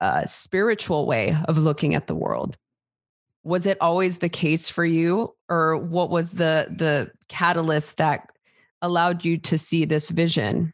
uh, 0.00 0.26
spiritual 0.26 1.06
way 1.06 1.36
of 1.46 1.56
looking 1.56 1.94
at 1.94 2.08
the 2.08 2.14
world. 2.14 2.58
Was 3.44 3.66
it 3.66 3.78
always 3.80 4.18
the 4.18 4.28
case 4.28 4.68
for 4.68 4.84
you, 4.84 5.34
or 5.48 5.76
what 5.76 6.10
was 6.10 6.30
the 6.30 6.66
the 6.76 7.10
catalyst 7.28 7.98
that 7.98 8.30
allowed 8.82 9.24
you 9.24 9.36
to 9.38 9.58
see 9.58 9.84
this 9.84 10.10
vision? 10.10 10.72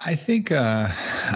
I 0.00 0.14
think 0.14 0.52
uh, 0.52 0.88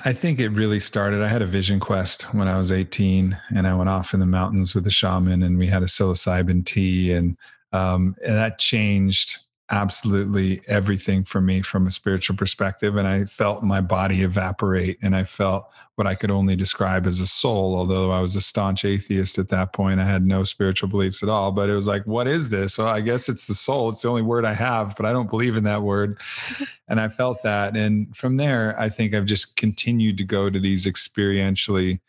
I 0.04 0.12
think 0.12 0.38
it 0.38 0.50
really 0.50 0.80
started. 0.80 1.22
I 1.22 1.28
had 1.28 1.42
a 1.42 1.46
vision 1.46 1.80
quest 1.80 2.34
when 2.34 2.46
I 2.46 2.58
was 2.58 2.70
18, 2.70 3.36
and 3.54 3.66
I 3.66 3.74
went 3.74 3.88
off 3.88 4.12
in 4.12 4.20
the 4.20 4.26
mountains 4.26 4.74
with 4.74 4.86
a 4.86 4.90
shaman, 4.90 5.42
and 5.42 5.58
we 5.58 5.66
had 5.66 5.82
a 5.82 5.86
psilocybin 5.86 6.66
tea, 6.66 7.12
and, 7.12 7.36
um, 7.72 8.14
and 8.24 8.36
that 8.36 8.58
changed 8.58 9.38
absolutely 9.70 10.60
everything 10.66 11.22
for 11.22 11.40
me 11.40 11.62
from 11.62 11.86
a 11.86 11.90
spiritual 11.90 12.36
perspective. 12.36 12.96
And 12.96 13.06
I 13.06 13.24
felt 13.24 13.62
my 13.62 13.80
body 13.80 14.22
evaporate 14.22 14.98
and 15.00 15.14
I 15.14 15.24
felt 15.24 15.70
what 15.94 16.06
I 16.06 16.14
could 16.14 16.30
only 16.30 16.56
describe 16.56 17.06
as 17.06 17.20
a 17.20 17.26
soul, 17.26 17.76
although 17.76 18.10
I 18.10 18.20
was 18.20 18.34
a 18.34 18.40
staunch 18.40 18.84
atheist 18.84 19.38
at 19.38 19.48
that 19.50 19.72
point. 19.72 20.00
I 20.00 20.04
had 20.04 20.26
no 20.26 20.44
spiritual 20.44 20.88
beliefs 20.88 21.22
at 21.22 21.28
all. 21.28 21.52
But 21.52 21.70
it 21.70 21.74
was 21.74 21.86
like, 21.86 22.04
what 22.04 22.26
is 22.26 22.48
this? 22.48 22.74
So 22.74 22.86
I 22.86 23.00
guess 23.00 23.28
it's 23.28 23.46
the 23.46 23.54
soul. 23.54 23.90
It's 23.90 24.02
the 24.02 24.08
only 24.08 24.22
word 24.22 24.44
I 24.44 24.54
have, 24.54 24.96
but 24.96 25.06
I 25.06 25.12
don't 25.12 25.30
believe 25.30 25.56
in 25.56 25.64
that 25.64 25.82
word. 25.82 26.20
and 26.88 27.00
I 27.00 27.08
felt 27.08 27.42
that. 27.42 27.76
And 27.76 28.14
from 28.16 28.38
there, 28.38 28.78
I 28.78 28.88
think 28.88 29.14
I've 29.14 29.26
just 29.26 29.56
continued 29.56 30.16
to 30.18 30.24
go 30.24 30.50
to 30.50 30.58
these 30.58 30.86
experientially 30.86 32.00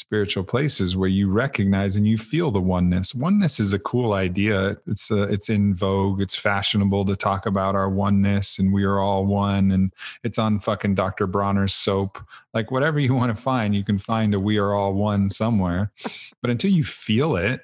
spiritual 0.00 0.42
places 0.42 0.96
where 0.96 1.08
you 1.08 1.30
recognize 1.30 1.94
and 1.94 2.08
you 2.08 2.16
feel 2.16 2.50
the 2.50 2.60
oneness. 2.60 3.14
Oneness 3.14 3.60
is 3.60 3.72
a 3.74 3.78
cool 3.78 4.14
idea. 4.14 4.76
It's 4.86 5.10
a, 5.10 5.24
it's 5.24 5.50
in 5.50 5.74
vogue. 5.74 6.22
It's 6.22 6.34
fashionable 6.34 7.04
to 7.04 7.14
talk 7.14 7.44
about 7.44 7.74
our 7.74 7.88
oneness 7.88 8.58
and 8.58 8.72
we 8.72 8.84
are 8.84 8.98
all 8.98 9.26
one. 9.26 9.70
And 9.70 9.92
it's 10.24 10.38
on 10.38 10.58
fucking 10.58 10.94
Dr. 10.94 11.26
Bronner's 11.26 11.74
soap. 11.74 12.18
Like 12.54 12.70
whatever 12.70 12.98
you 12.98 13.14
want 13.14 13.36
to 13.36 13.40
find, 13.40 13.74
you 13.74 13.84
can 13.84 13.98
find 13.98 14.34
a 14.34 14.40
we 14.40 14.56
are 14.56 14.72
all 14.72 14.94
one 14.94 15.28
somewhere. 15.28 15.92
But 16.40 16.50
until 16.50 16.70
you 16.70 16.82
feel 16.82 17.36
it, 17.36 17.60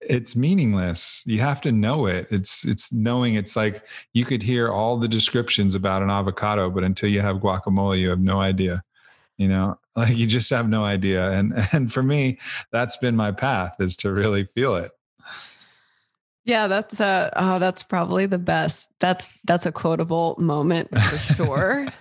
it's 0.00 0.36
meaningless. 0.36 1.22
You 1.26 1.40
have 1.40 1.60
to 1.62 1.72
know 1.72 2.06
it. 2.06 2.26
It's 2.30 2.66
it's 2.66 2.92
knowing 2.92 3.34
it's 3.34 3.56
like 3.56 3.82
you 4.12 4.24
could 4.24 4.42
hear 4.42 4.68
all 4.68 4.98
the 4.98 5.08
descriptions 5.08 5.74
about 5.74 6.02
an 6.02 6.10
avocado, 6.10 6.68
but 6.68 6.84
until 6.84 7.08
you 7.08 7.22
have 7.22 7.36
guacamole, 7.36 7.98
you 7.98 8.10
have 8.10 8.20
no 8.20 8.40
idea 8.40 8.82
you 9.36 9.48
know 9.48 9.78
like 9.96 10.16
you 10.16 10.26
just 10.26 10.50
have 10.50 10.68
no 10.68 10.84
idea 10.84 11.30
and 11.32 11.52
and 11.72 11.92
for 11.92 12.02
me 12.02 12.38
that's 12.70 12.96
been 12.96 13.16
my 13.16 13.32
path 13.32 13.76
is 13.80 13.96
to 13.98 14.12
really 14.12 14.44
feel 14.44 14.76
it. 14.76 14.92
Yeah 16.44 16.68
that's 16.68 17.00
uh 17.00 17.30
oh 17.36 17.58
that's 17.58 17.82
probably 17.82 18.26
the 18.26 18.38
best. 18.38 18.92
That's 19.00 19.32
that's 19.44 19.66
a 19.66 19.72
quotable 19.72 20.36
moment 20.38 20.96
for 20.98 21.16
sure. 21.34 21.86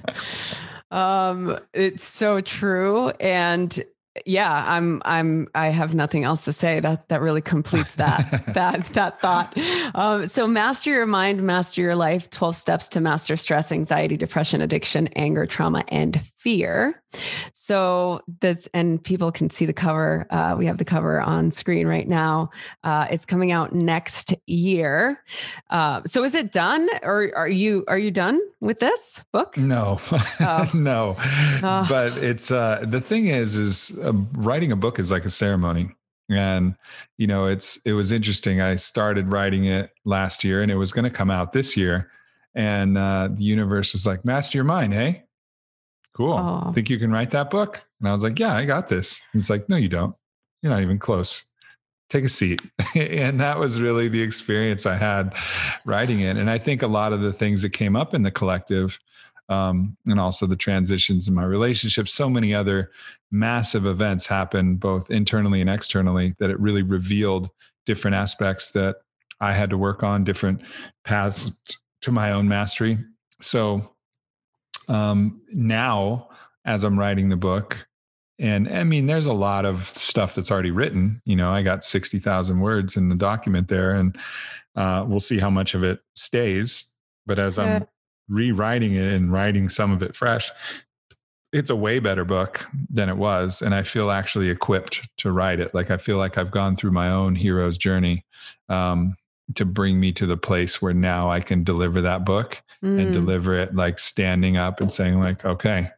Um 0.92 1.60
it's 1.74 2.06
so 2.06 2.42
true 2.42 3.10
and 3.20 3.84
yeah 4.26 4.64
i'm 4.68 5.02
i'm 5.04 5.48
i 5.56 5.68
have 5.68 5.94
nothing 5.94 6.24
else 6.24 6.46
to 6.46 6.54
say 6.54 6.80
that 6.80 7.10
that 7.10 7.22
really 7.22 7.42
completes 7.42 7.96
that 7.96 8.44
that 8.54 8.86
that 8.94 9.20
thought. 9.20 9.58
Um, 9.94 10.28
so 10.28 10.48
master 10.48 10.92
your 10.92 11.06
mind 11.06 11.44
master 11.44 11.82
your 11.82 11.96
life 11.96 12.30
12 12.30 12.56
steps 12.56 12.88
to 12.90 13.02
master 13.02 13.36
stress 13.36 13.72
anxiety 13.72 14.16
depression 14.16 14.62
addiction 14.62 15.08
anger 15.16 15.46
trauma 15.46 15.84
and 15.90 16.22
fear. 16.46 17.02
So 17.54 18.22
this 18.40 18.70
and 18.72 19.04
people 19.04 19.32
can 19.32 19.50
see 19.50 19.66
the 19.66 19.74
cover 19.74 20.28
uh, 20.30 20.54
we 20.56 20.68
have 20.68 20.78
the 20.78 20.86
cover 20.86 21.20
on 21.20 21.50
screen 21.50 21.88
right 21.88 22.08
now. 22.08 22.52
Uh, 22.84 23.08
it's 23.10 23.26
coming 23.26 23.52
out 23.52 23.74
next 23.74 24.32
year. 24.46 25.24
Uh, 25.72 26.02
so 26.06 26.24
is 26.24 26.36
it 26.36 26.52
done 26.52 26.88
or 27.02 27.32
are 27.36 27.50
you 27.50 27.84
are 27.88 27.98
you 27.98 28.12
done 28.12 28.40
with 28.62 28.80
this 28.80 29.24
book? 29.32 29.58
No. 29.58 29.98
Oh. 30.40 30.70
no. 30.76 31.16
Oh. 31.64 31.86
but 31.90 32.16
it's 32.18 32.52
uh 32.52 32.86
the 32.88 33.02
thing 33.02 33.26
is 33.26 33.56
is 33.56 34.00
um, 34.06 34.30
writing 34.34 34.72
a 34.72 34.76
book 34.76 35.00
is 35.00 35.12
like 35.12 35.26
a 35.26 35.32
ceremony. 35.32 35.90
And 36.30 36.76
you 37.18 37.26
know 37.26 37.48
it's 37.48 37.84
it 37.88 37.94
was 37.94 38.12
interesting. 38.12 38.62
I 38.62 38.76
started 38.76 39.32
writing 39.32 39.66
it 39.66 39.90
last 40.04 40.44
year 40.44 40.62
and 40.62 40.72
it 40.72 40.76
was 40.76 40.92
going 40.92 41.06
to 41.06 41.10
come 41.10 41.32
out 41.32 41.54
this 41.54 41.76
year. 41.76 42.12
And 42.54 43.00
uh, 43.00 43.30
the 43.34 43.44
universe 43.44 43.94
was 43.94 44.06
like 44.06 44.24
master 44.24 44.60
your 44.60 44.66
mind 44.66 44.94
hey 44.94 45.25
cool 46.16 46.34
oh. 46.34 46.72
think 46.74 46.90
you 46.90 46.98
can 46.98 47.12
write 47.12 47.32
that 47.32 47.50
book 47.50 47.86
and 48.00 48.10
i 48.10 48.12
was 48.12 48.24
like 48.24 48.40
yeah 48.40 48.56
i 48.56 48.66
got 48.66 48.88
this 48.88 49.22
and 49.34 49.40
it's 49.40 49.50
like 49.50 49.68
no 49.70 49.76
you 49.76 49.90
don't 49.90 50.16
you're 50.62 50.72
not 50.72 50.82
even 50.82 50.98
close 50.98 51.46
take 52.10 52.24
a 52.24 52.30
seat 52.30 52.62
and 52.96 53.40
that 53.40 53.60
was 53.60 53.82
really 53.82 54.08
the 54.08 54.22
experience 54.22 54.86
i 54.86 54.96
had 54.96 55.36
writing 55.86 56.22
it 56.22 56.38
and 56.38 56.50
i 56.50 56.58
think 56.58 56.82
a 56.82 56.88
lot 56.88 57.14
of 57.14 57.22
the 57.22 57.34
things 57.34 57.62
that 57.62 57.72
came 57.72 57.96
up 57.96 58.14
in 58.14 58.24
the 58.24 58.32
collective 58.32 59.00
um, 59.50 59.96
and 60.08 60.20
also 60.20 60.46
the 60.46 60.56
transitions 60.56 61.28
in 61.28 61.34
my 61.34 61.44
relationship. 61.44 62.08
So 62.08 62.30
many 62.30 62.54
other 62.54 62.92
massive 63.32 63.86
events 63.86 64.26
happened 64.26 64.80
both 64.80 65.12
internally 65.12 65.62
and 65.62 65.70
externally 65.70 66.34
that 66.40 66.50
it 66.50 66.60
really 66.60 66.82
revealed 66.82 67.50
different 67.86 68.16
aspects 68.16 68.72
that 68.72 68.98
I 69.40 69.54
had 69.54 69.70
to 69.70 69.78
work 69.78 70.04
on, 70.04 70.24
different 70.24 70.62
paths 71.04 71.62
to 72.02 72.12
my 72.12 72.32
own 72.32 72.48
mastery. 72.48 72.98
So 73.42 73.95
um, 74.88 75.42
now, 75.52 76.30
as 76.64 76.84
I'm 76.84 77.00
writing 77.00 77.30
the 77.30 77.38
book, 77.38 77.88
and 78.38 78.68
I 78.68 78.84
mean, 78.84 79.06
there's 79.06 79.28
a 79.28 79.34
lot 79.34 79.66
of 79.66 79.86
stuff 79.86 80.36
that's 80.36 80.52
already 80.52 80.72
written. 80.72 81.22
You 81.26 81.36
know, 81.36 81.52
I 81.52 81.62
got 81.62 81.84
60,000 81.84 82.60
words 82.60 82.98
in 82.98 83.10
the 83.10 83.16
document 83.16 83.70
there, 83.70 83.92
and 83.92 84.18
uh, 84.76 85.06
we'll 85.08 85.20
see 85.22 85.40
how 85.40 85.50
much 85.50 85.74
of 85.74 85.84
it 85.84 86.02
stays. 86.16 86.94
But 87.26 87.40
as 87.40 87.58
yeah. 87.58 87.64
I'm 87.64 87.88
rewriting 88.28 88.94
it 88.96 89.08
and 89.08 89.32
writing 89.32 89.70
some 89.70 89.92
of 89.92 90.04
it 90.04 90.16
fresh, 90.16 90.52
it's 91.54 91.70
a 91.70 91.76
way 91.76 92.00
better 92.00 92.26
book 92.26 92.66
than 92.90 93.08
it 93.08 93.16
was. 93.16 93.62
And 93.62 93.74
I 93.74 93.84
feel 93.84 94.12
actually 94.12 94.50
equipped 94.50 95.08
to 95.18 95.32
write 95.32 95.62
it. 95.62 95.74
Like 95.74 95.90
I 95.90 95.98
feel 95.98 96.18
like 96.18 96.38
I've 96.38 96.52
gone 96.52 96.76
through 96.76 96.92
my 96.92 97.10
own 97.10 97.36
hero's 97.36 97.78
journey 97.78 98.26
um, 98.68 99.16
to 99.56 99.64
bring 99.64 100.00
me 100.00 100.12
to 100.12 100.26
the 100.26 100.38
place 100.38 100.82
where 100.82 100.94
now 100.94 101.32
I 101.32 101.40
can 101.40 101.64
deliver 101.64 102.02
that 102.02 102.26
book 102.26 102.62
mm. 102.86 103.02
and 103.02 103.12
deliver 103.12 103.58
it 103.58 103.76
like 103.76 104.00
standing 104.00 104.58
up 104.58 104.80
and 104.80 104.92
saying, 104.92 105.20
like, 105.20 105.44
okay, 105.44 105.90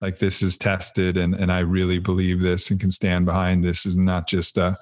like 0.00 0.18
this 0.18 0.42
is 0.42 0.58
tested 0.58 1.16
and 1.16 1.34
and 1.34 1.50
I 1.50 1.60
really 1.60 1.98
believe 1.98 2.40
this 2.40 2.70
and 2.70 2.80
can 2.80 2.90
stand 2.90 3.26
behind. 3.26 3.64
This 3.64 3.86
is 3.86 3.96
not 3.96 4.28
just 4.28 4.58
a 4.58 4.76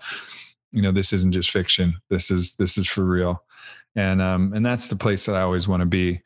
you 0.72 0.82
know 0.82 0.92
this 0.92 1.12
isn't 1.12 1.32
just 1.32 1.50
fiction. 1.50 1.94
This 2.10 2.30
is 2.30 2.54
this 2.56 2.76
is 2.76 2.86
for 2.86 3.04
real. 3.04 3.42
And 3.96 4.20
um 4.20 4.52
and 4.52 4.66
that's 4.66 4.88
the 4.88 4.96
place 4.96 5.26
that 5.26 5.36
I 5.36 5.42
always 5.42 5.68
want 5.68 5.80
to 5.80 5.86
be 5.86 6.20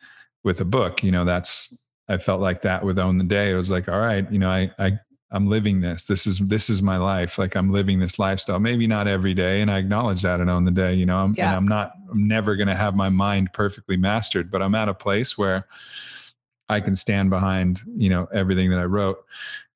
with 0.44 0.60
a 0.60 0.64
book 0.64 1.02
you 1.02 1.10
know 1.10 1.24
that's 1.24 1.84
i 2.08 2.16
felt 2.16 2.40
like 2.40 2.62
that 2.62 2.84
with 2.84 2.98
own 2.98 3.18
the 3.18 3.24
day. 3.24 3.50
It 3.50 3.56
was 3.56 3.70
like 3.70 3.88
all 3.88 4.00
right 4.00 4.30
you 4.32 4.38
know 4.38 4.50
i 4.50 4.70
i 4.78 4.98
i'm 5.30 5.46
living 5.46 5.80
this 5.80 6.04
this 6.04 6.26
is 6.26 6.38
this 6.38 6.70
is 6.70 6.82
my 6.82 6.96
life 6.96 7.38
like 7.38 7.54
i'm 7.54 7.70
living 7.70 8.00
this 8.00 8.18
lifestyle 8.18 8.58
maybe 8.58 8.86
not 8.86 9.06
every 9.06 9.34
day 9.34 9.60
and 9.60 9.70
i 9.70 9.78
acknowledge 9.78 10.22
that 10.22 10.40
and 10.40 10.48
own 10.48 10.64
the 10.64 10.70
day 10.70 10.94
you 10.94 11.06
know 11.06 11.18
I'm, 11.18 11.34
yeah. 11.36 11.48
and 11.48 11.56
i'm 11.56 11.68
not 11.68 11.92
i'm 12.10 12.26
never 12.26 12.56
going 12.56 12.68
to 12.68 12.74
have 12.74 12.96
my 12.96 13.08
mind 13.08 13.52
perfectly 13.52 13.96
mastered 13.96 14.50
but 14.50 14.62
i'm 14.62 14.74
at 14.74 14.88
a 14.88 14.94
place 14.94 15.36
where 15.36 15.66
I 16.68 16.80
can 16.80 16.94
stand 16.94 17.30
behind, 17.30 17.80
you 17.96 18.10
know, 18.10 18.28
everything 18.32 18.70
that 18.70 18.78
I 18.78 18.84
wrote. 18.84 19.24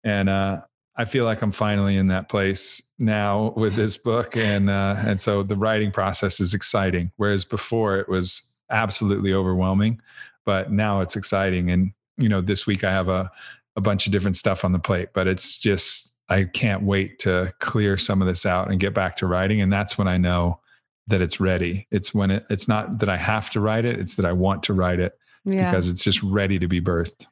And 0.05 0.29
uh, 0.29 0.61
I 0.97 1.05
feel 1.05 1.25
like 1.25 1.43
I'm 1.43 1.53
finally 1.53 1.97
in 1.97 2.09
that 2.09 2.29
place 2.29 2.93
now 2.99 3.55
with 3.57 3.75
this 3.75 3.97
book, 3.97 4.37
and 4.37 4.69
uh, 4.69 4.97
and 4.99 5.21
so 5.21 5.43
the 5.43 5.57
writing 5.57 5.91
process 5.91 6.39
is 6.41 6.55
exciting. 6.55 7.13
Whereas 7.17 7.45
before 7.45 7.99
it 7.99 8.09
was 8.09 8.59
absolutely 8.69 9.33
overwhelming, 9.33 10.01
but 10.45 10.71
now 10.71 11.01
it's 11.01 11.17
exciting. 11.17 11.71
And 11.71 11.93
you 12.19 12.29
know, 12.29 12.41
this 12.41 12.67
week 12.67 12.85
I 12.85 12.93
have 12.93 13.09
a 13.09 13.31
a 13.77 13.81
bunch 13.81 14.07
of 14.07 14.13
different 14.13 14.37
stuff 14.37 14.65
on 14.65 14.73
the 14.73 14.79
plate, 14.79 15.11
but 15.15 15.27
it's 15.27 15.59
just 15.59 16.19
I 16.29 16.45
can't 16.45 16.83
wait 16.83 17.19
to 17.21 17.53
clear 17.59 17.99
some 17.99 18.23
of 18.23 18.29
this 18.29 18.47
out 18.47 18.71
and 18.71 18.81
get 18.81 18.95
back 18.95 19.17
to 19.17 19.27
writing. 19.27 19.61
And 19.61 19.73
that's 19.73 19.99
when 19.99 20.09
I 20.09 20.19
know 20.19 20.61
that 21.09 21.21
it's 21.21 21.41
ready. 21.41 21.87
It's 21.91 22.15
when 22.15 22.31
it, 22.31 22.47
it's 22.49 22.69
not 22.69 23.01
that 23.01 23.09
I 23.09 23.17
have 23.17 23.51
to 23.51 23.61
write 23.61 23.85
it; 23.85 23.99
it's 23.99 24.17
that 24.17 24.27
I 24.27 24.33
want 24.33 24.63
to 24.65 24.73
write 24.73 25.01
it 25.01 25.19
yeah. 25.45 25.71
because 25.71 25.89
it's 25.89 26.05
just 26.05 26.23
ready 26.23 26.59
to 26.59 26.69
be 26.69 26.81
birthed. 26.81 27.27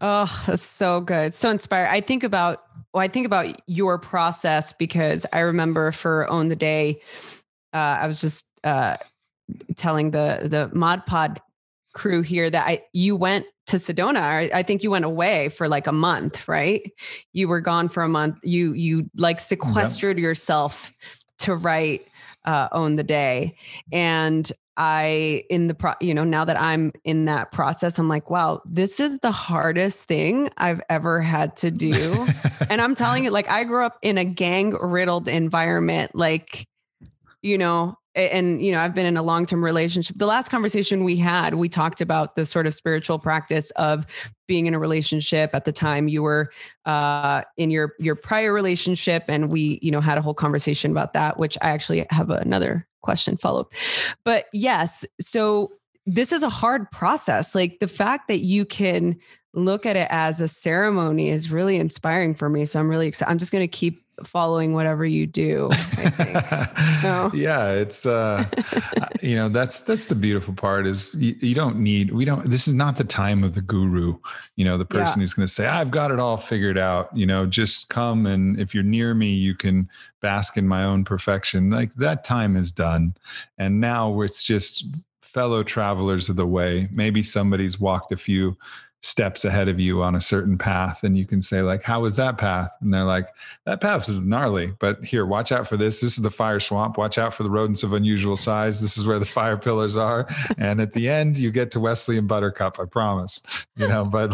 Oh, 0.00 0.44
that's 0.46 0.64
so 0.64 1.00
good. 1.00 1.34
So 1.34 1.50
inspired. 1.50 1.88
I 1.88 2.00
think 2.00 2.22
about 2.22 2.62
well, 2.92 3.02
I 3.02 3.08
think 3.08 3.26
about 3.26 3.60
your 3.66 3.98
process 3.98 4.72
because 4.72 5.26
I 5.32 5.40
remember 5.40 5.92
for 5.92 6.28
Own 6.30 6.48
the 6.48 6.56
Day, 6.56 7.02
uh, 7.74 7.98
I 8.00 8.06
was 8.06 8.20
just 8.20 8.46
uh, 8.64 8.96
telling 9.76 10.12
the 10.12 10.40
the 10.44 10.70
Mod 10.72 11.04
Pod 11.06 11.40
crew 11.94 12.22
here 12.22 12.48
that 12.48 12.66
I 12.66 12.82
you 12.92 13.16
went 13.16 13.46
to 13.68 13.76
Sedona. 13.76 14.20
I, 14.20 14.50
I 14.54 14.62
think 14.62 14.82
you 14.82 14.90
went 14.90 15.04
away 15.04 15.48
for 15.50 15.68
like 15.68 15.86
a 15.86 15.92
month, 15.92 16.48
right? 16.48 16.90
You 17.32 17.48
were 17.48 17.60
gone 17.60 17.88
for 17.88 18.02
a 18.02 18.08
month. 18.08 18.40
You 18.42 18.72
you 18.72 19.08
like 19.16 19.40
sequestered 19.40 20.16
yep. 20.16 20.22
yourself 20.22 20.92
to 21.38 21.54
write 21.54 22.08
uh, 22.44 22.68
Own 22.72 22.96
the 22.96 23.04
Day, 23.04 23.56
and 23.92 24.50
I 24.78 25.44
in 25.50 25.66
the 25.66 25.74
pro, 25.74 25.94
you 26.00 26.14
know, 26.14 26.24
now 26.24 26.44
that 26.44 26.58
I'm 26.58 26.92
in 27.04 27.26
that 27.26 27.50
process, 27.50 27.98
I'm 27.98 28.08
like, 28.08 28.30
wow, 28.30 28.62
this 28.64 29.00
is 29.00 29.18
the 29.18 29.32
hardest 29.32 30.06
thing 30.06 30.48
I've 30.56 30.80
ever 30.88 31.20
had 31.20 31.56
to 31.56 31.70
do. 31.70 32.26
and 32.70 32.80
I'm 32.80 32.94
telling 32.94 33.24
you, 33.24 33.30
like, 33.30 33.50
I 33.50 33.64
grew 33.64 33.84
up 33.84 33.98
in 34.02 34.16
a 34.16 34.24
gang 34.24 34.70
riddled 34.70 35.28
environment, 35.28 36.14
like, 36.14 36.66
you 37.42 37.58
know, 37.58 37.98
and 38.26 38.62
you 38.62 38.72
know 38.72 38.80
i've 38.80 38.94
been 38.94 39.06
in 39.06 39.16
a 39.16 39.22
long-term 39.22 39.64
relationship. 39.64 40.16
The 40.18 40.26
last 40.26 40.50
conversation 40.50 41.04
we 41.04 41.16
had 41.16 41.54
we 41.54 41.68
talked 41.68 42.00
about 42.00 42.36
the 42.36 42.44
sort 42.44 42.66
of 42.66 42.74
spiritual 42.74 43.18
practice 43.18 43.70
of 43.72 44.06
being 44.46 44.66
in 44.66 44.74
a 44.74 44.78
relationship. 44.78 45.50
At 45.52 45.64
the 45.64 45.72
time 45.72 46.08
you 46.08 46.22
were 46.22 46.50
uh, 46.84 47.42
in 47.56 47.70
your 47.70 47.94
your 47.98 48.14
prior 48.14 48.52
relationship 48.52 49.24
and 49.28 49.50
we 49.50 49.78
you 49.82 49.90
know 49.90 50.00
had 50.00 50.18
a 50.18 50.22
whole 50.22 50.34
conversation 50.34 50.90
about 50.90 51.12
that 51.12 51.38
which 51.38 51.56
i 51.62 51.70
actually 51.70 52.06
have 52.10 52.30
another 52.30 52.86
question 53.02 53.36
follow 53.36 53.60
up 53.60 53.72
but 54.24 54.46
yes 54.52 55.04
so 55.20 55.70
this 56.08 56.32
is 56.32 56.42
a 56.42 56.48
hard 56.48 56.90
process 56.90 57.54
like 57.54 57.78
the 57.80 57.86
fact 57.86 58.28
that 58.28 58.44
you 58.44 58.64
can 58.64 59.18
look 59.54 59.86
at 59.86 59.96
it 59.96 60.08
as 60.10 60.40
a 60.40 60.48
ceremony 60.48 61.28
is 61.28 61.50
really 61.50 61.76
inspiring 61.76 62.34
for 62.34 62.48
me 62.48 62.64
so 62.64 62.80
i'm 62.80 62.88
really 62.88 63.06
excited 63.06 63.30
i'm 63.30 63.38
just 63.38 63.52
going 63.52 63.62
to 63.62 63.68
keep 63.68 64.04
following 64.24 64.72
whatever 64.72 65.04
you 65.04 65.26
do. 65.26 65.70
so. 67.00 67.30
Yeah, 67.34 67.72
it's 67.72 68.06
uh, 68.06 68.46
you 69.22 69.36
know 69.36 69.48
that's 69.48 69.80
that's 69.80 70.06
the 70.06 70.14
beautiful 70.14 70.54
part 70.54 70.86
is 70.86 71.14
you, 71.20 71.34
you, 71.40 71.54
don't 71.54 71.76
need 71.76 72.12
we 72.12 72.24
don't. 72.24 72.50
This 72.50 72.68
is 72.68 72.74
not 72.74 72.96
the 72.96 73.04
time 73.04 73.44
of 73.44 73.54
the 73.54 73.60
guru. 73.60 74.18
You 74.56 74.64
know, 74.64 74.78
the 74.78 74.84
person 74.84 75.20
yeah. 75.20 75.24
who's 75.24 75.34
going 75.34 75.46
to 75.46 75.52
say 75.52 75.66
I've 75.66 75.90
got 75.90 76.10
it 76.10 76.18
all 76.18 76.36
figured 76.36 76.78
out. 76.78 77.14
You 77.16 77.26
know, 77.26 77.46
just 77.46 77.88
come 77.88 78.26
and 78.26 78.58
if 78.58 78.74
you're 78.74 78.84
near 78.84 79.14
me, 79.14 79.28
you 79.28 79.54
can 79.54 79.88
bask 80.20 80.56
in 80.56 80.66
my 80.66 80.84
own 80.84 81.04
perfection. 81.04 81.70
Like 81.70 81.92
that 81.94 82.24
time 82.24 82.56
is 82.56 82.72
done, 82.72 83.14
and 83.56 83.80
now 83.80 84.20
it's 84.22 84.42
just 84.42 84.84
fellow 85.38 85.62
travelers 85.62 86.28
of 86.28 86.34
the 86.34 86.44
way. 86.44 86.88
Maybe 86.90 87.22
somebody's 87.22 87.78
walked 87.78 88.10
a 88.10 88.16
few 88.16 88.56
steps 89.02 89.44
ahead 89.44 89.68
of 89.68 89.78
you 89.78 90.02
on 90.02 90.16
a 90.16 90.20
certain 90.20 90.58
path 90.58 91.04
and 91.04 91.16
you 91.16 91.24
can 91.24 91.40
say 91.40 91.62
like 91.62 91.84
how 91.84 92.00
was 92.00 92.16
that 92.16 92.38
path? 92.38 92.76
And 92.80 92.92
they're 92.92 93.04
like 93.04 93.28
that 93.64 93.80
path 93.80 94.08
was 94.08 94.18
gnarly 94.18 94.72
but 94.80 95.04
here 95.04 95.24
watch 95.24 95.52
out 95.52 95.68
for 95.68 95.76
this. 95.76 96.00
This 96.00 96.18
is 96.18 96.24
the 96.24 96.30
fire 96.32 96.58
swamp. 96.58 96.98
Watch 96.98 97.18
out 97.18 97.32
for 97.32 97.44
the 97.44 97.50
rodents 97.50 97.84
of 97.84 97.92
unusual 97.92 98.36
size. 98.36 98.80
This 98.80 98.98
is 98.98 99.06
where 99.06 99.20
the 99.20 99.26
fire 99.38 99.56
pillars 99.56 99.96
are. 99.96 100.26
And 100.56 100.80
at 100.80 100.92
the 100.92 101.08
end 101.08 101.38
you 101.38 101.52
get 101.52 101.70
to 101.70 101.78
wesley 101.78 102.18
and 102.18 102.26
buttercup 102.26 102.80
i 102.80 102.84
promise 102.84 103.64
you 103.76 103.86
know 103.86 104.04
but 104.12 104.32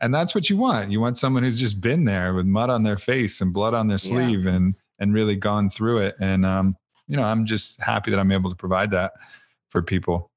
and 0.00 0.14
that's 0.14 0.36
what 0.36 0.48
you 0.48 0.56
want. 0.56 0.92
You 0.92 1.00
want 1.00 1.18
someone 1.18 1.42
who's 1.42 1.58
just 1.58 1.80
been 1.80 2.04
there 2.04 2.32
with 2.32 2.46
mud 2.46 2.70
on 2.70 2.84
their 2.84 2.98
face 2.98 3.40
and 3.40 3.52
blood 3.52 3.74
on 3.74 3.88
their 3.88 3.98
sleeve 3.98 4.44
yeah. 4.44 4.52
and 4.52 4.76
and 5.00 5.12
really 5.12 5.34
gone 5.34 5.68
through 5.68 5.98
it. 5.98 6.14
And 6.20 6.46
um 6.46 6.76
you 7.08 7.16
know 7.16 7.24
i'm 7.24 7.44
just 7.44 7.82
happy 7.82 8.10
that 8.10 8.20
i'm 8.20 8.32
able 8.32 8.50
to 8.50 8.56
provide 8.56 8.90
that 8.90 9.12
for 9.68 9.82
people 9.82 10.30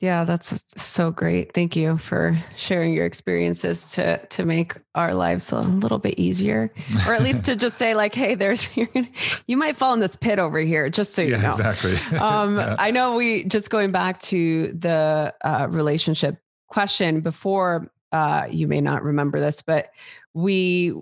yeah, 0.00 0.24
that's 0.24 0.82
so 0.82 1.10
great. 1.10 1.54
Thank 1.54 1.76
you 1.76 1.96
for 1.98 2.36
sharing 2.56 2.92
your 2.92 3.06
experiences 3.06 3.92
to 3.92 4.18
to 4.26 4.44
make 4.44 4.74
our 4.94 5.14
lives 5.14 5.52
a 5.52 5.60
little 5.60 5.98
bit 5.98 6.18
easier, 6.18 6.72
or 7.06 7.14
at 7.14 7.22
least 7.22 7.44
to 7.46 7.56
just 7.56 7.78
say 7.78 7.94
like, 7.94 8.14
"Hey, 8.14 8.34
there's 8.34 8.76
you're 8.76 8.86
gonna, 8.86 9.08
you 9.46 9.56
might 9.56 9.76
fall 9.76 9.94
in 9.94 10.00
this 10.00 10.16
pit 10.16 10.38
over 10.38 10.58
here," 10.58 10.90
just 10.90 11.14
so 11.14 11.22
you 11.22 11.32
yeah, 11.32 11.42
know. 11.42 11.50
Exactly. 11.50 12.18
um, 12.18 12.58
yeah. 12.58 12.76
I 12.78 12.90
know 12.90 13.16
we 13.16 13.44
just 13.44 13.70
going 13.70 13.92
back 13.92 14.20
to 14.22 14.72
the 14.72 15.32
uh, 15.42 15.68
relationship 15.70 16.38
question 16.68 17.20
before. 17.20 17.90
Uh, 18.10 18.46
you 18.50 18.68
may 18.68 18.80
not 18.80 19.02
remember 19.02 19.40
this, 19.40 19.62
but 19.62 19.90
we 20.34 20.92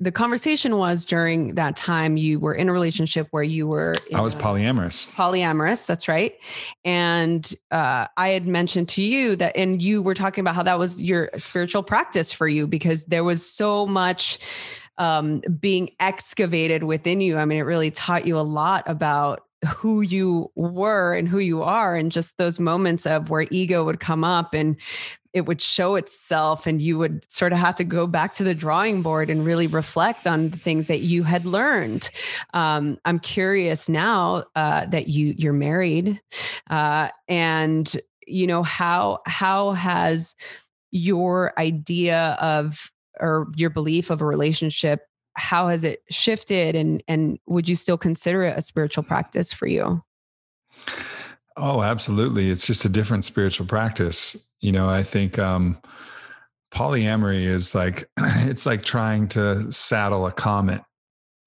the 0.00 0.12
conversation 0.12 0.76
was 0.76 1.04
during 1.04 1.54
that 1.56 1.74
time 1.74 2.16
you 2.16 2.38
were 2.38 2.54
in 2.54 2.68
a 2.68 2.72
relationship 2.72 3.26
where 3.32 3.42
you 3.42 3.66
were 3.66 3.94
i 4.14 4.20
was 4.20 4.34
polyamorous. 4.34 5.12
polyamorous 5.14 5.86
that's 5.86 6.08
right. 6.08 6.34
And 6.84 7.52
uh, 7.70 8.06
i 8.16 8.28
had 8.28 8.46
mentioned 8.46 8.88
to 8.90 9.02
you 9.02 9.36
that 9.36 9.56
and 9.56 9.82
you 9.82 10.02
were 10.02 10.14
talking 10.14 10.42
about 10.42 10.54
how 10.54 10.62
that 10.62 10.78
was 10.78 11.02
your 11.02 11.30
spiritual 11.38 11.82
practice 11.82 12.32
for 12.32 12.46
you 12.48 12.66
because 12.66 13.06
there 13.06 13.24
was 13.24 13.44
so 13.44 13.86
much 13.86 14.38
um, 14.98 15.40
being 15.60 15.90
excavated 16.00 16.82
within 16.82 17.20
you. 17.20 17.36
I 17.38 17.44
mean 17.44 17.58
it 17.58 17.62
really 17.62 17.90
taught 17.90 18.26
you 18.26 18.38
a 18.38 18.42
lot 18.42 18.84
about 18.86 19.47
who 19.66 20.02
you 20.02 20.50
were 20.54 21.14
and 21.14 21.28
who 21.28 21.38
you 21.38 21.62
are 21.62 21.96
and 21.96 22.12
just 22.12 22.36
those 22.38 22.60
moments 22.60 23.06
of 23.06 23.30
where 23.30 23.46
ego 23.50 23.84
would 23.84 23.98
come 24.00 24.22
up 24.22 24.54
and 24.54 24.76
it 25.32 25.46
would 25.46 25.60
show 25.60 25.96
itself 25.96 26.66
and 26.66 26.80
you 26.80 26.96
would 26.96 27.30
sort 27.30 27.52
of 27.52 27.58
have 27.58 27.74
to 27.74 27.84
go 27.84 28.06
back 28.06 28.32
to 28.34 28.44
the 28.44 28.54
drawing 28.54 29.02
board 29.02 29.28
and 29.28 29.44
really 29.44 29.66
reflect 29.66 30.26
on 30.26 30.50
the 30.50 30.56
things 30.56 30.86
that 30.86 31.00
you 31.00 31.22
had 31.22 31.44
learned. 31.44 32.10
Um, 32.54 32.98
i'm 33.04 33.18
curious 33.18 33.88
now 33.88 34.44
uh, 34.54 34.86
that 34.86 35.08
you 35.08 35.34
you're 35.36 35.52
married 35.52 36.20
uh, 36.70 37.08
and 37.28 37.96
you 38.26 38.46
know 38.46 38.62
how 38.62 39.20
how 39.26 39.72
has 39.72 40.36
your 40.90 41.52
idea 41.58 42.36
of 42.40 42.92
or 43.20 43.48
your 43.56 43.70
belief 43.70 44.10
of 44.10 44.22
a 44.22 44.24
relationship 44.24 45.02
how 45.38 45.68
has 45.68 45.84
it 45.84 46.02
shifted 46.10 46.74
and 46.74 47.02
and 47.08 47.38
would 47.46 47.68
you 47.68 47.76
still 47.76 47.98
consider 47.98 48.42
it 48.42 48.58
a 48.58 48.62
spiritual 48.62 49.04
practice 49.04 49.52
for 49.52 49.66
you 49.66 50.02
Oh, 51.60 51.82
absolutely. 51.82 52.50
It's 52.50 52.66
just 52.66 52.84
a 52.84 52.88
different 52.88 53.24
spiritual 53.24 53.66
practice. 53.66 54.52
You 54.60 54.70
know, 54.70 54.88
I 54.88 55.02
think 55.02 55.40
um, 55.40 55.78
polyamory 56.72 57.42
is 57.42 57.74
like 57.74 58.08
it's 58.18 58.64
like 58.64 58.84
trying 58.84 59.28
to 59.28 59.70
saddle 59.72 60.26
a 60.26 60.32
comet. 60.32 60.82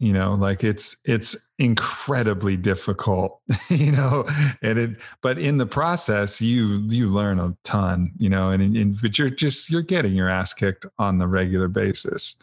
You 0.02 0.14
know, 0.14 0.34
like 0.34 0.64
it's 0.64 1.00
it's 1.06 1.52
incredibly 1.60 2.58
difficult. 2.58 3.40
You 3.70 3.92
know, 3.92 4.26
and 4.62 4.80
it 4.80 5.02
but 5.22 5.38
in 5.38 5.58
the 5.58 5.68
process, 5.68 6.42
you 6.42 6.84
you 6.90 7.08
learn 7.08 7.40
a 7.40 7.56
ton. 7.64 8.12
You 8.18 8.30
know, 8.30 8.50
and, 8.50 8.76
and 8.76 9.00
but 9.00 9.20
you're 9.20 9.30
just 9.30 9.70
you're 9.70 9.84
getting 9.84 10.14
your 10.14 10.28
ass 10.28 10.56
kicked 10.56 10.88
on 10.98 11.20
the 11.20 11.28
regular 11.28 11.68
basis. 11.68 12.36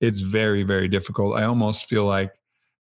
It's 0.00 0.20
very 0.20 0.62
very 0.62 0.88
difficult. 0.88 1.36
I 1.36 1.44
almost 1.44 1.88
feel 1.88 2.04
like 2.04 2.34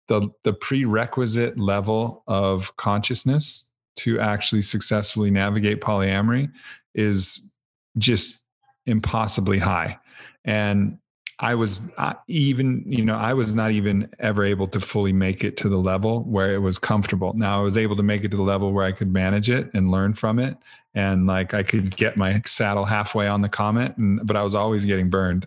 the 0.10 0.30
the 0.44 0.54
prerequisite 0.54 1.58
level 1.58 2.24
of 2.28 2.76
consciousness 2.76 3.74
to 3.98 4.20
actually 4.20 4.64
successfully 4.64 5.32
navigate 5.32 5.80
polyamory 5.80 6.52
is 6.94 7.58
just 7.98 8.46
impossibly 8.86 9.60
high. 9.60 9.98
And 10.44 11.00
I 11.40 11.56
was 11.56 11.82
even, 12.28 12.84
you 12.88 13.04
know, 13.04 13.18
I 13.18 13.34
was 13.34 13.56
not 13.56 13.72
even 13.72 14.10
ever 14.20 14.46
able 14.46 14.68
to 14.70 14.80
fully 14.80 15.12
make 15.12 15.44
it 15.44 15.58
to 15.58 15.70
the 15.70 15.78
level 15.78 16.24
where 16.24 16.54
it 16.54 16.60
was 16.60 16.80
comfortable. 16.80 17.34
Now 17.34 17.60
I 17.60 17.64
was 17.64 17.76
able 17.76 17.98
to 17.98 18.04
make 18.04 18.24
it 18.24 18.32
to 18.32 18.38
the 18.38 18.44
level 18.44 18.72
where 18.72 18.86
I 18.86 18.94
could 18.94 19.12
manage 19.12 19.50
it 19.50 19.70
and 19.74 19.92
learn 19.92 20.14
from 20.14 20.40
it. 20.40 20.58
And 20.94 21.28
like 21.28 21.54
I 21.54 21.62
could 21.62 21.98
get 21.98 22.16
my 22.16 22.40
saddle 22.46 22.86
halfway 22.86 23.28
on 23.28 23.42
the 23.42 23.50
comet 23.50 23.98
and 23.98 24.26
but 24.26 24.38
I 24.38 24.44
was 24.44 24.56
always 24.56 24.86
getting 24.86 25.10
burned. 25.10 25.46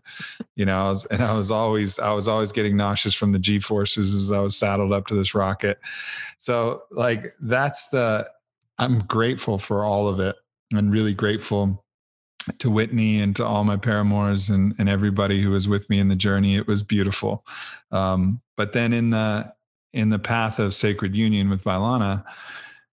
You 0.57 0.67
know, 0.67 0.79
I 0.79 0.91
was 0.91 1.07
and 1.07 1.23
I 1.23 1.35
was 1.35 1.51
always 1.51 1.99
I 1.99 2.13
was 2.13 2.29
always 2.29 2.53
getting 2.53 2.77
nauseous 2.77 3.15
from 3.15 3.33
the 3.33 3.39
G 3.39 3.59
forces 3.59 4.15
as 4.15 4.31
I 4.31 4.41
was 4.41 4.59
saddled 4.59 4.93
up 4.93 5.07
to 5.07 5.15
this 5.15 5.35
rocket. 5.35 5.79
So 6.37 6.83
like 6.91 7.35
that's 7.41 7.89
the 7.89 8.29
I'm 8.79 8.99
grateful 9.01 9.57
for 9.57 9.85
all 9.85 10.07
of 10.07 10.21
it 10.21 10.37
and 10.75 10.93
really 10.93 11.15
grateful 11.15 11.83
to 12.59 12.71
Whitney 12.71 13.21
and 13.21 13.37
to 13.37 13.45
all 13.45 13.65
my 13.65 13.77
paramours 13.77 14.51
and, 14.51 14.75
and 14.79 14.89
everybody 14.89 15.43
who 15.43 15.51
was 15.51 15.69
with 15.69 15.89
me 15.91 15.99
in 15.99 16.09
the 16.09 16.17
journey. 16.17 16.57
It 16.57 16.67
was 16.67 16.83
beautiful. 16.83 17.45
Um, 17.91 18.41
but 18.57 18.73
then 18.73 18.93
in 18.93 19.11
the 19.11 19.53
in 19.93 20.11
the 20.11 20.19
path 20.19 20.59
of 20.59 20.75
sacred 20.75 21.17
union 21.17 21.49
with 21.51 21.65
Vylana, 21.65 22.25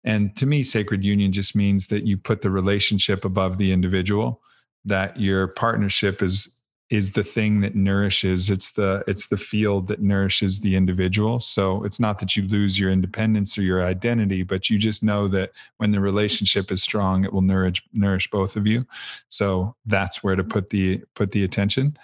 and 0.03 0.35
to 0.37 0.45
me, 0.45 0.63
sacred 0.63 1.03
union 1.03 1.31
just 1.31 1.55
means 1.55 1.87
that 1.87 2.05
you 2.05 2.17
put 2.17 2.41
the 2.41 2.51
relationship 2.51 3.25
above 3.25 3.57
the 3.57 3.71
individual. 3.71 4.41
that 4.85 5.19
your 5.19 5.47
partnership 5.47 6.21
is 6.21 6.62
is 6.93 7.13
the 7.13 7.23
thing 7.23 7.61
that 7.61 7.73
nourishes 7.73 8.51
it's 8.51 8.73
the 8.73 9.03
it's 9.07 9.25
the 9.27 9.37
field 9.37 9.87
that 9.87 9.99
nourishes 9.99 10.59
the 10.59 10.75
individual. 10.75 11.39
So 11.39 11.83
it's 11.83 11.99
not 11.99 12.19
that 12.19 12.35
you 12.35 12.47
lose 12.47 12.79
your 12.79 12.91
independence 12.91 13.57
or 13.57 13.63
your 13.63 13.83
identity 13.83 14.43
but 14.43 14.69
you 14.69 14.77
just 14.77 15.01
know 15.03 15.27
that 15.29 15.53
when 15.77 15.89
the 15.89 15.99
relationship 15.99 16.71
is 16.71 16.83
strong 16.83 17.25
it 17.25 17.33
will 17.33 17.41
nourish 17.41 17.81
nourish 17.93 18.29
both 18.29 18.55
of 18.55 18.67
you. 18.67 18.85
So 19.27 19.75
that's 19.87 20.23
where 20.23 20.35
to 20.35 20.43
put 20.43 20.69
the 20.69 21.01
put 21.15 21.31
the 21.31 21.43
attention 21.43 21.97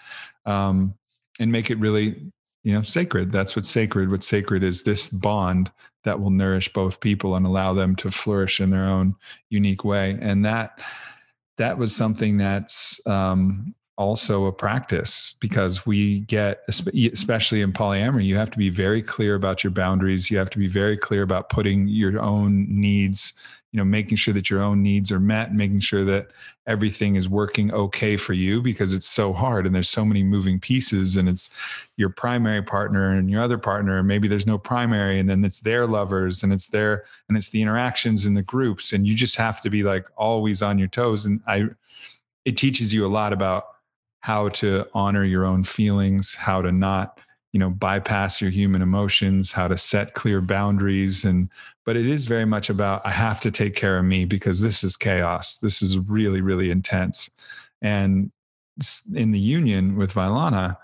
um, 0.47 0.95
and 1.39 1.51
make 1.51 1.69
it 1.69 1.77
really 1.77 2.31
you 2.63 2.73
know 2.73 2.81
sacred. 2.81 3.31
That's 3.31 3.55
what's 3.55 3.69
sacred. 3.69 4.09
What's 4.09 4.27
sacred 4.27 4.63
is 4.63 4.81
this 4.81 5.07
bond 5.07 5.71
that 6.03 6.19
will 6.19 6.31
nourish 6.31 6.73
both 6.73 6.99
people 6.99 7.35
and 7.35 7.45
allow 7.45 7.73
them 7.73 7.95
to 7.97 8.09
flourish 8.09 8.59
in 8.59 8.71
their 8.71 8.85
own 8.85 9.15
unique 9.51 9.83
way. 9.83 10.17
And 10.19 10.43
that 10.45 10.81
that 11.59 11.77
was 11.77 11.95
something 11.95 12.37
that's 12.37 13.05
um, 13.05 13.75
also 13.99 14.45
a 14.45 14.51
practice 14.51 15.37
because 15.41 15.85
we 15.85 16.21
get 16.21 16.63
especially 16.67 17.61
in 17.61 17.73
polyamory 17.73 18.23
you 18.23 18.37
have 18.37 18.49
to 18.49 18.57
be 18.57 18.69
very 18.69 19.01
clear 19.03 19.35
about 19.35 19.61
your 19.63 19.71
boundaries. 19.71 20.31
You 20.31 20.37
have 20.37 20.49
to 20.51 20.57
be 20.57 20.67
very 20.67 20.95
clear 20.95 21.21
about 21.21 21.49
putting 21.49 21.87
your 21.87 22.19
own 22.19 22.65
needs 22.69 23.45
you 23.71 23.77
know 23.77 23.83
making 23.83 24.17
sure 24.17 24.33
that 24.33 24.49
your 24.49 24.61
own 24.61 24.81
needs 24.81 25.11
are 25.11 25.19
met 25.19 25.53
making 25.53 25.81
sure 25.81 26.03
that 26.05 26.29
everything 26.65 27.15
is 27.15 27.27
working 27.29 27.71
okay 27.71 28.15
for 28.17 28.33
you 28.33 28.61
because 28.61 28.93
it's 28.93 29.07
so 29.07 29.33
hard 29.33 29.65
and 29.65 29.75
there's 29.75 29.89
so 29.89 30.05
many 30.05 30.23
moving 30.23 30.59
pieces 30.59 31.15
and 31.15 31.29
it's 31.29 31.85
your 31.97 32.09
primary 32.09 32.63
partner 32.63 33.11
and 33.11 33.29
your 33.29 33.41
other 33.41 33.57
partner 33.57 33.99
and 33.99 34.07
maybe 34.07 34.27
there's 34.27 34.47
no 34.47 34.57
primary 34.57 35.19
and 35.19 35.29
then 35.29 35.43
it's 35.45 35.59
their 35.59 35.85
lovers 35.85 36.41
and 36.41 36.51
it's 36.51 36.67
their 36.67 37.03
and 37.27 37.37
it's 37.37 37.49
the 37.49 37.61
interactions 37.61 38.25
in 38.25 38.33
the 38.33 38.41
groups 38.41 38.93
and 38.93 39.05
you 39.05 39.13
just 39.13 39.35
have 39.35 39.61
to 39.61 39.69
be 39.69 39.83
like 39.83 40.09
always 40.17 40.63
on 40.63 40.79
your 40.79 40.87
toes 40.87 41.25
and 41.25 41.41
i 41.45 41.67
it 42.45 42.57
teaches 42.57 42.93
you 42.93 43.05
a 43.05 43.07
lot 43.07 43.33
about 43.33 43.65
how 44.21 44.49
to 44.49 44.85
honor 44.93 45.23
your 45.23 45.45
own 45.45 45.63
feelings, 45.63 46.35
how 46.35 46.61
to 46.61 46.71
not, 46.71 47.19
you 47.51 47.59
know, 47.59 47.69
bypass 47.69 48.41
your 48.41 48.51
human 48.51 48.81
emotions, 48.81 49.51
how 49.51 49.67
to 49.67 49.77
set 49.77 50.13
clear 50.13 50.41
boundaries. 50.41 51.25
And, 51.25 51.49
but 51.85 51.95
it 51.95 52.07
is 52.07 52.25
very 52.25 52.45
much 52.45 52.69
about, 52.69 53.01
I 53.05 53.11
have 53.11 53.39
to 53.41 53.51
take 53.51 53.75
care 53.75 53.97
of 53.97 54.05
me 54.05 54.25
because 54.25 54.61
this 54.61 54.83
is 54.83 54.97
chaos. 54.97 55.57
This 55.57 55.81
is 55.81 55.97
really, 55.97 56.41
really 56.41 56.69
intense. 56.69 57.29
And 57.81 58.31
in 59.15 59.31
the 59.31 59.39
union 59.39 59.95
with 59.95 60.13
Vylana, 60.13 60.77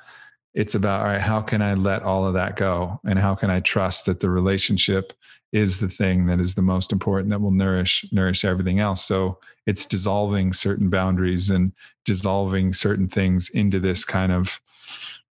it's 0.54 0.74
about, 0.74 1.02
all 1.02 1.08
right, 1.08 1.22
how 1.22 1.42
can 1.42 1.62
I 1.62 1.74
let 1.74 2.04
all 2.04 2.26
of 2.26 2.34
that 2.36 2.56
go? 2.56 3.00
And 3.06 3.20
how 3.20 3.36
can 3.36 3.52
I 3.52 3.60
trust 3.60 4.06
that 4.06 4.22
the 4.22 4.30
relationship 4.30 5.14
is 5.56 5.80
the 5.80 5.88
thing 5.88 6.26
that 6.26 6.42
is 6.42 6.56
the 6.56 6.62
most 6.62 6.92
important 6.92 7.30
that 7.30 7.40
will 7.40 7.50
nourish 7.50 8.06
nourish 8.12 8.44
everything 8.44 8.82
else. 8.82 9.06
So 9.06 9.40
it's 9.66 9.86
dissolving 9.86 10.52
certain 10.52 10.90
boundaries 10.90 11.50
and 11.50 11.72
dissolving 12.04 12.74
certain 12.74 13.08
things 13.08 13.50
into 13.50 13.80
this 13.80 14.04
kind 14.04 14.34
of 14.34 14.60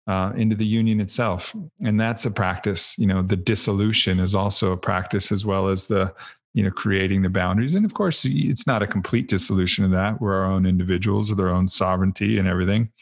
uh, 0.08 0.32
into 0.38 0.56
the 0.56 0.66
union 0.66 1.02
itself. 1.02 1.54
And 1.84 2.00
that's 2.00 2.26
a 2.26 2.32
practice 2.32 2.98
you 2.98 3.06
know 3.06 3.22
the 3.22 3.36
dissolution 3.36 4.20
is 4.20 4.34
also 4.34 4.72
a 4.72 4.78
practice 4.78 5.30
as 5.30 5.46
well 5.46 5.68
as 5.68 5.88
the 5.88 6.16
you 6.54 6.64
know 6.64 6.72
creating 6.72 7.22
the 7.22 7.30
boundaries. 7.30 7.76
And 7.76 7.84
of 7.84 7.94
course 7.94 8.24
it's 8.24 8.66
not 8.66 8.82
a 8.82 8.88
complete 8.88 9.28
dissolution 9.28 9.84
of 9.84 9.92
that. 9.92 10.22
We're 10.22 10.36
our 10.36 10.46
own 10.46 10.66
individuals 10.66 11.32
with 11.32 11.40
our 11.42 11.50
own 11.50 11.68
sovereignty 11.68 12.38
and 12.38 12.48
everything. 12.48 12.94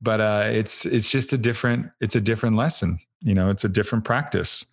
But 0.00 0.20
uh, 0.20 0.44
it's 0.46 0.86
it's 0.86 1.10
just 1.10 1.32
a 1.32 1.38
different 1.38 1.90
it's 2.00 2.14
a 2.14 2.20
different 2.20 2.54
lesson 2.54 3.00
you 3.22 3.34
know 3.34 3.50
it's 3.50 3.64
a 3.64 3.68
different 3.68 4.04
practice 4.04 4.71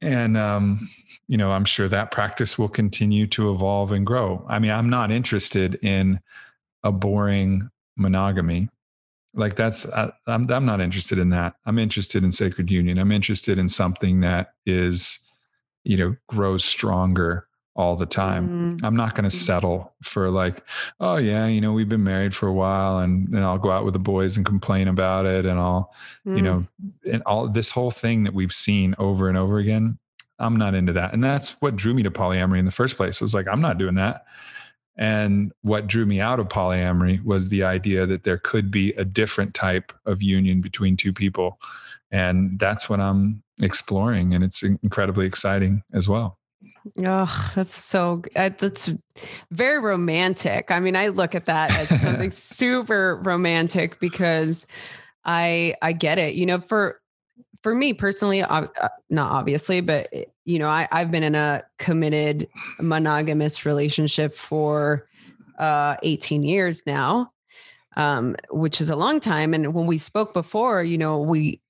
and 0.00 0.36
um, 0.36 0.88
you 1.28 1.36
know 1.36 1.52
i'm 1.52 1.64
sure 1.64 1.88
that 1.88 2.10
practice 2.10 2.58
will 2.58 2.68
continue 2.68 3.26
to 3.26 3.50
evolve 3.50 3.92
and 3.92 4.06
grow. 4.06 4.44
I 4.48 4.58
mean 4.58 4.70
i'm 4.70 4.90
not 4.90 5.10
interested 5.10 5.78
in 5.82 6.20
a 6.82 6.92
boring 6.92 7.70
monogamy. 7.96 8.68
Like 9.34 9.56
that's 9.56 9.90
I, 9.92 10.12
I'm, 10.26 10.50
I'm 10.50 10.64
not 10.64 10.80
interested 10.80 11.18
in 11.18 11.30
that. 11.30 11.54
I'm 11.66 11.78
interested 11.78 12.24
in 12.24 12.32
sacred 12.32 12.70
union. 12.70 12.98
I'm 12.98 13.12
interested 13.12 13.58
in 13.58 13.68
something 13.68 14.20
that 14.20 14.54
is 14.64 15.30
you 15.84 15.96
know 15.96 16.16
grows 16.28 16.64
stronger 16.64 17.45
all 17.76 17.94
the 17.94 18.06
time. 18.06 18.48
Mm-hmm. 18.48 18.84
I'm 18.84 18.96
not 18.96 19.14
going 19.14 19.28
to 19.28 19.34
mm-hmm. 19.34 19.44
settle 19.44 19.94
for 20.02 20.30
like, 20.30 20.60
oh 20.98 21.16
yeah, 21.16 21.46
you 21.46 21.60
know, 21.60 21.72
we've 21.72 21.88
been 21.88 22.04
married 22.04 22.34
for 22.34 22.48
a 22.48 22.52
while 22.52 22.98
and 22.98 23.28
then 23.32 23.42
I'll 23.42 23.58
go 23.58 23.70
out 23.70 23.84
with 23.84 23.92
the 23.92 24.00
boys 24.00 24.36
and 24.36 24.44
complain 24.44 24.88
about 24.88 25.26
it 25.26 25.44
and 25.44 25.58
I'll, 25.58 25.92
mm. 26.26 26.36
you 26.36 26.42
know, 26.42 26.66
and 27.10 27.22
all 27.24 27.48
this 27.48 27.70
whole 27.70 27.90
thing 27.90 28.24
that 28.24 28.34
we've 28.34 28.52
seen 28.52 28.94
over 28.98 29.28
and 29.28 29.38
over 29.38 29.58
again. 29.58 29.98
I'm 30.38 30.56
not 30.56 30.74
into 30.74 30.92
that. 30.94 31.14
And 31.14 31.24
that's 31.24 31.60
what 31.62 31.76
drew 31.76 31.94
me 31.94 32.02
to 32.02 32.10
polyamory 32.10 32.58
in 32.58 32.66
the 32.66 32.70
first 32.70 32.96
place. 32.96 33.20
It 33.20 33.24
was 33.24 33.34
like, 33.34 33.48
I'm 33.48 33.60
not 33.60 33.78
doing 33.78 33.94
that. 33.94 34.26
And 34.98 35.52
what 35.62 35.86
drew 35.86 36.06
me 36.06 36.20
out 36.20 36.40
of 36.40 36.48
polyamory 36.48 37.22
was 37.22 37.48
the 37.48 37.64
idea 37.64 38.06
that 38.06 38.24
there 38.24 38.38
could 38.38 38.70
be 38.70 38.92
a 38.92 39.04
different 39.04 39.54
type 39.54 39.92
of 40.06 40.22
union 40.22 40.60
between 40.60 40.96
two 40.96 41.12
people. 41.12 41.58
And 42.10 42.58
that's 42.58 42.88
what 42.88 43.00
I'm 43.00 43.42
exploring. 43.60 44.34
And 44.34 44.42
it's 44.42 44.62
incredibly 44.62 45.26
exciting 45.26 45.82
as 45.92 46.08
well. 46.08 46.38
Oh, 47.04 47.52
that's 47.54 47.74
so 47.74 48.22
that's 48.34 48.92
very 49.50 49.78
romantic. 49.78 50.70
I 50.70 50.80
mean, 50.80 50.96
I 50.96 51.08
look 51.08 51.34
at 51.34 51.46
that 51.46 51.76
as 51.76 52.00
something 52.00 52.30
super 52.32 53.20
romantic 53.24 53.98
because 53.98 54.66
I 55.24 55.74
I 55.82 55.92
get 55.92 56.18
it. 56.18 56.34
You 56.34 56.46
know, 56.46 56.60
for 56.60 57.00
for 57.62 57.74
me 57.74 57.92
personally, 57.94 58.42
uh, 58.42 58.68
not 59.10 59.32
obviously, 59.32 59.80
but 59.80 60.08
eh, 60.12 60.24
you 60.44 60.58
know, 60.58 60.68
I 60.68 60.86
I've 60.92 61.10
been 61.10 61.22
in 61.22 61.34
a 61.34 61.62
committed 61.78 62.48
monogamous 62.80 63.66
relationship 63.66 64.36
for 64.36 65.08
uh 65.58 65.96
18 66.02 66.42
years 66.44 66.84
now. 66.86 67.32
Um, 67.96 68.36
which 68.50 68.82
is 68.82 68.90
a 68.90 68.96
long 68.96 69.20
time. 69.20 69.54
And 69.54 69.72
when 69.72 69.86
we 69.86 69.96
spoke 69.96 70.34
before, 70.34 70.82
you 70.82 70.98
know, 70.98 71.18
we 71.18 71.62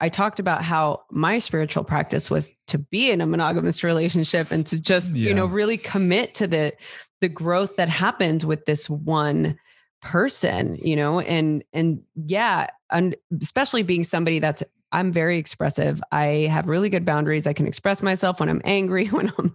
I 0.00 0.08
talked 0.08 0.40
about 0.40 0.62
how 0.62 1.02
my 1.10 1.38
spiritual 1.38 1.84
practice 1.84 2.30
was 2.30 2.50
to 2.68 2.78
be 2.78 3.10
in 3.10 3.20
a 3.20 3.26
monogamous 3.26 3.84
relationship 3.84 4.50
and 4.50 4.66
to 4.66 4.80
just, 4.80 5.16
yeah. 5.16 5.28
you 5.28 5.34
know, 5.34 5.46
really 5.46 5.76
commit 5.76 6.34
to 6.36 6.46
the 6.46 6.72
the 7.20 7.28
growth 7.28 7.76
that 7.76 7.90
happens 7.90 8.46
with 8.46 8.64
this 8.64 8.88
one 8.88 9.58
person, 10.00 10.76
you 10.82 10.96
know, 10.96 11.20
and 11.20 11.62
and 11.72 12.02
yeah, 12.14 12.68
and 12.90 13.14
especially 13.40 13.82
being 13.82 14.04
somebody 14.04 14.38
that's 14.38 14.62
I'm 14.92 15.12
very 15.12 15.38
expressive. 15.38 16.00
I 16.10 16.48
have 16.50 16.66
really 16.66 16.88
good 16.88 17.04
boundaries. 17.04 17.46
I 17.46 17.52
can 17.52 17.66
express 17.66 18.02
myself 18.02 18.40
when 18.40 18.48
I'm 18.48 18.60
angry, 18.64 19.06
when 19.08 19.32
I'm 19.38 19.54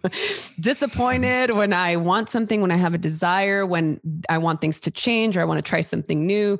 disappointed, 0.59 1.51
when 1.51 1.73
I 1.73 1.97
want 1.97 2.29
something, 2.29 2.61
when 2.61 2.71
I 2.71 2.77
have 2.77 2.93
a 2.93 2.99
desire, 2.99 3.65
when 3.65 3.99
I 4.29 4.37
want 4.37 4.61
things 4.61 4.79
to 4.81 4.91
change 4.91 5.35
or 5.35 5.41
I 5.41 5.45
want 5.45 5.57
to 5.57 5.67
try 5.67 5.81
something 5.81 6.25
new. 6.25 6.59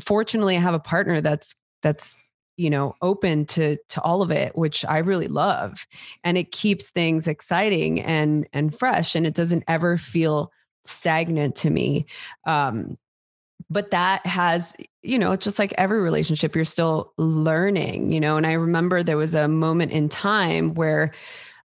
Fortunately, 0.00 0.56
I 0.56 0.60
have 0.60 0.74
a 0.74 0.78
partner 0.78 1.20
that's 1.20 1.54
that's 1.82 2.16
you 2.56 2.70
know 2.70 2.94
open 3.02 3.44
to 3.44 3.76
to 3.88 4.00
all 4.02 4.22
of 4.22 4.30
it 4.30 4.56
which 4.56 4.84
i 4.86 4.98
really 4.98 5.28
love 5.28 5.86
and 6.24 6.38
it 6.38 6.52
keeps 6.52 6.90
things 6.90 7.28
exciting 7.28 8.00
and 8.00 8.46
and 8.52 8.78
fresh 8.78 9.14
and 9.14 9.26
it 9.26 9.34
doesn't 9.34 9.64
ever 9.68 9.96
feel 9.96 10.50
stagnant 10.84 11.54
to 11.54 11.70
me 11.70 12.06
um 12.46 12.96
but 13.68 13.90
that 13.90 14.24
has 14.26 14.76
you 15.02 15.18
know 15.18 15.36
just 15.36 15.58
like 15.58 15.74
every 15.76 16.00
relationship 16.00 16.54
you're 16.54 16.64
still 16.64 17.12
learning 17.16 18.12
you 18.12 18.20
know 18.20 18.36
and 18.36 18.46
i 18.46 18.52
remember 18.52 19.02
there 19.02 19.16
was 19.16 19.34
a 19.34 19.48
moment 19.48 19.92
in 19.92 20.08
time 20.08 20.74
where 20.74 21.12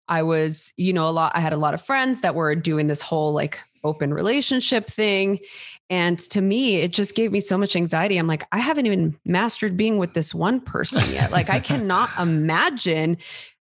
i 0.07 0.21
was 0.21 0.73
you 0.77 0.93
know 0.93 1.07
a 1.07 1.11
lot 1.11 1.31
i 1.35 1.39
had 1.39 1.53
a 1.53 1.57
lot 1.57 1.73
of 1.73 1.81
friends 1.81 2.21
that 2.21 2.35
were 2.35 2.55
doing 2.55 2.87
this 2.87 3.01
whole 3.01 3.33
like 3.33 3.59
open 3.83 4.13
relationship 4.13 4.87
thing 4.87 5.39
and 5.91 6.17
to 6.29 6.39
me, 6.39 6.77
it 6.77 6.93
just 6.93 7.15
gave 7.15 7.33
me 7.33 7.41
so 7.41 7.57
much 7.57 7.75
anxiety. 7.75 8.15
I'm 8.15 8.25
like, 8.25 8.45
I 8.53 8.59
haven't 8.59 8.85
even 8.85 9.19
mastered 9.25 9.75
being 9.75 9.97
with 9.97 10.13
this 10.13 10.33
one 10.33 10.61
person 10.61 11.03
yet. 11.13 11.33
Like, 11.33 11.49
I 11.49 11.59
cannot 11.59 12.09
imagine. 12.17 13.17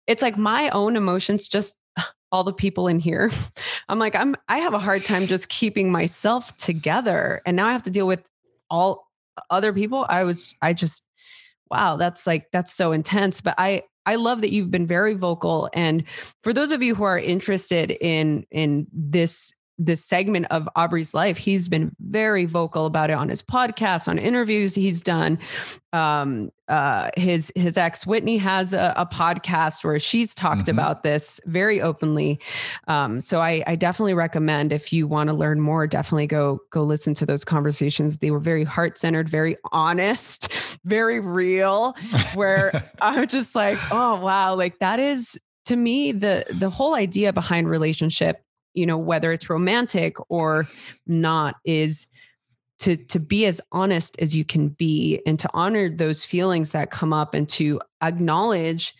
It's 0.06 0.20
like 0.20 0.36
my 0.36 0.68
own 0.68 0.94
emotions, 0.94 1.48
just 1.48 1.78
all 2.30 2.44
the 2.44 2.52
people 2.52 2.86
in 2.86 3.00
here. 3.00 3.30
I'm 3.88 3.98
like, 3.98 4.14
I'm, 4.14 4.36
I 4.46 4.58
have 4.58 4.74
a 4.74 4.78
hard 4.78 5.06
time 5.06 5.26
just 5.26 5.48
keeping 5.48 5.90
myself 5.90 6.54
together. 6.58 7.40
And 7.46 7.56
now 7.56 7.66
I 7.66 7.72
have 7.72 7.84
to 7.84 7.90
deal 7.90 8.06
with 8.06 8.22
all 8.68 9.08
other 9.48 9.72
people. 9.72 10.04
I 10.06 10.24
was, 10.24 10.54
I 10.60 10.74
just, 10.74 11.06
wow, 11.70 11.96
that's 11.96 12.26
like, 12.26 12.50
that's 12.52 12.74
so 12.74 12.92
intense. 12.92 13.40
But 13.40 13.54
I, 13.56 13.84
I 14.04 14.16
love 14.16 14.42
that 14.42 14.52
you've 14.52 14.70
been 14.70 14.86
very 14.86 15.14
vocal. 15.14 15.70
And 15.72 16.04
for 16.42 16.52
those 16.52 16.72
of 16.72 16.82
you 16.82 16.94
who 16.94 17.04
are 17.04 17.18
interested 17.18 17.90
in 17.90 18.44
in 18.50 18.86
this 18.92 19.54
this 19.78 20.04
segment 20.04 20.46
of 20.50 20.68
Aubrey's 20.74 21.14
life. 21.14 21.38
He's 21.38 21.68
been 21.68 21.94
very 22.00 22.44
vocal 22.44 22.86
about 22.86 23.10
it 23.10 23.14
on 23.14 23.28
his 23.28 23.42
podcast, 23.42 24.08
on 24.08 24.18
interviews 24.18 24.74
he's 24.74 25.02
done. 25.02 25.38
Um, 25.92 26.50
uh, 26.68 27.10
his 27.16 27.50
his 27.54 27.78
ex 27.78 28.06
Whitney 28.06 28.36
has 28.38 28.74
a, 28.74 28.92
a 28.96 29.06
podcast 29.06 29.84
where 29.84 29.98
she's 29.98 30.34
talked 30.34 30.62
mm-hmm. 30.62 30.70
about 30.72 31.02
this 31.02 31.40
very 31.46 31.80
openly. 31.80 32.40
Um, 32.88 33.20
so 33.20 33.40
I, 33.40 33.62
I 33.66 33.76
definitely 33.76 34.14
recommend 34.14 34.72
if 34.72 34.92
you 34.92 35.06
want 35.06 35.28
to 35.28 35.34
learn 35.34 35.60
more, 35.60 35.86
definitely 35.86 36.26
go 36.26 36.58
go 36.70 36.82
listen 36.82 37.14
to 37.14 37.26
those 37.26 37.44
conversations. 37.44 38.18
They 38.18 38.30
were 38.30 38.38
very 38.40 38.64
heart 38.64 38.98
centered, 38.98 39.28
very 39.28 39.56
honest, 39.72 40.52
very 40.84 41.20
real. 41.20 41.96
Where 42.34 42.72
I'm 43.00 43.28
just 43.28 43.54
like, 43.54 43.78
oh 43.90 44.20
wow, 44.20 44.54
like 44.54 44.80
that 44.80 45.00
is 45.00 45.40
to 45.66 45.76
me 45.76 46.12
the 46.12 46.44
the 46.50 46.68
whole 46.68 46.94
idea 46.94 47.32
behind 47.32 47.68
relationship 47.68 48.42
you 48.78 48.86
know 48.86 48.96
whether 48.96 49.32
it's 49.32 49.50
romantic 49.50 50.16
or 50.30 50.66
not 51.06 51.56
is 51.64 52.06
to 52.78 52.96
to 52.96 53.18
be 53.18 53.44
as 53.46 53.60
honest 53.72 54.16
as 54.20 54.36
you 54.36 54.44
can 54.44 54.68
be 54.68 55.20
and 55.26 55.38
to 55.40 55.50
honor 55.52 55.90
those 55.90 56.24
feelings 56.24 56.70
that 56.70 56.90
come 56.90 57.12
up 57.12 57.34
and 57.34 57.48
to 57.48 57.80
acknowledge 58.02 58.94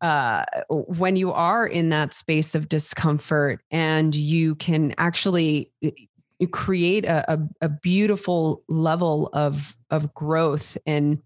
uh, 0.00 0.44
when 0.68 1.16
you 1.16 1.32
are 1.32 1.66
in 1.66 1.88
that 1.88 2.12
space 2.12 2.54
of 2.54 2.68
discomfort 2.68 3.60
and 3.70 4.14
you 4.14 4.54
can 4.56 4.94
actually 4.98 5.72
create 6.50 7.04
a, 7.04 7.32
a, 7.32 7.38
a 7.62 7.68
beautiful 7.68 8.62
level 8.68 9.30
of 9.32 9.76
of 9.90 10.12
growth 10.14 10.76
and 10.86 11.20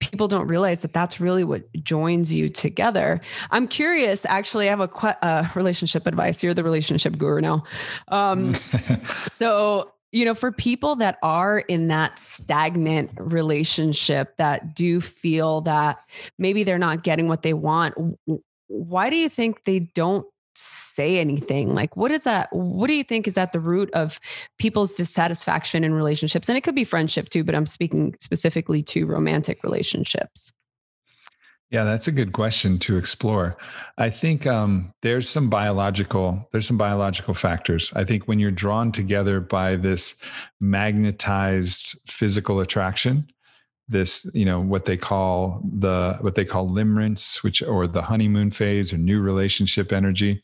people 0.00 0.28
don't 0.28 0.46
realize 0.46 0.82
that 0.82 0.92
that's 0.92 1.20
really 1.20 1.44
what 1.44 1.70
joins 1.82 2.32
you 2.32 2.48
together. 2.48 3.20
I'm 3.50 3.66
curious, 3.66 4.24
actually, 4.26 4.68
I 4.68 4.70
have 4.70 4.80
a 4.80 5.24
uh, 5.24 5.48
relationship 5.54 6.06
advice. 6.06 6.42
You're 6.42 6.54
the 6.54 6.64
relationship 6.64 7.18
guru 7.18 7.40
now. 7.40 7.64
Um, 8.08 8.54
so, 9.38 9.92
you 10.12 10.24
know, 10.24 10.34
for 10.34 10.52
people 10.52 10.96
that 10.96 11.18
are 11.22 11.58
in 11.58 11.88
that 11.88 12.18
stagnant 12.18 13.10
relationship 13.16 14.36
that 14.38 14.74
do 14.74 15.00
feel 15.00 15.62
that 15.62 15.98
maybe 16.38 16.64
they're 16.64 16.78
not 16.78 17.02
getting 17.02 17.28
what 17.28 17.42
they 17.42 17.54
want, 17.54 17.94
why 18.68 19.10
do 19.10 19.16
you 19.16 19.28
think 19.28 19.64
they 19.64 19.80
don't 19.80 20.26
say 20.58 21.18
anything? 21.18 21.74
Like 21.74 21.96
what 21.96 22.10
is 22.10 22.22
that 22.22 22.48
what 22.52 22.88
do 22.88 22.94
you 22.94 23.04
think 23.04 23.28
is 23.28 23.38
at 23.38 23.52
the 23.52 23.60
root 23.60 23.90
of 23.92 24.20
people's 24.58 24.92
dissatisfaction 24.92 25.84
in 25.84 25.94
relationships? 25.94 26.48
And 26.48 26.58
it 26.58 26.62
could 26.62 26.74
be 26.74 26.84
friendship 26.84 27.28
too 27.28 27.44
but 27.44 27.54
i'm 27.54 27.66
speaking 27.66 28.14
specifically 28.20 28.82
to 28.82 29.06
romantic 29.06 29.62
relationships. 29.62 30.52
Yeah 31.70 31.84
that's 31.84 32.08
a 32.08 32.12
good 32.12 32.32
question 32.32 32.78
to 32.80 32.96
explore. 32.96 33.56
I 33.98 34.10
think 34.10 34.46
um, 34.46 34.92
there's 35.02 35.28
some 35.28 35.50
biological 35.50 36.48
there's 36.52 36.66
some 36.66 36.78
biological 36.78 37.34
factors. 37.34 37.92
I 37.94 38.04
think 38.04 38.24
when 38.24 38.38
you're 38.38 38.50
drawn 38.50 38.90
together 38.90 39.40
by 39.40 39.76
this 39.76 40.20
magnetized 40.60 42.00
physical 42.08 42.60
attraction 42.60 43.28
this 43.88 44.30
you 44.34 44.44
know 44.44 44.60
what 44.60 44.84
they 44.84 44.96
call 44.96 45.62
the 45.64 46.16
what 46.20 46.34
they 46.34 46.44
call 46.44 46.68
limerence 46.68 47.42
which 47.42 47.62
or 47.62 47.86
the 47.86 48.02
honeymoon 48.02 48.50
phase 48.50 48.92
or 48.92 48.98
new 48.98 49.20
relationship 49.20 49.92
energy. 49.92 50.42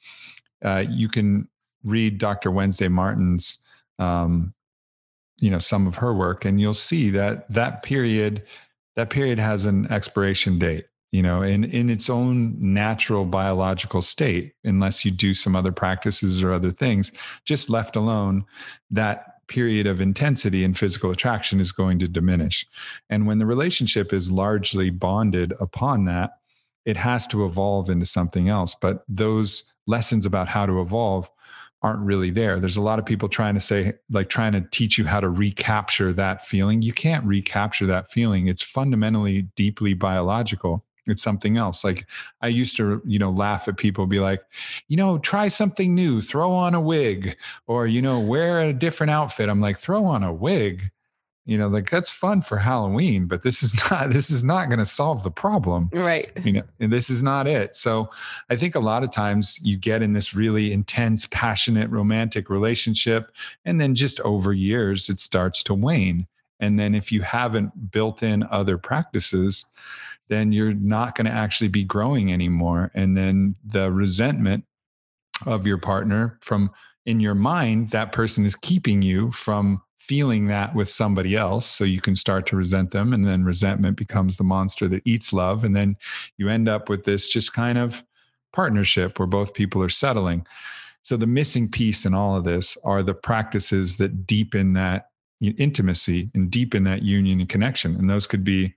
Uh, 0.64 0.84
you 0.88 1.08
can 1.08 1.48
read 1.82 2.16
dr 2.18 2.50
wednesday 2.50 2.88
martin's 2.88 3.62
um, 3.98 4.54
you 5.36 5.50
know 5.50 5.58
some 5.58 5.86
of 5.86 5.96
her 5.96 6.14
work 6.14 6.44
and 6.44 6.60
you'll 6.60 6.72
see 6.72 7.10
that 7.10 7.50
that 7.52 7.82
period 7.82 8.42
that 8.96 9.10
period 9.10 9.38
has 9.38 9.66
an 9.66 9.90
expiration 9.92 10.58
date 10.58 10.86
you 11.12 11.22
know 11.22 11.42
in 11.42 11.64
in 11.64 11.90
its 11.90 12.08
own 12.08 12.56
natural 12.58 13.24
biological 13.24 14.00
state 14.00 14.54
unless 14.64 15.04
you 15.04 15.10
do 15.10 15.34
some 15.34 15.54
other 15.54 15.72
practices 15.72 16.42
or 16.42 16.52
other 16.52 16.70
things 16.70 17.12
just 17.44 17.68
left 17.68 17.94
alone 17.94 18.44
that 18.90 19.33
period 19.48 19.86
of 19.86 20.00
intensity 20.00 20.64
and 20.64 20.76
physical 20.78 21.10
attraction 21.10 21.60
is 21.60 21.72
going 21.72 21.98
to 21.98 22.08
diminish. 22.08 22.66
And 23.10 23.26
when 23.26 23.38
the 23.38 23.46
relationship 23.46 24.12
is 24.12 24.30
largely 24.30 24.90
bonded 24.90 25.52
upon 25.60 26.04
that, 26.06 26.38
it 26.84 26.96
has 26.96 27.26
to 27.28 27.44
evolve 27.44 27.88
into 27.88 28.06
something 28.06 28.48
else. 28.48 28.74
But 28.74 28.98
those 29.08 29.72
lessons 29.86 30.26
about 30.26 30.48
how 30.48 30.66
to 30.66 30.80
evolve 30.80 31.30
aren't 31.82 32.04
really 32.04 32.30
there. 32.30 32.58
There's 32.58 32.78
a 32.78 32.82
lot 32.82 32.98
of 32.98 33.04
people 33.04 33.28
trying 33.28 33.54
to 33.54 33.60
say, 33.60 33.92
like, 34.10 34.30
trying 34.30 34.52
to 34.52 34.62
teach 34.70 34.96
you 34.96 35.04
how 35.04 35.20
to 35.20 35.28
recapture 35.28 36.12
that 36.14 36.44
feeling. 36.46 36.80
You 36.80 36.94
can't 36.94 37.24
recapture 37.26 37.86
that 37.86 38.10
feeling. 38.10 38.46
It's 38.46 38.62
fundamentally 38.62 39.42
deeply 39.54 39.92
biological 39.92 40.84
it's 41.06 41.22
something 41.22 41.56
else. 41.56 41.84
Like 41.84 42.06
i 42.40 42.48
used 42.48 42.76
to 42.76 43.02
you 43.04 43.18
know 43.18 43.30
laugh 43.30 43.68
at 43.68 43.76
people 43.76 44.06
be 44.06 44.20
like 44.20 44.40
you 44.88 44.96
know 44.96 45.18
try 45.18 45.48
something 45.48 45.94
new 45.94 46.20
throw 46.20 46.50
on 46.50 46.74
a 46.74 46.80
wig 46.80 47.36
or 47.66 47.86
you 47.86 48.02
know 48.02 48.20
wear 48.20 48.60
a 48.60 48.72
different 48.72 49.10
outfit. 49.10 49.48
I'm 49.48 49.60
like 49.60 49.78
throw 49.78 50.04
on 50.04 50.22
a 50.22 50.32
wig? 50.32 50.90
You 51.46 51.58
know 51.58 51.68
like 51.68 51.90
that's 51.90 52.08
fun 52.08 52.40
for 52.40 52.56
halloween 52.56 53.26
but 53.26 53.42
this 53.42 53.62
is 53.62 53.74
not 53.90 54.10
this 54.10 54.30
is 54.30 54.42
not 54.42 54.68
going 54.68 54.78
to 54.78 54.86
solve 54.86 55.24
the 55.24 55.30
problem 55.30 55.90
right. 55.92 56.32
you 56.42 56.52
know 56.54 56.62
and 56.80 56.90
this 56.90 57.10
is 57.10 57.22
not 57.22 57.46
it. 57.46 57.76
So 57.76 58.08
i 58.48 58.56
think 58.56 58.74
a 58.74 58.80
lot 58.80 59.04
of 59.04 59.10
times 59.10 59.60
you 59.62 59.76
get 59.76 60.02
in 60.02 60.14
this 60.14 60.34
really 60.34 60.72
intense 60.72 61.26
passionate 61.30 61.90
romantic 61.90 62.48
relationship 62.48 63.30
and 63.64 63.80
then 63.80 63.94
just 63.94 64.20
over 64.20 64.52
years 64.52 65.08
it 65.08 65.20
starts 65.20 65.62
to 65.64 65.74
wane. 65.74 66.26
And 66.60 66.78
then 66.78 66.94
if 66.94 67.12
you 67.12 67.20
haven't 67.20 67.90
built 67.90 68.22
in 68.22 68.44
other 68.44 68.78
practices 68.78 69.66
then 70.28 70.52
you're 70.52 70.74
not 70.74 71.14
going 71.14 71.26
to 71.26 71.32
actually 71.32 71.68
be 71.68 71.84
growing 71.84 72.32
anymore. 72.32 72.90
And 72.94 73.16
then 73.16 73.56
the 73.64 73.90
resentment 73.92 74.64
of 75.46 75.66
your 75.66 75.78
partner 75.78 76.38
from 76.40 76.70
in 77.06 77.20
your 77.20 77.34
mind, 77.34 77.90
that 77.90 78.12
person 78.12 78.46
is 78.46 78.56
keeping 78.56 79.02
you 79.02 79.30
from 79.30 79.82
feeling 79.98 80.46
that 80.46 80.74
with 80.74 80.88
somebody 80.88 81.36
else. 81.36 81.66
So 81.66 81.84
you 81.84 82.00
can 82.00 82.16
start 82.16 82.46
to 82.46 82.56
resent 82.56 82.90
them. 82.90 83.12
And 83.12 83.26
then 83.26 83.44
resentment 83.44 83.96
becomes 83.96 84.36
the 84.36 84.44
monster 84.44 84.88
that 84.88 85.02
eats 85.04 85.32
love. 85.32 85.64
And 85.64 85.74
then 85.74 85.96
you 86.36 86.48
end 86.48 86.68
up 86.68 86.88
with 86.88 87.04
this 87.04 87.28
just 87.28 87.52
kind 87.52 87.78
of 87.78 88.04
partnership 88.52 89.18
where 89.18 89.26
both 89.26 89.54
people 89.54 89.82
are 89.82 89.88
settling. 89.88 90.46
So 91.02 91.16
the 91.16 91.26
missing 91.26 91.70
piece 91.70 92.06
in 92.06 92.14
all 92.14 92.36
of 92.36 92.44
this 92.44 92.78
are 92.84 93.02
the 93.02 93.14
practices 93.14 93.98
that 93.98 94.26
deepen 94.26 94.72
that 94.74 95.10
intimacy 95.40 96.30
and 96.32 96.50
deepen 96.50 96.84
that 96.84 97.02
union 97.02 97.40
and 97.40 97.48
connection. 97.48 97.96
And 97.96 98.08
those 98.08 98.26
could 98.26 98.44
be 98.44 98.74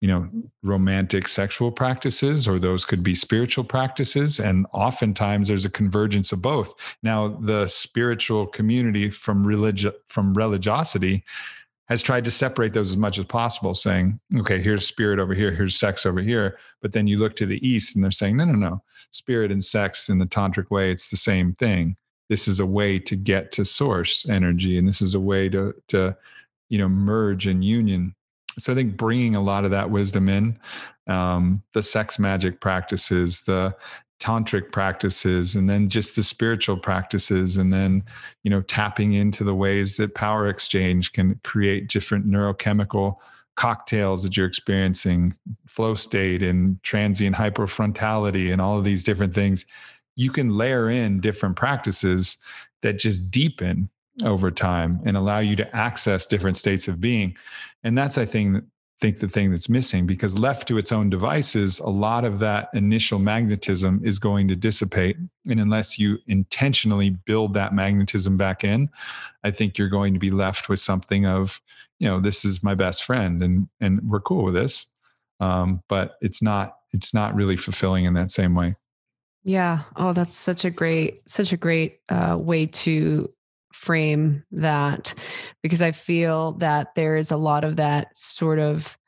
you 0.00 0.08
know 0.08 0.28
romantic 0.62 1.26
sexual 1.26 1.72
practices 1.72 2.46
or 2.46 2.58
those 2.58 2.84
could 2.84 3.02
be 3.02 3.14
spiritual 3.14 3.64
practices 3.64 4.38
and 4.38 4.66
oftentimes 4.72 5.48
there's 5.48 5.64
a 5.64 5.70
convergence 5.70 6.32
of 6.32 6.40
both. 6.40 6.74
Now 7.02 7.28
the 7.28 7.66
spiritual 7.66 8.46
community 8.46 9.10
from 9.10 9.46
religion 9.46 9.92
from 10.06 10.34
religiosity 10.34 11.24
has 11.88 12.02
tried 12.02 12.24
to 12.26 12.30
separate 12.30 12.74
those 12.74 12.90
as 12.90 12.96
much 12.96 13.18
as 13.18 13.24
possible 13.24 13.74
saying 13.74 14.20
okay 14.36 14.60
here's 14.60 14.86
spirit 14.86 15.18
over 15.18 15.34
here 15.34 15.50
here's 15.50 15.78
sex 15.78 16.06
over 16.06 16.20
here 16.20 16.58
but 16.82 16.92
then 16.92 17.06
you 17.06 17.18
look 17.18 17.34
to 17.36 17.46
the 17.46 17.66
east 17.66 17.96
and 17.96 18.04
they're 18.04 18.10
saying 18.10 18.36
no 18.36 18.44
no 18.44 18.52
no 18.52 18.82
spirit 19.10 19.50
and 19.50 19.64
sex 19.64 20.08
in 20.08 20.18
the 20.18 20.26
tantric 20.26 20.70
way 20.70 20.90
it's 20.90 21.08
the 21.08 21.16
same 21.16 21.54
thing. 21.54 21.96
This 22.28 22.46
is 22.46 22.60
a 22.60 22.66
way 22.66 22.98
to 23.00 23.16
get 23.16 23.52
to 23.52 23.64
source 23.64 24.28
energy 24.28 24.78
and 24.78 24.86
this 24.86 25.00
is 25.00 25.14
a 25.14 25.20
way 25.20 25.48
to 25.48 25.74
to 25.88 26.16
you 26.68 26.78
know 26.78 26.88
merge 26.88 27.46
and 27.46 27.64
union 27.64 28.14
so 28.58 28.72
I 28.72 28.76
think 28.76 28.96
bringing 28.96 29.34
a 29.34 29.42
lot 29.42 29.64
of 29.64 29.70
that 29.70 29.90
wisdom 29.90 30.28
in, 30.28 30.58
um, 31.06 31.62
the 31.72 31.82
sex 31.82 32.18
magic 32.18 32.60
practices, 32.60 33.42
the 33.42 33.74
tantric 34.20 34.72
practices, 34.72 35.54
and 35.54 35.70
then 35.70 35.88
just 35.88 36.16
the 36.16 36.22
spiritual 36.22 36.76
practices, 36.76 37.56
and 37.56 37.72
then 37.72 38.02
you 38.42 38.50
know 38.50 38.60
tapping 38.62 39.14
into 39.14 39.44
the 39.44 39.54
ways 39.54 39.96
that 39.96 40.14
power 40.14 40.48
exchange 40.48 41.12
can 41.12 41.40
create 41.44 41.88
different 41.88 42.26
neurochemical 42.26 43.16
cocktails 43.56 44.22
that 44.22 44.36
you're 44.36 44.46
experiencing, 44.46 45.34
flow 45.66 45.94
state 45.94 46.42
and 46.42 46.82
transient 46.82 47.36
hypofrontality, 47.36 48.52
and 48.52 48.60
all 48.60 48.78
of 48.78 48.84
these 48.84 49.02
different 49.02 49.34
things. 49.34 49.64
You 50.16 50.30
can 50.30 50.56
layer 50.56 50.90
in 50.90 51.20
different 51.20 51.56
practices 51.56 52.38
that 52.82 52.98
just 52.98 53.30
deepen 53.30 53.88
over 54.24 54.50
time 54.50 55.00
and 55.04 55.16
allow 55.16 55.38
you 55.38 55.56
to 55.56 55.76
access 55.76 56.26
different 56.26 56.56
states 56.56 56.88
of 56.88 57.00
being. 57.00 57.36
And 57.84 57.96
that's, 57.96 58.18
I 58.18 58.24
think, 58.24 58.64
think 59.00 59.20
the 59.20 59.28
thing 59.28 59.50
that's 59.50 59.68
missing 59.68 60.06
because 60.06 60.38
left 60.38 60.66
to 60.68 60.78
its 60.78 60.90
own 60.90 61.08
devices, 61.08 61.78
a 61.78 61.88
lot 61.88 62.24
of 62.24 62.40
that 62.40 62.68
initial 62.74 63.18
magnetism 63.18 64.00
is 64.04 64.18
going 64.18 64.48
to 64.48 64.56
dissipate. 64.56 65.16
And 65.48 65.60
unless 65.60 65.98
you 65.98 66.18
intentionally 66.26 67.10
build 67.10 67.54
that 67.54 67.72
magnetism 67.72 68.36
back 68.36 68.64
in, 68.64 68.90
I 69.44 69.50
think 69.52 69.78
you're 69.78 69.88
going 69.88 70.14
to 70.14 70.20
be 70.20 70.30
left 70.30 70.68
with 70.68 70.80
something 70.80 71.26
of, 71.26 71.60
you 72.00 72.08
know, 72.08 72.18
this 72.18 72.44
is 72.44 72.62
my 72.62 72.74
best 72.74 73.04
friend 73.04 73.42
and 73.42 73.68
and 73.80 74.00
we're 74.08 74.20
cool 74.20 74.44
with 74.44 74.54
this. 74.54 74.92
Um, 75.40 75.82
but 75.88 76.16
it's 76.20 76.42
not 76.42 76.78
it's 76.92 77.14
not 77.14 77.34
really 77.34 77.56
fulfilling 77.56 78.04
in 78.04 78.14
that 78.14 78.30
same 78.30 78.54
way. 78.54 78.74
Yeah. 79.44 79.84
Oh, 79.96 80.12
that's 80.12 80.36
such 80.36 80.64
a 80.64 80.70
great, 80.70 81.22
such 81.26 81.52
a 81.52 81.56
great 81.56 82.00
uh, 82.08 82.36
way 82.38 82.66
to 82.66 83.32
frame 83.78 84.44
that 84.50 85.14
because 85.62 85.80
I 85.80 85.92
feel 85.92 86.52
that 86.54 86.96
there 86.96 87.16
is 87.16 87.30
a 87.30 87.36
lot 87.36 87.62
of 87.62 87.76
that 87.76 88.16
sort 88.16 88.58
of 88.58 88.98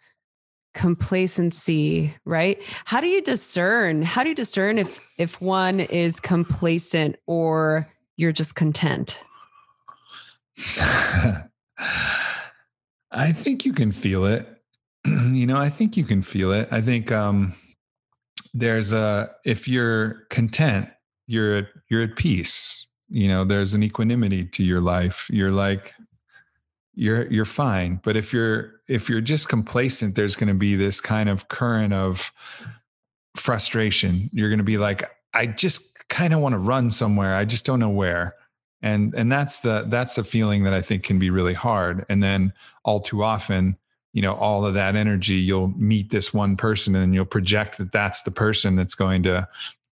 complacency 0.74 2.14
right? 2.24 2.62
How 2.84 3.00
do 3.00 3.08
you 3.08 3.20
discern 3.20 4.02
how 4.02 4.22
do 4.22 4.28
you 4.28 4.34
discern 4.34 4.78
if 4.78 5.00
if 5.18 5.40
one 5.40 5.80
is 5.80 6.20
complacent 6.20 7.16
or 7.26 7.92
you're 8.16 8.32
just 8.32 8.54
content? 8.54 9.24
I 13.10 13.32
think 13.32 13.64
you 13.64 13.72
can 13.72 13.90
feel 13.92 14.24
it. 14.24 14.46
You 15.06 15.46
know 15.46 15.56
i 15.56 15.70
think 15.70 15.96
you 15.96 16.04
can 16.04 16.22
feel 16.22 16.52
it. 16.52 16.68
I 16.70 16.80
think 16.80 17.10
um 17.10 17.54
there's 18.54 18.92
a 18.92 19.30
if 19.44 19.66
you're 19.66 20.26
content 20.30 20.88
you're 21.26 21.68
you're 21.88 22.02
at 22.02 22.16
peace 22.16 22.79
you 23.10 23.28
know 23.28 23.44
there's 23.44 23.74
an 23.74 23.82
equanimity 23.82 24.44
to 24.44 24.64
your 24.64 24.80
life. 24.80 25.28
You're 25.30 25.50
like 25.50 25.94
you're 26.94 27.26
you're 27.26 27.44
fine. 27.44 28.00
But 28.02 28.16
if 28.16 28.32
you're 28.32 28.80
if 28.88 29.08
you're 29.08 29.20
just 29.20 29.48
complacent 29.48 30.14
there's 30.14 30.36
going 30.36 30.48
to 30.48 30.58
be 30.58 30.76
this 30.76 31.00
kind 31.00 31.28
of 31.28 31.48
current 31.48 31.92
of 31.92 32.32
frustration. 33.36 34.30
You're 34.32 34.48
going 34.48 34.58
to 34.58 34.64
be 34.64 34.78
like 34.78 35.04
i 35.32 35.46
just 35.46 36.08
kind 36.08 36.34
of 36.34 36.40
want 36.40 36.54
to 36.54 36.58
run 36.58 36.90
somewhere. 36.90 37.36
I 37.36 37.44
just 37.44 37.64
don't 37.66 37.80
know 37.80 37.90
where. 37.90 38.34
And 38.82 39.14
and 39.14 39.30
that's 39.30 39.60
the 39.60 39.84
that's 39.88 40.14
the 40.14 40.24
feeling 40.24 40.64
that 40.64 40.72
i 40.72 40.80
think 40.80 41.02
can 41.02 41.18
be 41.18 41.30
really 41.30 41.54
hard. 41.54 42.04
And 42.08 42.22
then 42.22 42.52
all 42.84 43.00
too 43.00 43.22
often 43.22 43.76
you 44.12 44.22
know 44.22 44.34
all 44.34 44.64
of 44.64 44.74
that 44.74 44.96
energy 44.96 45.36
you'll 45.36 45.68
meet 45.78 46.10
this 46.10 46.34
one 46.34 46.56
person 46.56 46.96
and 46.96 47.14
you'll 47.14 47.24
project 47.24 47.78
that 47.78 47.92
that's 47.92 48.22
the 48.22 48.30
person 48.30 48.74
that's 48.74 48.94
going 48.94 49.22
to 49.22 49.46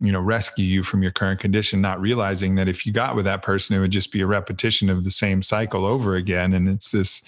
you 0.01 0.11
know 0.11 0.21
rescue 0.21 0.65
you 0.65 0.83
from 0.83 1.03
your 1.03 1.13
current 1.13 1.41
condition 1.41 1.81
not 1.81 2.01
realizing 2.01 2.55
that 2.55 2.69
if 2.69 2.87
you 2.87 2.93
got 2.93 3.15
with 3.15 3.25
that 3.27 3.43
person 3.43 3.77
it 3.77 3.81
would 3.81 3.91
just 3.91 4.13
be 4.13 4.21
a 4.21 4.27
repetition 4.27 4.89
of 4.89 5.05
the 5.05 5.11
same 5.11 5.43
cycle 5.43 5.85
over 5.85 6.15
again. 6.15 6.53
And 6.53 6.69
it's 6.69 6.91
this 6.91 7.25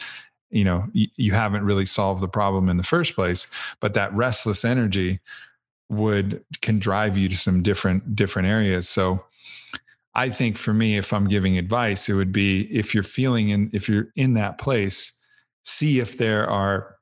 you 0.50 0.64
know 0.64 0.86
you, 0.92 1.08
you 1.16 1.32
haven't 1.32 1.64
really 1.64 1.86
solved 1.86 2.22
the 2.22 2.28
problem 2.28 2.68
in 2.68 2.76
the 2.76 2.82
first 2.82 3.14
place 3.14 3.46
but 3.80 3.94
that 3.94 4.12
restless 4.14 4.64
energy 4.64 5.20
would 5.88 6.44
can 6.62 6.78
drive 6.78 7.16
you 7.16 7.28
to 7.28 7.36
some 7.36 7.62
different 7.62 8.16
different 8.16 8.48
areas. 8.48 8.88
So 8.88 9.24
i 10.14 10.28
think 10.28 10.56
for 10.56 10.74
me 10.74 10.98
if 10.98 11.12
i'm 11.12 11.26
giving 11.26 11.56
advice 11.56 12.08
it 12.08 12.14
would 12.14 12.32
be 12.32 12.62
if 12.74 12.92
you're 12.92 13.02
feeling 13.02 13.48
in 13.48 13.70
if 13.72 13.88
you're 13.88 14.08
in 14.14 14.34
that 14.34 14.58
place 14.58 15.18
see 15.64 16.00
if 16.00 16.18
there 16.18 16.48
are 16.48 16.96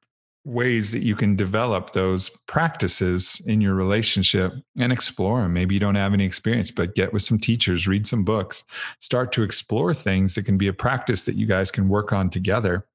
ways 0.44 0.92
that 0.92 1.02
you 1.02 1.14
can 1.14 1.36
develop 1.36 1.92
those 1.92 2.30
practices 2.46 3.42
in 3.46 3.60
your 3.60 3.74
relationship 3.74 4.54
and 4.78 4.92
explore 4.92 5.42
them. 5.42 5.52
Maybe 5.52 5.74
you 5.74 5.80
don't 5.80 5.96
have 5.96 6.14
any 6.14 6.24
experience, 6.24 6.70
but 6.70 6.94
get 6.94 7.12
with 7.12 7.22
some 7.22 7.38
teachers, 7.38 7.86
read 7.86 8.06
some 8.06 8.24
books, 8.24 8.64
start 9.00 9.32
to 9.32 9.42
explore 9.42 9.92
things 9.92 10.34
that 10.34 10.46
can 10.46 10.56
be 10.56 10.68
a 10.68 10.72
practice 10.72 11.24
that 11.24 11.36
you 11.36 11.46
guys 11.46 11.70
can 11.70 11.88
work 11.88 12.12
on 12.12 12.30
together 12.30 12.86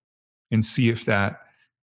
and 0.51 0.65
see 0.65 0.89
if 0.89 1.05
that 1.05 1.41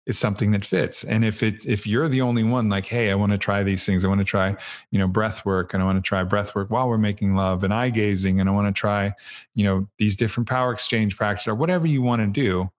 is 0.08 0.18
something 0.18 0.52
that 0.52 0.66
fits. 0.66 1.04
And 1.04 1.24
if 1.24 1.44
it 1.44 1.64
if 1.66 1.86
you're 1.86 2.10
the 2.10 2.22
only 2.22 2.44
one 2.44 2.70
like, 2.70 2.88
hey, 2.88 3.12
I 3.12 3.16
want 3.16 3.34
to 3.34 3.38
try 3.38 3.62
these 3.62 3.86
things. 3.86 4.04
I 4.04 4.08
want 4.08 4.20
to 4.20 4.26
try, 4.26 4.56
you 4.90 4.98
know, 4.98 5.08
breath 5.08 5.46
work 5.46 5.74
and 5.74 5.84
I 5.84 5.86
want 5.86 5.98
to 5.98 6.08
try 6.08 6.24
breath 6.24 6.56
work 6.56 6.72
while 6.72 6.90
we're 6.90 6.98
making 6.98 7.36
love 7.36 7.64
and 7.64 7.72
eye 7.72 7.92
gazing 7.92 8.40
and 8.40 8.50
I 8.50 8.52
want 8.52 8.68
to 8.68 8.80
try, 8.80 9.14
you 9.54 9.64
know, 9.64 9.88
these 10.00 10.16
different 10.16 10.50
power 10.50 10.72
exchange 10.72 11.18
practices 11.18 11.50
or 11.50 11.56
whatever 11.56 11.86
you 11.86 12.02
want 12.02 12.22
to 12.22 12.28
do. 12.28 12.72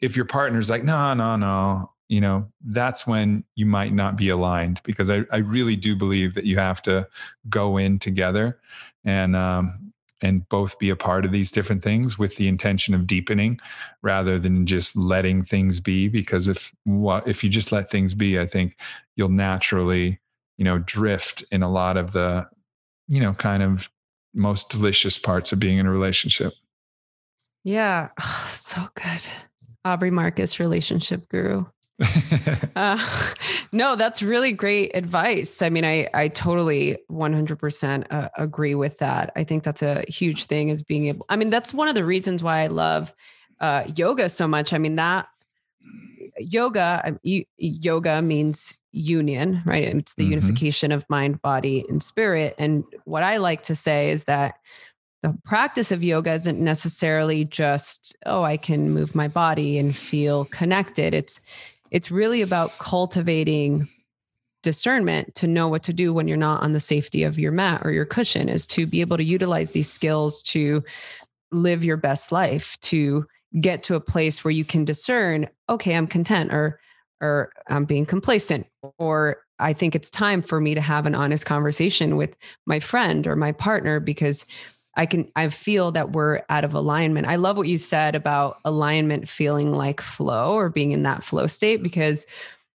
If 0.00 0.16
your 0.16 0.26
partner's 0.26 0.68
like, 0.68 0.84
no, 0.84 1.14
no, 1.14 1.36
no, 1.36 1.93
you 2.08 2.20
know, 2.20 2.48
that's 2.64 3.06
when 3.06 3.44
you 3.54 3.66
might 3.66 3.92
not 3.92 4.16
be 4.16 4.28
aligned 4.28 4.80
because 4.84 5.10
I, 5.10 5.24
I 5.32 5.38
really 5.38 5.76
do 5.76 5.96
believe 5.96 6.34
that 6.34 6.44
you 6.44 6.58
have 6.58 6.82
to 6.82 7.08
go 7.48 7.76
in 7.76 7.98
together 7.98 8.60
and 9.04 9.34
um, 9.34 9.92
and 10.20 10.48
both 10.48 10.78
be 10.78 10.90
a 10.90 10.96
part 10.96 11.24
of 11.24 11.32
these 11.32 11.50
different 11.50 11.82
things 11.82 12.18
with 12.18 12.36
the 12.36 12.48
intention 12.48 12.94
of 12.94 13.06
deepening 13.06 13.58
rather 14.02 14.38
than 14.38 14.66
just 14.66 14.96
letting 14.96 15.44
things 15.44 15.80
be 15.80 16.08
because 16.08 16.48
if 16.48 16.74
what 16.84 17.26
if 17.26 17.42
you 17.42 17.50
just 17.50 17.72
let 17.72 17.90
things 17.90 18.14
be 18.14 18.38
i 18.38 18.46
think 18.46 18.78
you'll 19.16 19.28
naturally 19.28 20.20
you 20.56 20.64
know 20.64 20.78
drift 20.78 21.44
in 21.50 21.62
a 21.62 21.70
lot 21.70 21.96
of 21.96 22.12
the 22.12 22.46
you 23.08 23.20
know 23.20 23.34
kind 23.34 23.62
of 23.62 23.90
most 24.34 24.70
delicious 24.70 25.18
parts 25.18 25.52
of 25.52 25.60
being 25.60 25.78
in 25.78 25.86
a 25.86 25.90
relationship. 25.90 26.52
Yeah. 27.62 28.08
Oh, 28.20 28.48
so 28.52 28.88
good. 28.94 29.26
Aubrey 29.84 30.10
marcus 30.10 30.58
relationship 30.58 31.28
guru 31.28 31.64
uh, 32.76 32.98
no, 33.72 33.94
that's 33.96 34.22
really 34.22 34.52
great 34.52 34.90
advice. 34.94 35.62
I 35.62 35.70
mean, 35.70 35.84
I 35.84 36.08
I 36.12 36.28
totally 36.28 36.98
100% 37.10 38.06
uh, 38.10 38.28
agree 38.36 38.74
with 38.74 38.98
that. 38.98 39.32
I 39.36 39.44
think 39.44 39.62
that's 39.62 39.82
a 39.82 40.04
huge 40.08 40.46
thing 40.46 40.70
is 40.70 40.82
being 40.82 41.06
able. 41.06 41.24
I 41.28 41.36
mean, 41.36 41.50
that's 41.50 41.72
one 41.72 41.88
of 41.88 41.94
the 41.94 42.04
reasons 42.04 42.42
why 42.42 42.60
I 42.60 42.66
love 42.66 43.14
uh, 43.60 43.84
yoga 43.94 44.28
so 44.28 44.48
much. 44.48 44.72
I 44.72 44.78
mean, 44.78 44.96
that 44.96 45.28
yoga 46.38 47.18
yoga 47.22 48.22
means 48.22 48.74
union, 48.90 49.62
right? 49.64 49.84
It's 49.84 50.14
the 50.14 50.24
mm-hmm. 50.24 50.32
unification 50.32 50.92
of 50.92 51.08
mind, 51.08 51.42
body, 51.42 51.84
and 51.88 52.02
spirit. 52.02 52.54
And 52.58 52.84
what 53.04 53.22
I 53.22 53.36
like 53.36 53.62
to 53.64 53.74
say 53.74 54.10
is 54.10 54.24
that 54.24 54.56
the 55.22 55.36
practice 55.42 55.90
of 55.90 56.04
yoga 56.04 56.34
isn't 56.34 56.60
necessarily 56.60 57.46
just 57.46 58.14
oh 58.26 58.42
i 58.42 58.58
can 58.58 58.90
move 58.90 59.14
my 59.14 59.26
body 59.26 59.78
and 59.78 59.96
feel 59.96 60.44
connected 60.46 61.14
it's 61.14 61.40
it's 61.94 62.10
really 62.10 62.42
about 62.42 62.76
cultivating 62.78 63.86
discernment 64.64 65.32
to 65.36 65.46
know 65.46 65.68
what 65.68 65.84
to 65.84 65.92
do 65.92 66.12
when 66.12 66.26
you're 66.26 66.36
not 66.36 66.60
on 66.60 66.72
the 66.72 66.80
safety 66.80 67.22
of 67.22 67.38
your 67.38 67.52
mat 67.52 67.82
or 67.84 67.92
your 67.92 68.04
cushion 68.04 68.48
is 68.48 68.66
to 68.66 68.84
be 68.84 69.00
able 69.00 69.16
to 69.16 69.22
utilize 69.22 69.70
these 69.70 69.88
skills 69.88 70.42
to 70.42 70.82
live 71.52 71.84
your 71.84 71.96
best 71.96 72.32
life 72.32 72.76
to 72.80 73.24
get 73.60 73.84
to 73.84 73.94
a 73.94 74.00
place 74.00 74.42
where 74.42 74.50
you 74.50 74.64
can 74.64 74.84
discern 74.84 75.48
okay 75.68 75.94
i'm 75.94 76.08
content 76.08 76.52
or 76.52 76.80
or 77.20 77.52
i'm 77.68 77.84
being 77.84 78.04
complacent 78.04 78.66
or 78.98 79.36
i 79.60 79.72
think 79.72 79.94
it's 79.94 80.10
time 80.10 80.42
for 80.42 80.60
me 80.60 80.74
to 80.74 80.80
have 80.80 81.06
an 81.06 81.14
honest 81.14 81.46
conversation 81.46 82.16
with 82.16 82.34
my 82.66 82.80
friend 82.80 83.24
or 83.28 83.36
my 83.36 83.52
partner 83.52 84.00
because 84.00 84.46
I 84.96 85.06
can 85.06 85.30
I 85.36 85.48
feel 85.48 85.92
that 85.92 86.12
we're 86.12 86.42
out 86.48 86.64
of 86.64 86.74
alignment. 86.74 87.26
I 87.26 87.36
love 87.36 87.56
what 87.56 87.68
you 87.68 87.78
said 87.78 88.14
about 88.14 88.58
alignment 88.64 89.28
feeling 89.28 89.72
like 89.72 90.00
flow 90.00 90.54
or 90.54 90.68
being 90.68 90.92
in 90.92 91.02
that 91.02 91.24
flow 91.24 91.46
state 91.46 91.82
because 91.82 92.26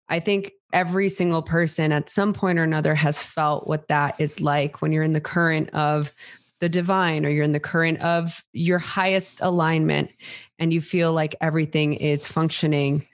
I 0.10 0.20
think 0.20 0.52
every 0.74 1.10
single 1.10 1.42
person 1.42 1.92
at 1.92 2.10
some 2.10 2.34
point 2.34 2.60
or 2.60 2.64
another 2.64 2.96
has 2.96 3.22
felt 3.22 3.68
what 3.68 3.88
that 3.88 4.16
is 4.20 4.42
like 4.42 4.82
when 4.82 4.92
you're 4.92 5.04
in 5.04 5.14
the 5.14 5.22
current 5.22 5.70
of 5.72 6.14
the 6.60 6.70
divine 6.70 7.26
or 7.26 7.30
you're 7.30 7.44
in 7.44 7.52
the 7.52 7.60
current 7.60 8.02
of 8.02 8.44
your 8.52 8.80
highest 8.80 9.40
alignment 9.42 10.12
and 10.60 10.74
you 10.74 10.82
feel 10.82 11.14
like 11.14 11.36
everything 11.40 11.94
is 11.94 12.28
functioning 12.28 13.06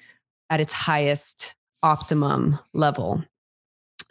at 0.50 0.62
its 0.62 0.74
highest 0.74 1.54
optimum 1.84 2.58
level 2.74 3.24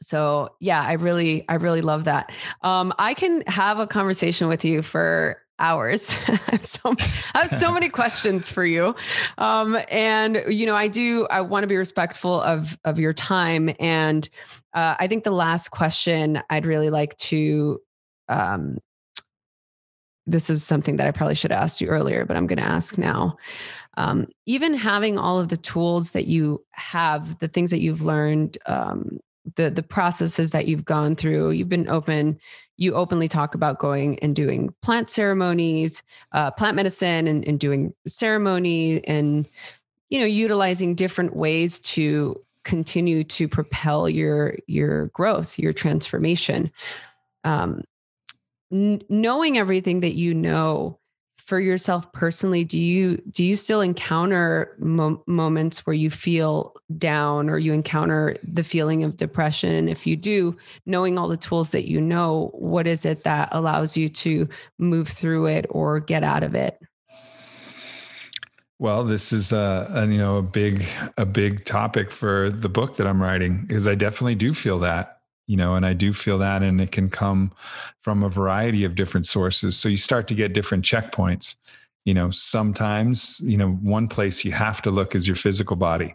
so 0.03 0.49
yeah 0.61 0.83
i 0.83 0.93
really 0.93 1.49
i 1.49 1.55
really 1.55 1.83
love 1.83 2.05
that. 2.05 2.31
Um, 2.63 2.93
i 2.99 3.15
can 3.15 3.43
have 3.47 3.79
a 3.79 3.87
conversation 3.87 4.49
with 4.49 4.65
you 4.65 4.83
for 4.83 5.39
hours. 5.59 6.17
So 6.61 6.95
i 7.35 7.41
have 7.41 7.51
so 7.51 7.73
many 7.73 7.89
questions 7.89 8.51
for 8.51 8.65
you. 8.65 8.95
Um, 9.39 9.79
and 9.91 10.43
you 10.49 10.67
know 10.67 10.77
i 10.77 10.87
do 10.89 11.27
i 11.31 11.41
want 11.41 11.63
to 11.63 11.67
be 11.67 11.77
respectful 11.77 12.41
of 12.43 12.79
of 12.85 12.99
your 12.99 13.13
time 13.13 13.71
and 13.81 14.29
uh, 14.75 14.97
i 14.99 15.07
think 15.07 15.25
the 15.25 15.31
last 15.31 15.71
question 15.71 16.41
i'd 16.51 16.67
really 16.67 16.91
like 16.91 17.17
to 17.19 17.81
um, 18.29 18.79
this 20.27 20.51
is 20.51 20.65
something 20.65 20.97
that 20.99 21.07
i 21.07 21.11
probably 21.11 21.35
should 21.35 21.53
have 21.53 21.63
asked 21.63 21.81
you 21.81 21.89
earlier 21.89 22.25
but 22.27 22.37
i'm 22.37 22.47
going 22.47 22.59
to 22.59 22.65
ask 22.65 22.99
now. 22.99 23.37
Um, 23.99 24.29
even 24.47 24.73
having 24.73 25.19
all 25.19 25.39
of 25.39 25.49
the 25.49 25.57
tools 25.59 26.13
that 26.13 26.27
you 26.27 26.65
have 26.71 27.39
the 27.41 27.49
things 27.49 27.71
that 27.71 27.81
you've 27.81 28.03
learned 28.03 28.57
um, 28.65 29.21
the 29.57 29.71
the 29.71 29.83
processes 29.83 30.51
that 30.53 30.67
you've 30.67 30.85
gone 30.85 31.17
through 31.17 31.51
you've 31.51 31.69
been 31.69 31.89
open 31.89 32.39
you 32.77 32.95
openly 32.95 33.29
talk 33.29 33.55
about 33.55 33.79
going 33.79 34.19
and 34.21 34.37
doing 34.37 34.73
plant 34.83 35.11
ceremonies 35.11 36.03
uh, 36.33 36.51
plant 36.51 36.77
medicine 36.77 37.27
and, 37.27 37.47
and 37.47 37.59
doing 37.59 37.93
ceremony 38.07 39.05
and 39.07 39.49
you 40.11 40.19
know 40.19 40.27
utilizing 40.27 40.95
different 40.95 41.35
ways 41.35 41.81
to 41.81 42.41
continue 42.65 43.25
to 43.25 43.49
propel 43.49 44.09
your 44.09 44.57
your 44.67 45.07
growth 45.07 45.59
your 45.59 45.73
transformation. 45.73 46.71
Um, 47.45 47.83
n- 48.71 49.03
knowing 49.09 49.59
everything 49.59 50.01
that 50.01 50.15
you 50.15 50.35
know 50.35 50.99
for 51.53 51.61
yourself 51.61 52.11
personally 52.13 52.65
do 52.65 52.79
you 52.79 53.19
do 53.31 53.45
you 53.45 53.57
still 53.57 53.83
encounter 53.83 54.75
mo- 54.79 55.23
moments 55.27 55.85
where 55.85 55.93
you 55.93 56.09
feel 56.09 56.75
down 56.97 57.51
or 57.51 57.59
you 57.59 57.75
encounter 57.75 58.39
the 58.43 58.65
feeling 58.65 59.05
of 59.05 59.19
depression? 59.19 59.75
And 59.75 59.91
if 59.91 60.07
you 60.07 60.17
do 60.17 60.57
knowing 60.87 61.19
all 61.19 61.29
the 61.29 61.37
tools 61.37 61.71
that 61.73 61.87
you 61.87 62.01
know 62.01 62.49
what 62.55 62.87
is 62.87 63.05
it 63.05 63.25
that 63.25 63.51
allows 63.53 63.99
you 63.99 64.09
to 64.09 64.49
move 64.79 65.09
through 65.09 65.45
it 65.45 65.67
or 65.69 66.01
get 66.01 66.25
out 66.25 66.43
of 66.43 66.55
it? 66.55 66.81
Well 68.79 69.05
this 69.05 69.31
is 69.31 69.53
a, 69.53 69.89
a 69.91 70.07
you 70.07 70.17
know 70.17 70.39
a 70.39 70.43
big 70.43 70.87
a 71.19 71.27
big 71.27 71.67
topic 71.67 72.11
for 72.11 72.49
the 72.49 72.71
book 72.71 72.97
that 72.97 73.07
i'm 73.07 73.21
writing 73.21 73.67
because 73.69 73.87
i 73.87 73.95
definitely 73.95 74.37
do 74.37 74.55
feel 74.55 74.79
that 74.79 75.19
you 75.53 75.59
know 75.59 75.75
and 75.77 75.85
i 75.85 75.93
do 75.93 76.13
feel 76.13 76.39
that 76.39 76.63
and 76.63 76.81
it 76.81 76.91
can 76.91 77.09
come 77.09 77.53
from 78.03 78.23
a 78.23 78.29
variety 78.29 78.85
of 78.85 78.95
different 78.95 79.27
sources. 79.27 79.79
So 79.79 79.89
you 79.89 79.97
start 79.97 80.29
to 80.29 80.35
get 80.35 80.53
different 80.53 80.85
checkpoints. 80.85 81.57
You 82.05 82.15
know 82.15 82.31
sometimes 82.31 83.41
you 83.45 83.57
know 83.57 83.73
one 83.75 84.09
place 84.09 84.45
you 84.45 84.53
have 84.53 84.83
to 84.83 84.91
look 84.91 85.15
is 85.15 85.27
your 85.29 85.37
physical 85.37 85.77
body 85.77 86.15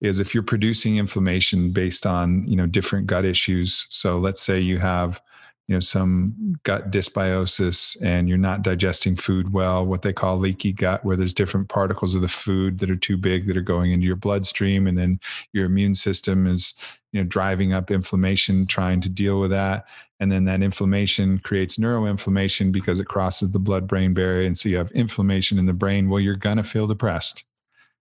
is 0.00 0.20
if 0.20 0.34
you're 0.34 0.42
producing 0.42 0.98
inflammation 0.98 1.70
based 1.72 2.04
on 2.04 2.44
you 2.44 2.56
know 2.56 2.66
different 2.66 3.06
gut 3.06 3.24
issues. 3.24 3.86
So 3.90 4.18
let's 4.18 4.42
say 4.42 4.60
you 4.60 4.78
have 4.78 5.20
you 5.66 5.74
know 5.74 5.80
some 5.80 6.56
gut 6.62 6.90
dysbiosis 6.90 7.96
and 8.04 8.28
you're 8.28 8.36
not 8.36 8.62
digesting 8.62 9.16
food 9.16 9.52
well 9.52 9.84
what 9.84 10.02
they 10.02 10.12
call 10.12 10.36
leaky 10.36 10.72
gut 10.72 11.04
where 11.04 11.16
there's 11.16 11.32
different 11.32 11.68
particles 11.68 12.14
of 12.14 12.22
the 12.22 12.28
food 12.28 12.78
that 12.78 12.90
are 12.90 12.96
too 12.96 13.16
big 13.16 13.46
that 13.46 13.56
are 13.56 13.62
going 13.62 13.90
into 13.90 14.06
your 14.06 14.16
bloodstream 14.16 14.86
and 14.86 14.98
then 14.98 15.18
your 15.52 15.64
immune 15.64 15.94
system 15.94 16.46
is 16.46 16.78
you 17.14 17.22
know 17.22 17.26
driving 17.26 17.72
up 17.72 17.90
inflammation 17.90 18.66
trying 18.66 19.00
to 19.00 19.08
deal 19.08 19.40
with 19.40 19.50
that. 19.50 19.86
And 20.20 20.30
then 20.30 20.44
that 20.44 20.62
inflammation 20.62 21.38
creates 21.38 21.76
neuroinflammation 21.76 22.72
because 22.72 23.00
it 23.00 23.06
crosses 23.06 23.52
the 23.52 23.58
blood 23.58 23.86
brain 23.86 24.14
barrier 24.14 24.46
and 24.46 24.58
so 24.58 24.68
you 24.68 24.76
have 24.76 24.90
inflammation 24.90 25.58
in 25.58 25.66
the 25.66 25.72
brain. 25.72 26.10
Well 26.10 26.20
you're 26.20 26.36
going 26.36 26.56
to 26.56 26.64
feel 26.64 26.86
depressed. 26.86 27.44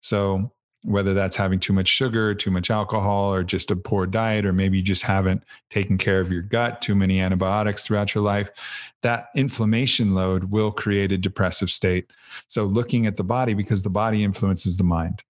So 0.02 0.52
whether 0.84 1.14
that's 1.14 1.36
having 1.36 1.60
too 1.60 1.74
much 1.74 1.90
sugar, 1.90 2.34
too 2.34 2.52
much 2.52 2.72
alcohol, 2.72 3.34
or 3.34 3.44
just 3.44 3.70
a 3.70 3.76
poor 3.76 4.06
diet, 4.06 4.46
or 4.46 4.54
maybe 4.54 4.78
you 4.78 4.84
just 4.84 5.04
haven't 5.04 5.44
taken 5.70 5.98
care 5.98 6.22
of 6.22 6.32
your 6.32 6.42
gut, 6.42 6.82
too 6.82 6.96
many 6.96 7.20
antibiotics 7.20 7.84
throughout 7.84 8.16
your 8.16 8.24
life, 8.24 8.50
that 9.02 9.28
inflammation 9.36 10.16
load 10.16 10.46
will 10.46 10.72
create 10.72 11.12
a 11.12 11.18
depressive 11.18 11.70
state. 11.70 12.10
So, 12.48 12.66
looking 12.66 13.06
at 13.08 13.18
the 13.18 13.24
body, 13.24 13.54
because 13.54 13.82
the 13.82 13.90
body 13.90 14.24
influences 14.24 14.78
the 14.78 14.84
mind. 14.84 15.24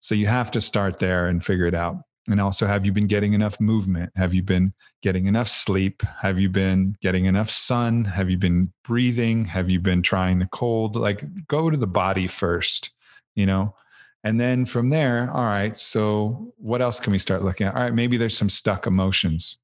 So, 0.00 0.14
you 0.14 0.26
have 0.26 0.50
to 0.52 0.60
start 0.60 0.98
there 0.98 1.28
and 1.28 1.44
figure 1.44 1.66
it 1.66 1.74
out. 1.74 2.02
And 2.28 2.40
also, 2.40 2.66
have 2.66 2.84
you 2.84 2.92
been 2.92 3.06
getting 3.06 3.32
enough 3.32 3.58
movement? 3.60 4.12
Have 4.16 4.34
you 4.34 4.42
been 4.42 4.74
getting 5.00 5.26
enough 5.26 5.48
sleep? 5.48 6.02
Have 6.20 6.38
you 6.38 6.50
been 6.50 6.96
getting 7.00 7.24
enough 7.24 7.48
sun? 7.48 8.04
Have 8.04 8.28
you 8.28 8.36
been 8.36 8.72
breathing? 8.84 9.46
Have 9.46 9.70
you 9.70 9.80
been 9.80 10.02
trying 10.02 10.38
the 10.38 10.48
cold? 10.48 10.94
Like, 10.94 11.46
go 11.46 11.70
to 11.70 11.76
the 11.76 11.86
body 11.86 12.26
first, 12.26 12.92
you 13.34 13.46
know? 13.46 13.74
And 14.24 14.40
then 14.40 14.66
from 14.66 14.90
there, 14.90 15.30
all 15.32 15.44
right, 15.44 15.76
so 15.78 16.52
what 16.56 16.82
else 16.82 16.98
can 17.00 17.12
we 17.12 17.18
start 17.18 17.44
looking 17.44 17.66
at? 17.66 17.74
All 17.74 17.82
right, 17.82 17.94
maybe 17.94 18.16
there's 18.16 18.36
some 18.36 18.48
stuck 18.48 18.86
emotions. 18.86 19.58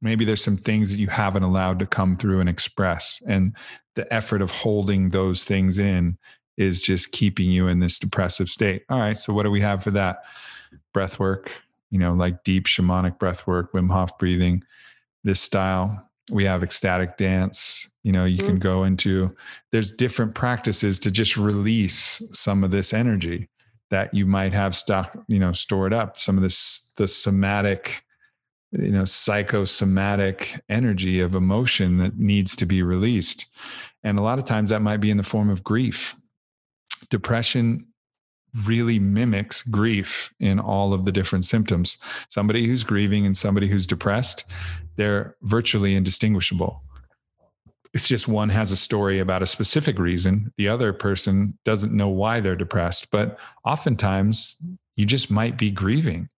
Maybe 0.00 0.24
there's 0.24 0.44
some 0.44 0.56
things 0.56 0.90
that 0.90 1.00
you 1.00 1.08
haven't 1.08 1.42
allowed 1.42 1.78
to 1.80 1.86
come 1.86 2.16
through 2.16 2.40
and 2.40 2.48
express. 2.48 3.22
And 3.26 3.56
the 3.94 4.12
effort 4.12 4.42
of 4.42 4.50
holding 4.50 5.10
those 5.10 5.42
things 5.42 5.78
in 5.78 6.18
is 6.56 6.82
just 6.82 7.12
keeping 7.12 7.50
you 7.50 7.66
in 7.66 7.80
this 7.80 7.98
depressive 7.98 8.48
state. 8.48 8.84
All 8.88 8.98
right, 8.98 9.18
so 9.18 9.32
what 9.32 9.42
do 9.42 9.50
we 9.50 9.60
have 9.60 9.82
for 9.82 9.90
that? 9.92 10.22
Breath 10.92 11.18
work, 11.18 11.50
you 11.90 11.98
know, 11.98 12.14
like 12.14 12.44
deep 12.44 12.66
shamanic 12.66 13.18
breath 13.18 13.46
work, 13.46 13.72
Wim 13.72 13.90
Hof 13.90 14.16
breathing, 14.18 14.62
this 15.24 15.40
style. 15.40 16.08
We 16.30 16.44
have 16.44 16.62
ecstatic 16.62 17.16
dance. 17.16 17.94
You 18.02 18.12
know, 18.12 18.24
you 18.24 18.38
mm-hmm. 18.38 18.46
can 18.46 18.58
go 18.58 18.84
into, 18.84 19.34
there's 19.72 19.92
different 19.92 20.34
practices 20.34 21.00
to 21.00 21.10
just 21.10 21.36
release 21.36 22.22
some 22.32 22.62
of 22.62 22.70
this 22.70 22.94
energy 22.94 23.48
that 23.90 24.12
you 24.12 24.26
might 24.26 24.52
have 24.52 24.74
stuck, 24.74 25.16
you 25.28 25.38
know, 25.38 25.52
stored 25.52 25.92
up. 25.92 26.18
Some 26.18 26.36
of 26.36 26.42
this, 26.42 26.92
the 26.96 27.06
somatic, 27.06 28.02
you 28.72 28.90
know, 28.90 29.04
psychosomatic 29.04 30.60
energy 30.68 31.20
of 31.20 31.34
emotion 31.34 31.98
that 31.98 32.18
needs 32.18 32.56
to 32.56 32.66
be 32.66 32.82
released. 32.82 33.46
And 34.02 34.18
a 34.18 34.22
lot 34.22 34.38
of 34.38 34.44
times 34.44 34.70
that 34.70 34.82
might 34.82 34.98
be 34.98 35.10
in 35.10 35.16
the 35.16 35.22
form 35.22 35.50
of 35.50 35.62
grief. 35.62 36.16
Depression 37.10 37.86
really 38.64 38.98
mimics 38.98 39.62
grief 39.62 40.32
in 40.40 40.58
all 40.58 40.92
of 40.92 41.04
the 41.04 41.12
different 41.12 41.44
symptoms. 41.44 41.98
Somebody 42.28 42.66
who's 42.66 42.84
grieving 42.84 43.26
and 43.26 43.36
somebody 43.36 43.68
who's 43.68 43.86
depressed, 43.86 44.44
they're 44.96 45.36
virtually 45.42 45.94
indistinguishable. 45.94 46.82
It's 47.96 48.08
just 48.08 48.28
one 48.28 48.50
has 48.50 48.72
a 48.72 48.76
story 48.76 49.20
about 49.20 49.42
a 49.42 49.46
specific 49.46 49.98
reason. 49.98 50.52
The 50.58 50.68
other 50.68 50.92
person 50.92 51.56
doesn't 51.64 51.96
know 51.96 52.10
why 52.10 52.40
they're 52.40 52.54
depressed, 52.54 53.10
but 53.10 53.38
oftentimes 53.64 54.60
you 54.96 55.06
just 55.06 55.30
might 55.30 55.56
be 55.56 55.70
grieving. 55.70 56.28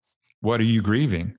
What 0.41 0.61
are 0.61 0.65
you 0.65 0.81
grieving? 0.81 1.37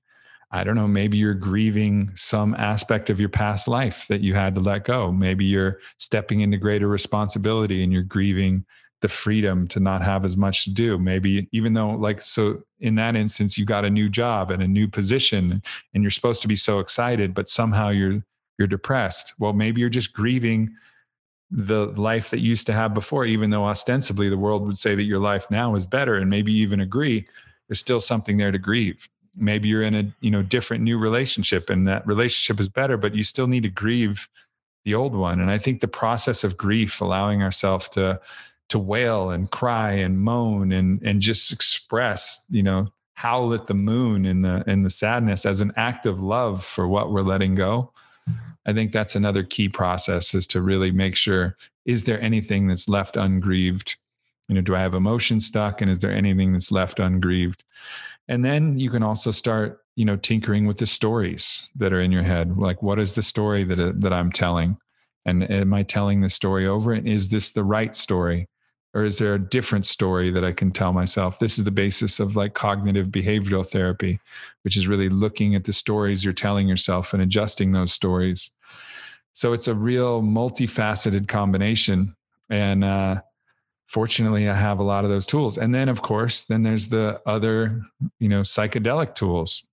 I 0.50 0.62
don't 0.62 0.76
know, 0.76 0.86
maybe 0.86 1.16
you're 1.16 1.32
grieving 1.32 2.10
some 2.16 2.54
aspect 2.56 3.08
of 3.08 3.18
your 3.18 3.30
past 3.30 3.66
life 3.66 4.08
that 4.08 4.20
you 4.20 4.34
had 4.34 4.54
to 4.56 4.60
let 4.60 4.84
go. 4.84 5.10
Maybe 5.10 5.46
you're 5.46 5.80
stepping 5.98 6.42
into 6.42 6.58
greater 6.58 6.86
responsibility 6.86 7.82
and 7.82 7.90
you're 7.90 8.02
grieving 8.02 8.66
the 9.00 9.08
freedom 9.08 9.66
to 9.68 9.80
not 9.80 10.02
have 10.02 10.26
as 10.26 10.36
much 10.36 10.64
to 10.64 10.70
do. 10.70 10.98
Maybe 10.98 11.48
even 11.52 11.72
though, 11.72 11.92
like, 11.92 12.20
so 12.20 12.62
in 12.78 12.96
that 12.96 13.16
instance, 13.16 13.56
you 13.56 13.64
got 13.64 13.86
a 13.86 13.90
new 13.90 14.10
job 14.10 14.50
and 14.50 14.62
a 14.62 14.68
new 14.68 14.86
position 14.86 15.62
and 15.94 16.02
you're 16.02 16.10
supposed 16.10 16.42
to 16.42 16.48
be 16.48 16.56
so 16.56 16.78
excited, 16.78 17.32
but 17.32 17.48
somehow 17.48 17.88
you're 17.88 18.22
you're 18.60 18.68
depressed. 18.68 19.32
Well, 19.38 19.54
maybe 19.54 19.80
you're 19.80 19.88
just 19.88 20.12
grieving 20.12 20.76
the 21.50 21.86
life 21.86 22.30
that 22.30 22.40
you 22.40 22.50
used 22.50 22.66
to 22.66 22.74
have 22.74 22.92
before, 22.92 23.24
even 23.24 23.48
though 23.48 23.64
ostensibly 23.64 24.28
the 24.28 24.38
world 24.38 24.66
would 24.66 24.76
say 24.76 24.94
that 24.94 25.04
your 25.04 25.18
life 25.18 25.50
now 25.50 25.74
is 25.74 25.86
better, 25.86 26.14
and 26.14 26.28
maybe 26.28 26.52
you 26.52 26.62
even 26.62 26.78
agree, 26.78 27.26
there's 27.66 27.80
still 27.80 28.00
something 28.00 28.36
there 28.36 28.52
to 28.52 28.58
grieve. 28.58 29.08
Maybe 29.34 29.68
you're 29.68 29.82
in 29.82 29.94
a 29.94 30.12
you 30.20 30.30
know 30.30 30.42
different 30.42 30.84
new 30.84 30.98
relationship 30.98 31.70
and 31.70 31.88
that 31.88 32.06
relationship 32.06 32.60
is 32.60 32.68
better, 32.68 32.98
but 32.98 33.14
you 33.14 33.22
still 33.22 33.46
need 33.46 33.62
to 33.62 33.70
grieve 33.70 34.28
the 34.84 34.94
old 34.94 35.14
one. 35.14 35.40
And 35.40 35.50
I 35.50 35.56
think 35.56 35.80
the 35.80 35.88
process 35.88 36.44
of 36.44 36.58
grief, 36.58 37.00
allowing 37.00 37.42
ourselves 37.42 37.88
to 37.90 38.20
to 38.68 38.78
wail 38.78 39.30
and 39.30 39.50
cry 39.50 39.92
and 39.92 40.20
moan 40.20 40.70
and 40.70 41.00
and 41.02 41.22
just 41.22 41.50
express, 41.50 42.46
you 42.50 42.62
know, 42.62 42.88
howl 43.14 43.54
at 43.54 43.68
the 43.68 43.74
moon 43.74 44.26
in 44.26 44.42
the 44.42 44.62
in 44.66 44.82
the 44.82 44.90
sadness 44.90 45.46
as 45.46 45.60
an 45.62 45.72
act 45.76 46.04
of 46.06 46.22
love 46.22 46.62
for 46.62 46.86
what 46.86 47.10
we're 47.10 47.22
letting 47.22 47.54
go. 47.54 47.92
I 48.66 48.72
think 48.72 48.92
that's 48.92 49.14
another 49.14 49.42
key 49.42 49.68
process 49.68 50.34
is 50.34 50.46
to 50.48 50.60
really 50.60 50.90
make 50.90 51.16
sure 51.16 51.56
is 51.86 52.04
there 52.04 52.20
anything 52.20 52.68
that's 52.68 52.88
left 52.88 53.16
ungrieved? 53.16 53.96
You 54.48 54.54
know, 54.56 54.60
do 54.60 54.74
I 54.74 54.80
have 54.80 54.94
emotion 54.94 55.40
stuck 55.40 55.80
and 55.80 55.90
is 55.90 56.00
there 56.00 56.12
anything 56.12 56.52
that's 56.52 56.70
left 56.70 56.98
ungrieved? 57.00 57.64
And 58.28 58.44
then 58.44 58.78
you 58.78 58.90
can 58.90 59.02
also 59.02 59.30
start, 59.30 59.80
you 59.96 60.04
know, 60.04 60.16
tinkering 60.16 60.66
with 60.66 60.78
the 60.78 60.86
stories 60.86 61.70
that 61.76 61.92
are 61.92 62.00
in 62.00 62.12
your 62.12 62.22
head. 62.22 62.58
Like 62.58 62.82
what 62.82 62.98
is 62.98 63.14
the 63.14 63.22
story 63.22 63.64
that 63.64 64.00
that 64.00 64.12
I'm 64.12 64.30
telling? 64.30 64.76
And 65.24 65.50
am 65.50 65.72
I 65.74 65.82
telling 65.82 66.20
the 66.20 66.30
story 66.30 66.66
over 66.66 66.92
and 66.92 67.06
is 67.08 67.28
this 67.28 67.52
the 67.52 67.64
right 67.64 67.94
story? 67.94 68.46
Or 68.92 69.04
is 69.04 69.18
there 69.18 69.34
a 69.34 69.38
different 69.38 69.86
story 69.86 70.30
that 70.30 70.44
i 70.44 70.52
can 70.52 70.70
tell 70.70 70.92
myself? 70.92 71.38
This 71.38 71.58
is 71.58 71.64
the 71.64 71.70
basis 71.70 72.20
of 72.20 72.36
like 72.36 72.54
cognitive 72.54 73.08
behavioral 73.08 73.66
therapy 73.66 74.20
which 74.62 74.76
is 74.76 74.88
really 74.88 75.08
looking 75.08 75.54
at 75.54 75.64
the 75.64 75.72
stories 75.72 76.24
you're 76.24 76.34
telling 76.34 76.68
yourself 76.68 77.12
and 77.12 77.22
adjusting 77.22 77.72
those 77.72 77.92
stories. 77.92 78.50
So 79.32 79.52
it's 79.52 79.68
a 79.68 79.74
real 79.74 80.22
multifaceted 80.22 81.28
combination 81.28 82.14
and 82.48 82.84
uh, 82.84 83.20
fortunately 83.86 84.48
i 84.48 84.54
have 84.54 84.78
a 84.78 84.84
lot 84.84 85.04
of 85.04 85.10
those 85.10 85.26
tools. 85.26 85.58
And 85.58 85.74
then 85.74 85.88
of 85.88 86.02
course 86.02 86.44
then 86.44 86.62
there's 86.62 86.88
the 86.88 87.20
other 87.26 87.82
you 88.18 88.28
know 88.28 88.42
psychedelic 88.42 89.14
tools 89.14 89.66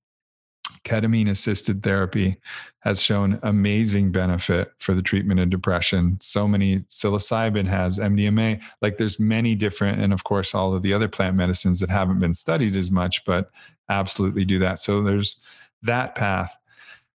ketamine 0.88 1.30
assisted 1.30 1.84
therapy 1.84 2.38
has 2.80 3.02
shown 3.02 3.40
amazing 3.44 4.12
benefit 4.12 4.72
for 4.80 4.94
the 4.94 5.02
treatment 5.02 5.40
of 5.40 5.50
depression. 5.50 6.18
So 6.22 6.48
many 6.48 6.80
psilocybin 6.80 7.68
has 7.68 8.00
MDMA, 8.00 8.64
like 8.82 8.98
there's 8.98 9.20
many 9.20 9.56
different, 9.56 10.00
and 10.00 10.14
of 10.14 10.24
course, 10.24 10.56
all 10.56 10.74
of 10.74 10.84
the 10.84 10.94
other 10.94 11.08
plant 11.08 11.36
medicines 11.36 11.80
that 11.82 11.90
haven't 11.90 12.20
been 12.20 12.34
studied 12.34 12.76
as 12.76 12.90
much, 12.90 13.26
but 13.26 13.52
absolutely 13.90 14.46
do 14.46 14.60
that. 14.60 14.80
So 14.80 15.02
there's 15.02 15.42
that 15.82 16.16
path. 16.16 16.58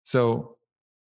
So 0.04 0.56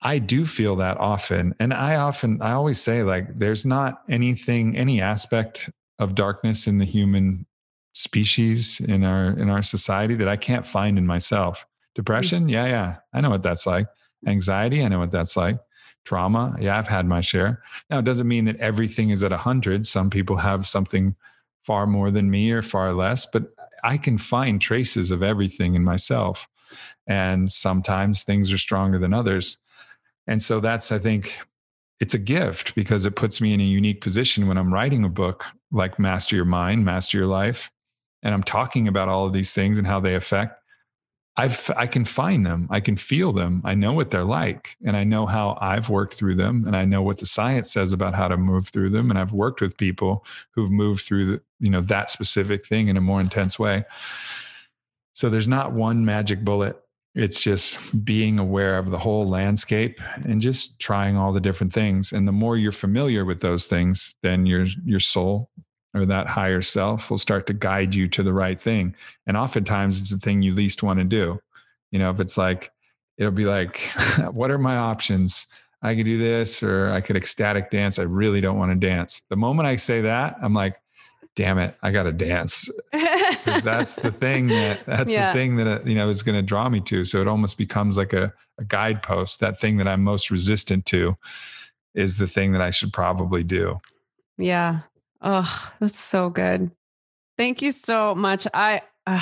I 0.01 0.19
do 0.19 0.47
feel 0.47 0.77
that 0.77 0.99
often. 0.99 1.55
And 1.59 1.75
I 1.75 1.97
often, 1.97 2.41
I 2.41 2.53
always 2.53 2.81
say, 2.81 3.03
like, 3.03 3.39
there's 3.39 3.65
not 3.65 4.03
anything, 4.09 4.77
any 4.77 5.01
aspect 5.01 5.71
of 5.99 6.15
darkness 6.15 6.67
in 6.67 6.79
the 6.79 6.85
human 6.85 7.47
species 7.95 8.81
in 8.81 9.05
our 9.05 9.29
in 9.31 9.49
our 9.49 9.62
society 9.62 10.15
that 10.15 10.29
I 10.29 10.37
can't 10.37 10.67
find 10.67 10.99
in 10.99 11.07
myself. 11.07 11.65
Depression? 11.95 12.45
Mm-hmm. 12.45 12.51
Yeah, 12.51 12.66
yeah. 12.66 12.97
I 13.12 13.20
know 13.20 13.30
what 13.30 13.42
that's 13.42 13.66
like. 13.66 13.86
Anxiety? 14.26 14.84
I 14.84 14.88
know 14.88 14.99
what 14.99 15.12
that's 15.12 15.36
like. 15.36 15.59
Trauma? 16.05 16.57
Yeah, 16.61 16.78
I've 16.78 16.88
had 16.88 17.07
my 17.07 17.20
share. 17.20 17.62
Now, 17.90 17.99
it 17.99 18.05
doesn't 18.05 18.28
mean 18.28 18.45
that 18.45 18.57
everything 18.57 19.11
is 19.11 19.22
at 19.22 19.30
100. 19.30 19.86
Some 19.86 20.11
people 20.11 20.36
have 20.36 20.66
something 20.66 21.14
far 21.62 21.86
more 21.86 22.11
than 22.11 22.30
me 22.30 22.51
or 22.53 22.62
far 22.62 22.92
less, 22.92 23.26
but 23.26 23.45
I 23.82 23.97
can 23.97 24.18
find 24.18 24.61
traces 24.61 25.11
of 25.11 25.22
everything 25.22 25.74
in 25.74 25.82
myself. 25.82 26.47
And 27.07 27.51
sometimes 27.51 28.22
things 28.22 28.53
are 28.53 28.59
stronger 28.59 28.99
than 28.99 29.14
others. 29.14 29.59
And 30.26 30.42
so 30.42 30.61
that's, 30.61 30.92
I 30.92 30.99
think, 30.99 31.38
it's 32.01 32.14
a 32.14 32.18
gift 32.18 32.74
because 32.74 33.07
it 33.07 33.16
puts 33.16 33.40
me 33.40 33.55
in 33.55 33.61
a 33.61 33.64
unique 33.64 34.01
position 34.01 34.49
when 34.49 34.59
I'm 34.59 34.74
writing 34.74 35.05
a 35.05 35.09
book 35.09 35.45
like 35.70 35.99
Master 35.99 36.36
Your 36.36 36.45
Mind, 36.45 36.84
Master 36.84 37.18
Your 37.18 37.26
Life, 37.26 37.70
and 38.22 38.34
I'm 38.34 38.42
talking 38.42 38.88
about 38.88 39.09
all 39.09 39.26
of 39.26 39.32
these 39.32 39.53
things 39.53 39.78
and 39.78 39.86
how 39.86 40.01
they 40.01 40.14
affect 40.14 40.61
I've, 41.37 41.70
I 41.76 41.89
can 41.89 42.05
find 42.05 42.47
them. 42.47 42.68
I 42.70 42.78
can 42.78 42.97
feel 42.97 43.32
them. 43.32 43.61
I 43.64 43.74
know 43.74 43.93
what 43.93 44.12
they're 44.12 44.24
like. 44.24 44.76
And 44.85 44.97
I 44.97 45.03
know 45.03 45.26
how 45.26 45.59
I've 45.61 45.91
worked 45.91 46.14
through 46.14 46.37
them. 46.37 46.64
And 46.64 46.76
I 46.76 46.85
know 46.85 47.03
what 47.03 47.18
the 47.18 47.26
science 47.26 47.72
says 47.72 47.93
about 47.93 48.14
how 48.14 48.28
to 48.28 48.37
move 48.37 48.68
through 48.68 48.91
them. 48.91 49.11
And 49.11 49.18
I've 49.18 49.32
worked 49.32 49.61
with 49.61 49.76
people 49.76 50.24
who've 50.53 50.70
moved 50.70 51.05
through 51.05 51.26
the, 51.26 51.43
you 51.59 51.70
know, 51.70 51.80
that 51.82 52.11
specific 52.11 52.64
thing 52.64 52.87
in 52.87 52.97
a 52.97 53.01
more 53.01 53.20
intense 53.20 53.59
way. 53.59 53.85
So 55.12 55.28
there's 55.28 55.49
not 55.49 55.72
one 55.72 56.05
magic 56.05 56.45
bullet. 56.45 56.80
It's 57.16 57.43
just 57.43 58.05
being 58.05 58.39
aware 58.39 58.78
of 58.78 58.91
the 58.91 58.99
whole 58.99 59.28
landscape 59.28 60.01
and 60.24 60.41
just 60.41 60.80
trying 60.80 61.16
all 61.16 61.32
the 61.32 61.41
different 61.41 61.72
things. 61.72 62.12
And 62.12 62.26
the 62.26 62.32
more 62.32 62.57
you're 62.57 62.72
familiar 62.72 63.24
with 63.24 63.41
those 63.41 63.66
things, 63.66 64.16
then 64.22 64.47
your 64.47 64.66
your 64.85 64.99
soul 64.99 65.49
or 65.95 66.05
that 66.07 66.26
higher 66.26 66.62
self 66.62 67.11
will 67.11 67.18
start 67.18 67.47
to 67.47 67.53
guide 67.53 67.95
you 67.95 68.09
to 68.09 68.22
the 68.22 68.32
right 68.32 68.61
thing. 68.61 68.95
And 69.26 69.36
oftentimes 69.36 70.01
it's 70.01 70.11
the 70.11 70.18
thing 70.18 70.42
you 70.42 70.53
least 70.53 70.82
want 70.82 70.99
to 70.99 71.05
do. 71.05 71.40
You 71.92 72.01
know, 72.01 72.11
if 72.11 72.20
it's 72.20 72.36
like, 72.36 72.72
it'll 73.16 73.32
be 73.32 73.47
like, 73.47 73.78
what 74.32 74.51
are 74.51 74.59
my 74.59 74.76
options? 74.76 75.61
I 75.82 75.95
could 75.95 76.07
do 76.07 76.18
this 76.18 76.62
or 76.62 76.90
I 76.90 77.01
could 77.01 77.16
ecstatic 77.16 77.70
dance. 77.70 77.99
I 77.99 78.05
really 78.05 78.40
don't 78.40 78.59
want 78.59 78.72
to 78.72 78.86
dance. 78.86 79.22
The 79.28 79.36
moment 79.36 79.68
I 79.68 79.76
say 79.76 80.01
that, 80.01 80.36
I'm 80.42 80.55
like, 80.55 80.74
damn 81.36 81.59
it, 81.59 81.76
I 81.82 81.92
got 81.92 82.05
to 82.05 82.12
dance. 82.12 82.70
that's 83.62 83.97
the 83.97 84.11
thing 84.11 84.49
that 84.49 84.84
that's 84.86 85.12
yeah. 85.12 85.32
the 85.32 85.38
thing 85.38 85.57
that 85.57 85.66
uh, 85.66 85.78
you 85.84 85.95
know 85.95 86.09
is 86.09 86.22
going 86.22 86.36
to 86.36 86.42
draw 86.42 86.68
me 86.68 86.80
to. 86.80 87.05
So 87.05 87.20
it 87.20 87.28
almost 87.28 87.59
becomes 87.59 87.97
like 87.97 88.12
a, 88.12 88.32
a 88.59 88.64
guidepost. 88.64 89.40
That 89.40 89.61
thing 89.61 89.76
that 89.76 89.88
I'm 89.88 90.03
most 90.03 90.30
resistant 90.30 90.86
to 90.86 91.16
is 91.95 92.18
the 92.18 92.26
thing 92.26 92.53
that 92.53 92.61
I 92.61 92.70
should 92.70 92.92
probably 92.92 93.42
do. 93.42 93.80
Yeah. 94.38 94.80
Oh, 95.25 95.70
that's 95.81 95.99
so 95.99 96.31
good. 96.31 96.70
Thank 97.39 97.62
you 97.62 97.72
so 97.72 98.14
much. 98.14 98.47
I 98.55 98.83
Uh, 99.07 99.20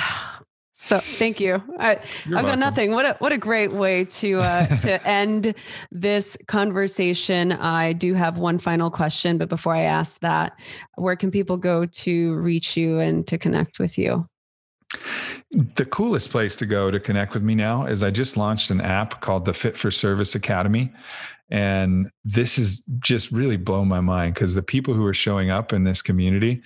so 0.75 0.99
thank 0.99 1.39
you. 1.39 1.63
I, 1.79 2.01
have 2.25 2.45
got 2.45 2.59
nothing. 2.59 2.91
What 2.91 3.07
a 3.07 3.15
what 3.21 3.33
a 3.33 3.39
great 3.39 3.73
way 3.73 4.05
to 4.07 4.41
uh, 4.41 4.67
to 4.79 5.07
end 5.07 5.55
this 5.93 6.37
conversation. 6.49 7.53
I 7.53 7.93
do 7.93 8.15
have 8.15 8.37
one 8.37 8.59
final 8.59 8.91
question, 8.91 9.39
but 9.39 9.49
before 9.49 9.75
I 9.77 9.83
ask 9.83 10.21
that, 10.21 10.59
where 10.97 11.15
can 11.15 11.31
people 11.31 11.57
go 11.57 11.87
to 11.87 12.35
reach 12.35 12.77
you 12.77 12.99
and 12.99 13.25
to 13.29 13.39
connect 13.39 13.79
with 13.79 13.97
you? 13.97 14.27
The 15.51 15.85
coolest 15.85 16.31
place 16.31 16.57
to 16.57 16.67
go 16.67 16.91
to 16.91 16.99
connect 16.99 17.35
with 17.35 17.43
me 17.43 17.55
now 17.55 17.85
is 17.87 18.03
I 18.03 18.11
just 18.11 18.37
launched 18.37 18.71
an 18.71 18.81
app 18.81 19.21
called 19.21 19.45
the 19.45 19.55
Fit 19.55 19.77
for 19.77 19.91
Service 19.91 20.35
Academy. 20.35 20.93
And 21.51 22.11
this 22.25 22.59
is 22.59 22.85
just 23.01 23.31
really 23.31 23.59
blown 23.59 23.87
my 23.87 24.01
mind 24.01 24.35
because 24.35 24.55
the 24.55 24.63
people 24.63 24.95
who 24.95 25.05
are 25.05 25.15
showing 25.15 25.51
up 25.51 25.73
in 25.73 25.85
this 25.85 26.01
community, 26.01 26.63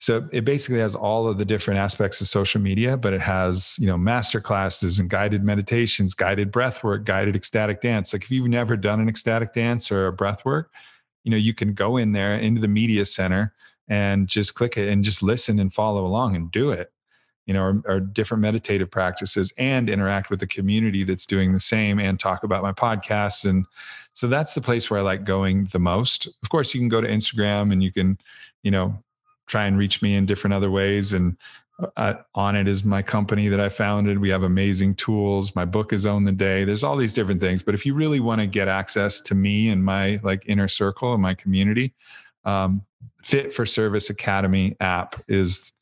so 0.00 0.28
it 0.30 0.44
basically 0.44 0.78
has 0.78 0.94
all 0.94 1.26
of 1.26 1.38
the 1.38 1.44
different 1.44 1.78
aspects 1.78 2.20
of 2.20 2.28
social 2.28 2.60
media, 2.60 2.96
but 2.96 3.12
it 3.12 3.20
has, 3.20 3.76
you 3.80 3.86
know, 3.88 3.98
master 3.98 4.40
classes 4.40 5.00
and 5.00 5.10
guided 5.10 5.42
meditations, 5.42 6.14
guided 6.14 6.52
breath 6.52 6.84
work, 6.84 7.04
guided 7.04 7.34
ecstatic 7.34 7.80
dance. 7.80 8.12
Like 8.12 8.22
if 8.22 8.30
you've 8.30 8.46
never 8.46 8.76
done 8.76 9.00
an 9.00 9.08
ecstatic 9.08 9.54
dance 9.54 9.90
or 9.90 10.06
a 10.06 10.12
breath 10.12 10.44
work, 10.44 10.72
you 11.24 11.32
know, 11.32 11.36
you 11.36 11.52
can 11.52 11.74
go 11.74 11.96
in 11.96 12.12
there 12.12 12.34
into 12.34 12.60
the 12.60 12.68
media 12.68 13.04
center 13.04 13.54
and 13.88 14.28
just 14.28 14.54
click 14.54 14.76
it 14.76 14.88
and 14.88 15.02
just 15.02 15.20
listen 15.22 15.58
and 15.58 15.72
follow 15.72 16.06
along 16.06 16.36
and 16.36 16.50
do 16.52 16.70
it 16.70 16.92
you 17.48 17.54
know, 17.54 17.62
or, 17.62 17.82
or, 17.86 17.98
different 17.98 18.42
meditative 18.42 18.90
practices 18.90 19.54
and 19.56 19.88
interact 19.88 20.28
with 20.28 20.38
the 20.38 20.46
community 20.46 21.02
that's 21.02 21.24
doing 21.24 21.54
the 21.54 21.58
same 21.58 21.98
and 21.98 22.20
talk 22.20 22.44
about 22.44 22.62
my 22.62 22.72
podcasts. 22.72 23.48
And 23.48 23.64
so 24.18 24.26
that's 24.26 24.52
the 24.52 24.60
place 24.60 24.90
where 24.90 24.98
I 24.98 25.02
like 25.04 25.22
going 25.22 25.66
the 25.66 25.78
most. 25.78 26.26
Of 26.42 26.48
course, 26.48 26.74
you 26.74 26.80
can 26.80 26.88
go 26.88 27.00
to 27.00 27.06
Instagram 27.06 27.72
and 27.72 27.84
you 27.84 27.92
can, 27.92 28.18
you 28.64 28.72
know, 28.72 29.00
try 29.46 29.66
and 29.66 29.78
reach 29.78 30.02
me 30.02 30.16
in 30.16 30.26
different 30.26 30.54
other 30.54 30.72
ways. 30.72 31.12
And 31.12 31.36
uh, 31.96 32.14
Onnit 32.36 32.66
is 32.66 32.82
my 32.82 33.00
company 33.00 33.46
that 33.46 33.60
I 33.60 33.68
founded. 33.68 34.18
We 34.18 34.30
have 34.30 34.42
amazing 34.42 34.96
tools. 34.96 35.54
My 35.54 35.64
book 35.64 35.92
is 35.92 36.04
Own 36.04 36.24
the 36.24 36.32
Day. 36.32 36.64
There's 36.64 36.82
all 36.82 36.96
these 36.96 37.14
different 37.14 37.40
things. 37.40 37.62
But 37.62 37.76
if 37.76 37.86
you 37.86 37.94
really 37.94 38.18
want 38.18 38.40
to 38.40 38.48
get 38.48 38.66
access 38.66 39.20
to 39.20 39.36
me 39.36 39.68
and 39.68 39.84
my 39.84 40.18
like 40.24 40.42
inner 40.48 40.66
circle 40.66 41.12
and 41.12 41.22
my 41.22 41.34
community, 41.34 41.94
um, 42.44 42.82
Fit 43.22 43.54
for 43.54 43.66
Service 43.66 44.10
Academy 44.10 44.76
app 44.80 45.14
is 45.28 45.74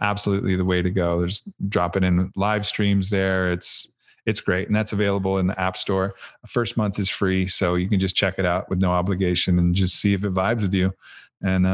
absolutely 0.00 0.56
the 0.56 0.64
way 0.64 0.82
to 0.82 0.90
go. 0.90 1.20
There's 1.20 1.48
dropping 1.68 2.02
in 2.02 2.32
live 2.34 2.66
streams 2.66 3.10
there. 3.10 3.52
It's 3.52 3.93
it's 4.26 4.40
great, 4.40 4.66
and 4.66 4.74
that's 4.74 4.92
available 4.92 5.38
in 5.38 5.46
the 5.46 5.58
App 5.60 5.76
Store. 5.76 6.14
First 6.46 6.76
month 6.76 6.98
is 6.98 7.10
free, 7.10 7.46
so 7.46 7.74
you 7.74 7.88
can 7.88 7.98
just 7.98 8.16
check 8.16 8.38
it 8.38 8.44
out 8.44 8.68
with 8.68 8.80
no 8.80 8.90
obligation 8.90 9.58
and 9.58 9.74
just 9.74 9.96
see 10.00 10.14
if 10.14 10.24
it 10.24 10.32
vibes 10.32 10.62
with 10.62 10.74
you. 10.74 10.94
And 11.42 11.64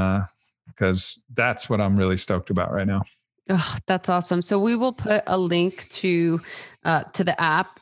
because 0.67 1.25
uh, 1.29 1.33
that's 1.35 1.71
what 1.71 1.81
I'm 1.81 1.97
really 1.97 2.17
stoked 2.17 2.51
about 2.51 2.73
right 2.73 2.87
now. 2.87 3.03
Oh, 3.49 3.77
that's 3.87 4.09
awesome. 4.09 4.43
So 4.43 4.59
we 4.59 4.77
will 4.77 4.93
put 4.93 5.25
a 5.27 5.37
link 5.37 5.89
to 5.91 6.41
uh, 6.85 7.03
to 7.05 7.25
the 7.25 7.41
app 7.41 7.80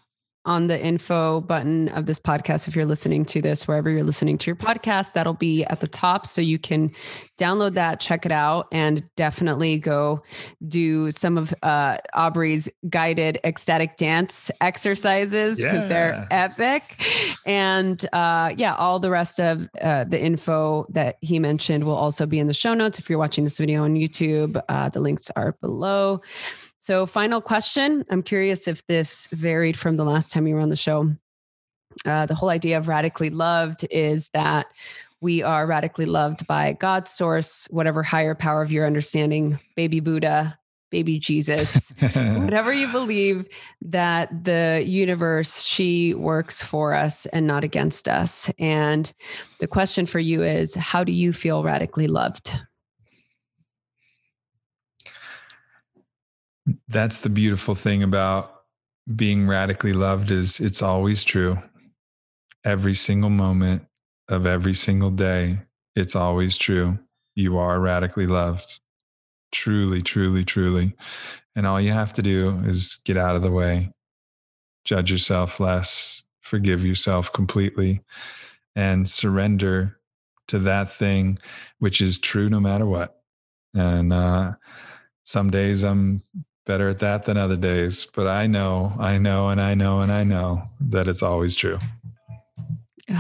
on 0.49 0.67
the 0.67 0.83
info 0.83 1.43
button 1.43 1.89
of 1.91 2.07
this 2.07 2.19
podcast. 2.19 2.67
If 2.67 2.75
you're 2.75 2.87
listening 2.87 3.27
to 3.27 3.43
this, 3.43 3.69
wherever 3.69 3.91
you're 3.91 4.03
listening 4.03 4.39
to 4.39 4.47
your 4.47 4.57
podcast, 4.57 5.13
that'll 5.13 5.35
be 5.35 5.63
at 5.65 5.81
the 5.81 5.87
top. 5.87 6.27
So 6.27 6.41
you 6.41 6.59
can 6.59 6.91
download 7.39 7.75
that, 7.75 8.01
check 8.01 8.25
it 8.25 8.33
out, 8.33 8.67
and 8.73 9.05
definitely 9.15 9.79
go 9.79 10.23
do 10.67 11.11
some 11.11 11.37
of 11.37 11.55
uh, 11.63 11.99
Aubrey's 12.15 12.67
guided 12.89 13.39
ecstatic 13.45 13.99
dance 13.99 14.51
exercises 14.63 15.59
because 15.59 15.83
yeah. 15.83 15.89
they're 15.89 16.27
epic. 16.31 16.83
And 17.45 18.03
uh, 18.15 18.55
yeah, 18.57 18.75
all 18.75 18.99
the 18.99 19.11
rest 19.11 19.39
of 19.39 19.69
uh, 19.83 20.05
the 20.05 20.21
info 20.21 20.87
that 20.89 21.19
he 21.21 21.39
mentioned 21.39 21.85
will 21.85 21.95
also 21.95 22.25
be 22.25 22.39
in 22.39 22.47
the 22.47 22.55
show 22.55 22.73
notes. 22.73 22.99
If 22.99 23.11
you're 23.11 23.19
watching 23.19 23.45
this 23.45 23.59
video 23.59 23.85
on 23.85 23.97
YouTube, 23.97 24.61
uh, 24.71 24.89
the 24.89 25.01
links 25.01 25.31
are 25.37 25.53
below. 25.61 26.23
So, 26.89 27.05
final 27.05 27.43
question. 27.43 28.03
I'm 28.09 28.23
curious 28.23 28.67
if 28.67 28.87
this 28.87 29.29
varied 29.31 29.77
from 29.77 29.97
the 29.97 30.07
last 30.07 30.33
time 30.33 30.47
you 30.47 30.55
were 30.55 30.63
on 30.63 30.71
the 30.71 30.75
show. 30.75 31.15
Uh, 32.07 32.25
the 32.25 32.35
whole 32.35 32.49
idea 32.49 32.79
of 32.79 32.89
radically 32.89 33.29
loved 33.29 33.87
is 33.91 34.31
that 34.31 34.69
we 35.21 35.43
are 35.43 35.67
radically 35.67 36.07
loved 36.07 36.47
by 36.47 36.73
God's 36.73 37.11
source, 37.11 37.69
whatever 37.71 38.03
higher 38.03 38.35
power 38.35 38.63
of 38.63 38.73
your 38.73 38.87
understanding, 38.87 39.59
baby 39.77 40.01
Buddha, 40.01 40.59
baby 40.91 41.19
Jesus, 41.19 41.93
whatever 42.15 42.73
you 42.73 42.91
believe, 42.91 43.51
that 43.83 44.45
the 44.45 44.83
universe, 44.87 45.65
she 45.65 46.15
works 46.15 46.63
for 46.63 46.95
us 46.95 47.27
and 47.27 47.47
not 47.47 47.65
against 47.65 48.09
us. 48.09 48.51
And 48.59 49.13
the 49.61 49.67
question 49.67 50.07
for 50.07 50.21
you 50.21 50.43
is 50.43 50.75
how 50.75 51.05
do 51.05 51.13
you 51.13 51.35
feel 51.35 51.63
radically 51.63 52.07
loved? 52.07 52.59
That's 56.89 57.21
the 57.21 57.29
beautiful 57.29 57.75
thing 57.75 58.03
about 58.03 58.55
being 59.15 59.47
radically 59.47 59.93
loved 59.93 60.31
is 60.31 60.61
it's 60.61 60.83
always 60.83 61.25
true. 61.25 61.59
Every 62.65 62.95
single 62.95 63.31
moment 63.31 63.87
of 64.29 64.47
every 64.47 64.75
single 64.75 65.11
day 65.11 65.59
it's 65.97 66.15
always 66.15 66.59
true. 66.59 66.99
You 67.35 67.59
are 67.59 67.81
radically 67.81 68.27
loved. 68.27 68.81
Truly 69.51 70.03
truly 70.03 70.45
truly. 70.45 70.95
And 71.57 71.67
all 71.67 71.81
you 71.81 71.93
have 71.93 72.13
to 72.15 72.23
do 72.23 72.63
is 72.65 73.01
get 73.05 73.17
out 73.17 73.37
of 73.37 73.43
the 73.43 73.51
way. 73.51 73.93
Judge 74.85 75.11
yourself 75.11 75.59
less. 75.59 76.23
Forgive 76.41 76.85
yourself 76.85 77.33
completely. 77.33 78.01
And 78.77 79.09
surrender 79.09 79.99
to 80.49 80.59
that 80.61 80.93
thing 80.93 81.39
which 81.79 82.01
is 82.01 82.19
true 82.19 82.49
no 82.49 82.61
matter 82.61 82.87
what. 82.87 83.21
And 83.75 84.13
uh, 84.13 84.53
some 85.29 85.51
days 85.51 85.85
i'm 85.85 86.23
better 86.69 86.87
at 86.89 87.01
that 87.01 87.25
than 87.25 87.37
other 87.37 87.57
days. 87.57 88.07
But 88.07 88.29
I 88.29 88.47
know, 88.47 88.93
I 89.01 89.19
know, 89.19 89.49
and 89.49 89.61
I 89.61 89.75
know, 89.75 90.01
and 90.03 90.13
I 90.13 90.23
know 90.23 90.63
that 90.81 91.09
it's 91.09 91.23
always 91.23 91.57
true. 91.57 91.79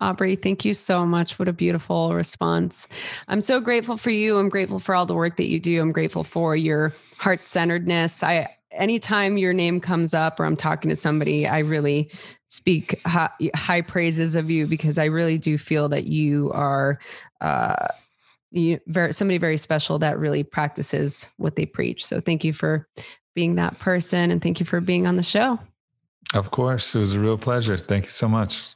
Aubrey, 0.00 0.36
thank 0.36 0.64
you 0.64 0.74
so 0.74 1.06
much. 1.06 1.38
What 1.38 1.48
a 1.48 1.52
beautiful 1.52 2.14
response. 2.14 2.88
I'm 3.28 3.40
so 3.40 3.60
grateful 3.60 3.96
for 3.96 4.10
you. 4.10 4.38
I'm 4.38 4.48
grateful 4.48 4.78
for 4.78 4.94
all 4.94 5.06
the 5.06 5.14
work 5.14 5.36
that 5.36 5.48
you 5.48 5.60
do. 5.60 5.80
I'm 5.80 5.92
grateful 5.92 6.24
for 6.24 6.56
your 6.56 6.94
heart 7.18 7.46
centeredness. 7.46 8.22
I, 8.22 8.48
anytime 8.72 9.38
your 9.38 9.54
name 9.54 9.80
comes 9.80 10.12
up 10.12 10.40
or 10.40 10.44
I'm 10.44 10.56
talking 10.56 10.88
to 10.90 10.96
somebody, 10.96 11.46
I 11.46 11.60
really 11.60 12.10
speak 12.48 13.00
high, 13.06 13.30
high 13.54 13.80
praises 13.80 14.36
of 14.36 14.50
you 14.50 14.66
because 14.66 14.98
I 14.98 15.06
really 15.06 15.38
do 15.38 15.56
feel 15.56 15.88
that 15.90 16.04
you 16.04 16.52
are, 16.52 16.98
uh, 17.40 17.86
you, 18.50 18.80
very, 18.86 19.12
somebody 19.12 19.38
very 19.38 19.56
special 19.56 19.98
that 19.98 20.18
really 20.18 20.42
practices 20.42 21.26
what 21.36 21.56
they 21.56 21.66
preach. 21.66 22.04
So 22.04 22.20
thank 22.20 22.44
you 22.44 22.52
for 22.52 22.88
being 23.34 23.56
that 23.56 23.78
person 23.78 24.30
and 24.30 24.40
thank 24.40 24.60
you 24.60 24.66
for 24.66 24.80
being 24.80 25.06
on 25.06 25.16
the 25.16 25.22
show. 25.22 25.58
Of 26.34 26.50
course. 26.50 26.94
It 26.94 26.98
was 26.98 27.14
a 27.14 27.20
real 27.20 27.38
pleasure. 27.38 27.76
Thank 27.76 28.04
you 28.04 28.10
so 28.10 28.28
much. 28.28 28.75